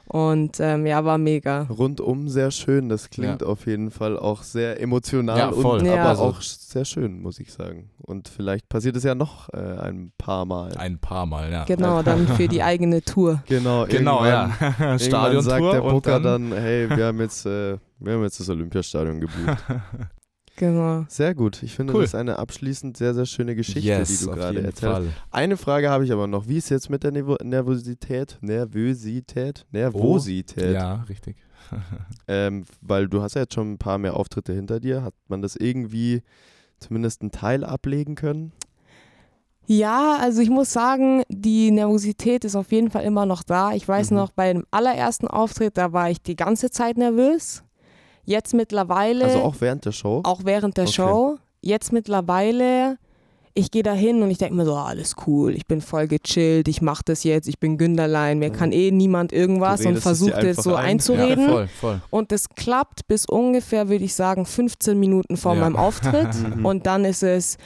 Und 0.07 0.59
ähm, 0.59 0.85
ja, 0.85 1.05
war 1.05 1.17
mega. 1.17 1.61
Rundum 1.69 2.27
sehr 2.27 2.51
schön. 2.51 2.89
Das 2.89 3.09
klingt 3.09 3.41
Ja. 3.41 3.47
auf 3.47 3.65
jeden 3.65 3.91
Fall 3.91 4.19
auch 4.19 4.43
sehr 4.43 4.81
emotional 4.81 5.37
Ja, 5.37 5.51
voll. 5.53 5.79
und 5.79 5.85
Ja. 5.85 5.93
aber 6.01 6.09
Also- 6.09 6.23
auch 6.23 6.41
sehr 6.41 6.83
schön, 6.83 7.21
muss 7.21 7.39
ich 7.39 7.53
sagen. 7.53 7.89
Und 7.99 8.27
vielleicht 8.27 8.67
passiert 8.67 8.97
es 8.97 9.03
ja 9.05 9.15
noch 9.15 9.47
äh, 9.53 9.57
ein 9.57 10.11
paar 10.17 10.43
Mal. 10.45 10.75
Ein 10.75 10.99
paar 10.99 11.25
Mal, 11.25 11.49
ja. 11.49 11.63
Genau, 11.63 12.03
dann 12.03 12.27
für 12.27 12.49
die 12.49 12.61
eigene 12.61 13.01
Tour. 13.01 13.41
Genau, 13.47 13.85
Genau, 13.85 14.25
ja. 14.25 14.49
Stadiontour 14.99 15.43
sagt 15.43 15.63
der 15.73 15.79
Booker 15.81 16.19
dann, 16.19 16.49
dann, 16.49 16.59
hey, 16.59 16.89
wir 16.89 17.05
haben 17.05 17.21
jetzt, 17.21 17.45
äh, 17.45 17.77
wir 17.99 18.13
haben 18.13 18.23
jetzt 18.23 18.37
das 18.41 18.49
Olympiastadion 18.49 19.21
gebucht. 19.21 19.63
Genau. 20.57 21.05
Sehr 21.07 21.33
gut. 21.33 21.63
Ich 21.63 21.75
finde, 21.75 21.93
Cool. 21.93 22.01
das 22.01 22.11
ist 22.11 22.15
eine 22.15 22.37
abschließend 22.37 22.95
sehr, 22.97 23.13
sehr 23.13 23.25
schöne 23.25 23.55
Geschichte, 23.55 23.79
yes, 23.87 24.19
die 24.19 24.25
du 24.25 24.31
gerade 24.31 24.57
erzählst. 24.61 24.79
Fall. 24.81 25.07
Eine 25.31 25.57
Frage 25.57 25.89
habe 25.89 26.03
ich 26.05 26.11
aber 26.11 26.27
noch. 26.27 26.47
Wie 26.47 26.57
ist 26.57 26.69
jetzt 26.69 26.89
mit 26.89 27.03
der 27.03 27.11
Nervo 27.11 27.35
Nervosität? 27.41 28.37
Nervosität? 28.41 29.65
Nervosität. 29.71 30.73
Ja, 30.73 31.03
richtig. 31.09 31.37
Ähm, 32.27 32.65
weil 32.81 33.07
du 33.07 33.21
hast 33.21 33.35
ja 33.35 33.41
jetzt 33.41 33.53
schon 33.53 33.73
ein 33.73 33.77
paar 33.77 33.97
mehr 33.97 34.15
Auftritte 34.15 34.51
hinter 34.53 34.79
dir. 34.79 35.03
Hat 35.03 35.13
man 35.27 35.41
das 35.41 35.55
irgendwie 35.55 36.21
zumindest 36.79 37.21
einen 37.21 37.31
Teil 37.31 37.63
ablegen 37.63 38.15
können? 38.15 38.51
Ja, 39.67 40.17
also 40.19 40.41
ich 40.41 40.49
muss 40.49 40.73
sagen, 40.73 41.23
die 41.29 41.71
Nervosität 41.71 42.43
ist 42.45 42.55
auf 42.55 42.71
jeden 42.71 42.89
Fall 42.89 43.03
immer 43.03 43.25
noch 43.25 43.43
da. 43.43 43.73
Ich 43.73 43.87
weiß 43.87 44.11
Mhm. 44.11 44.17
noch, 44.17 44.31
bei 44.31 44.51
dem 44.51 44.65
allerersten 44.71 45.27
Auftritt, 45.27 45.77
da 45.77 45.93
war 45.93 46.09
ich 46.09 46.21
die 46.21 46.35
ganze 46.35 46.71
Zeit 46.71 46.97
nervös. 46.97 47.63
Jetzt 48.31 48.53
mittlerweile, 48.53 49.25
Also 49.25 49.39
auch 49.39 49.55
während 49.59 49.83
der 49.85 49.91
Show? 49.91 50.21
auch 50.23 50.41
während 50.45 50.77
der 50.77 50.85
Okay. 50.85 50.93
Show, 50.93 51.37
jetzt 51.61 51.91
mittlerweile, 51.91 52.97
ich 53.53 53.69
gehe 53.71 53.83
da 53.83 53.91
hin 53.93 54.21
und 54.23 54.31
ich 54.31 54.37
denke 54.37 54.55
mir 54.55 54.63
so, 54.65 54.73
ah, 54.75 54.85
alles 54.85 55.15
cool, 55.27 55.53
ich 55.53 55.65
bin 55.67 55.81
voll 55.81 56.07
gechillt, 56.07 56.69
ich 56.69 56.81
mache 56.81 57.01
das 57.05 57.25
jetzt, 57.25 57.49
ich 57.49 57.59
bin 57.59 57.77
Günderlein, 57.77 58.39
mir 58.39 58.49
Mhm. 58.49 58.53
kann 58.53 58.71
eh 58.71 58.91
niemand 58.91 59.33
irgendwas 59.33 59.85
und 59.85 59.99
versucht 59.99 60.31
es 60.37 60.59
einfach 60.59 60.63
so 60.63 60.75
ein. 60.75 60.85
einzureden. 60.85 61.45
Ja, 61.45 61.51
voll, 61.51 61.67
voll. 61.67 62.01
Und 62.09 62.31
es 62.31 62.47
klappt 62.49 63.07
bis 63.07 63.25
ungefähr, 63.25 63.89
würde 63.89 64.05
ich 64.05 64.15
sagen, 64.15 64.45
15 64.45 64.97
Minuten 64.97 65.35
vor 65.35 65.53
Ja. 65.55 65.59
meinem 65.61 65.75
Auftritt. 65.75 66.29
Mhm. 66.55 66.65
und 66.65 66.85
dann 66.85 67.03
ist 67.03 67.23
es, 67.23 67.57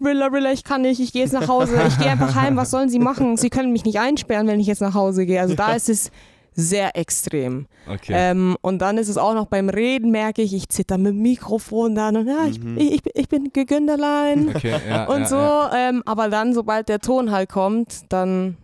Rilla, 0.00 0.26
Rilla, 0.26 0.52
ich 0.52 0.62
kann 0.64 0.82
nicht, 0.82 1.00
ich 1.00 1.12
gehe 1.12 1.22
jetzt 1.22 1.32
nach 1.32 1.48
Hause, 1.48 1.76
ich 1.88 1.98
gehe 1.98 2.10
einfach 2.10 2.34
heim, 2.36 2.56
was 2.56 2.70
sollen 2.70 2.88
sie 2.88 2.98
machen? 3.00 3.36
Sie 3.36 3.50
können 3.50 3.72
mich 3.72 3.84
nicht 3.84 3.98
einsperren, 4.00 4.46
wenn 4.46 4.60
ich 4.60 4.66
jetzt 4.68 4.80
nach 4.80 4.94
Hause 4.94 5.26
gehe. 5.26 5.40
Also 5.40 5.54
da 5.54 5.72
ist 5.76 5.88
es 5.88 6.10
sehr 6.54 6.96
extrem. 6.96 7.66
Okay. 7.88 8.12
Ähm, 8.14 8.56
und 8.60 8.78
dann 8.80 8.98
ist 8.98 9.08
es 9.08 9.16
auch 9.16 9.34
noch 9.34 9.46
beim 9.46 9.68
Reden, 9.68 10.10
merke 10.10 10.42
ich, 10.42 10.52
ich 10.54 10.68
zitter 10.68 10.98
mit 10.98 11.12
dem 11.14 11.22
Mikrofon 11.22 11.94
dann 11.94 12.16
und 12.16 12.26
ja, 12.28 12.46
ich, 12.46 12.60
Mhm. 12.62 12.76
ich, 12.78 12.92
ich, 12.94 13.02
ich 13.14 13.28
bin 13.28 13.50
Gegünderlein. 13.52 14.50
okay, 14.54 14.76
ja, 14.88 15.04
Und 15.08 15.20
ja, 15.20 15.26
so, 15.26 15.36
Ja, 15.36 15.70
Ähm, 15.88 16.02
aber 16.06 16.28
dann, 16.28 16.52
sobald 16.54 16.88
der 16.88 16.98
Ton 17.00 17.30
halt 17.30 17.48
kommt, 17.50 18.12
dann, 18.12 18.56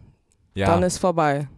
ja. 0.54 0.66
dann 0.66 0.82
ist 0.82 0.98
vorbei. 0.98 1.48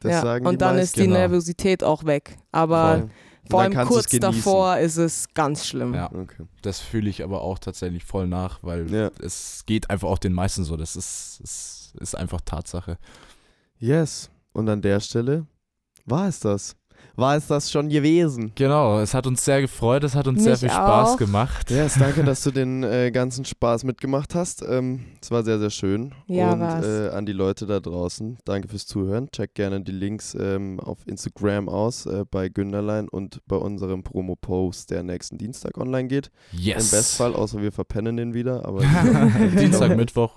Das 0.00 0.12
ja. 0.12 0.20
sagen 0.22 0.46
und 0.46 0.60
dann 0.60 0.74
meisten. 0.76 0.84
ist 0.84 0.96
die 0.96 1.02
genau. 1.04 1.16
Nervosität 1.16 1.82
auch 1.82 2.04
weg. 2.04 2.36
Aber 2.52 2.98
Voll. 2.98 3.10
vor 3.50 3.60
allem 3.62 3.74
kurz 3.86 4.10
davor 4.10 4.76
ist 4.78 4.96
es 4.98 5.32
ganz 5.34 5.66
schlimm. 5.66 5.94
Ja. 5.94 6.10
Okay. 6.12 6.44
das 6.62 6.80
fühle 6.80 7.08
ich 7.08 7.22
aber 7.24 7.40
auch 7.42 7.58
tatsächlich 7.58 8.04
voll 8.04 8.26
nach, 8.26 8.58
weil 8.62 8.90
Ja. 8.92 9.10
es 9.22 9.62
geht 9.66 9.88
einfach 9.88 10.08
auch 10.08 10.18
den 10.18 10.32
meisten 10.34 10.64
so. 10.64 10.76
Das 10.76 10.96
ist, 10.96 11.40
ist, 11.42 11.94
ist 12.00 12.14
einfach 12.16 12.40
Tatsache. 12.42 12.98
Yes. 13.78 14.30
Und 14.52 14.68
an 14.68 14.82
der 14.82 15.00
Stelle 15.00 15.46
war 16.06 16.28
es 16.28 16.40
das. 16.40 16.74
war 17.14 17.36
es 17.36 17.46
das 17.46 17.70
schon 17.70 17.88
gewesen. 17.88 18.52
Genau, 18.56 18.98
es 19.00 19.14
hat 19.14 19.26
uns 19.26 19.44
sehr 19.44 19.60
gefreut, 19.60 20.04
es 20.04 20.14
hat 20.14 20.26
uns 20.26 20.42
sehr 20.42 20.52
Mich 20.52 20.60
viel 20.60 20.70
Spaß 20.70 21.10
auch. 21.10 21.16
gemacht. 21.16 21.70
Yes, 21.70 21.94
danke, 21.98 22.22
dass 22.24 22.42
du 22.42 22.50
den 22.50 22.82
äh, 22.82 23.10
ganzen 23.10 23.44
Spaß 23.44 23.84
mitgemacht 23.84 24.34
hast. 24.34 24.62
Ähm, 24.68 25.00
es 25.22 25.30
war 25.30 25.42
sehr, 25.42 25.58
sehr 25.58 25.70
schön. 25.70 26.12
Ja, 26.26 26.52
Und 26.52 26.60
war's. 26.60 26.86
äh, 26.86 27.08
an 27.10 27.24
die 27.26 27.32
Leute 27.32 27.66
da 27.66 27.80
draußen, 27.80 28.38
danke 28.44 28.68
fürs 28.68 28.86
Zuhören. 28.86 29.30
Checkt 29.30 29.54
gerne 29.54 29.80
die 29.80 29.92
Links 29.92 30.36
ähm, 30.38 30.78
auf 30.80 30.98
Instagram 31.06 31.68
aus 31.68 32.06
äh, 32.06 32.24
bei 32.30 32.48
Günderlein 32.48 33.08
und 33.08 33.40
bei 33.46 33.56
unserem 33.56 34.02
Promo-Post, 34.02 34.90
der 34.90 35.02
nächsten 35.02 35.38
Dienstag 35.38 35.78
online 35.78 36.08
geht. 36.08 36.30
Yes. 36.52 36.92
Im 36.92 36.98
Bestfall, 36.98 37.34
außer 37.34 37.60
wir 37.62 37.72
verpennen 37.72 38.16
den 38.16 38.34
wieder. 38.34 38.64
Aber 38.66 38.82
Dienstag, 39.58 39.96
Mittwoch. 39.96 40.34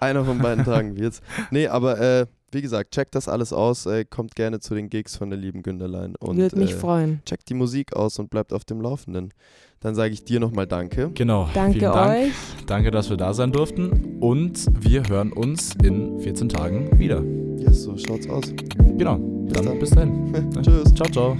Einer 0.00 0.24
von 0.24 0.38
beiden 0.38 0.64
Tagen 0.64 0.96
wird's. 0.96 1.20
Nee, 1.50 1.66
aber 1.66 1.98
äh, 2.00 2.26
wie 2.50 2.62
gesagt, 2.62 2.92
checkt 2.92 3.14
das 3.14 3.28
alles 3.28 3.52
aus. 3.52 3.86
Äh, 3.86 4.04
kommt 4.04 4.34
gerne 4.34 4.60
zu 4.60 4.74
den 4.74 4.88
Gigs 4.88 5.16
von 5.16 5.30
der 5.30 5.38
lieben 5.38 5.62
Günderlein. 5.62 6.14
Und, 6.16 6.36
Würde 6.36 6.58
mich 6.58 6.72
äh, 6.72 6.76
freuen. 6.76 7.22
Checkt 7.24 7.48
die 7.48 7.54
Musik 7.54 7.94
aus 7.94 8.18
und 8.18 8.30
bleibt 8.30 8.52
auf 8.52 8.64
dem 8.64 8.80
Laufenden. 8.80 9.32
Dann 9.80 9.94
sage 9.94 10.12
ich 10.12 10.24
dir 10.24 10.40
nochmal 10.40 10.66
Danke. 10.66 11.10
Genau. 11.14 11.48
Danke 11.54 11.78
vielen 11.78 11.92
Dank. 11.92 12.26
euch. 12.26 12.32
Danke, 12.66 12.90
dass 12.90 13.10
wir 13.10 13.16
da 13.16 13.32
sein 13.32 13.52
durften. 13.52 14.18
Und 14.20 14.66
wir 14.80 15.08
hören 15.08 15.32
uns 15.32 15.74
in 15.82 16.18
14 16.20 16.48
Tagen 16.48 16.98
wieder. 16.98 17.22
Yes, 17.58 17.84
so 17.84 17.96
schaut's 17.96 18.28
aus. 18.28 18.52
Genau. 18.96 19.18
Dann, 19.52 19.66
dann. 19.66 19.78
bis 19.78 19.90
dahin. 19.90 20.32
Tschüss. 20.62 20.94
Ciao, 20.94 21.08
ciao. 21.10 21.36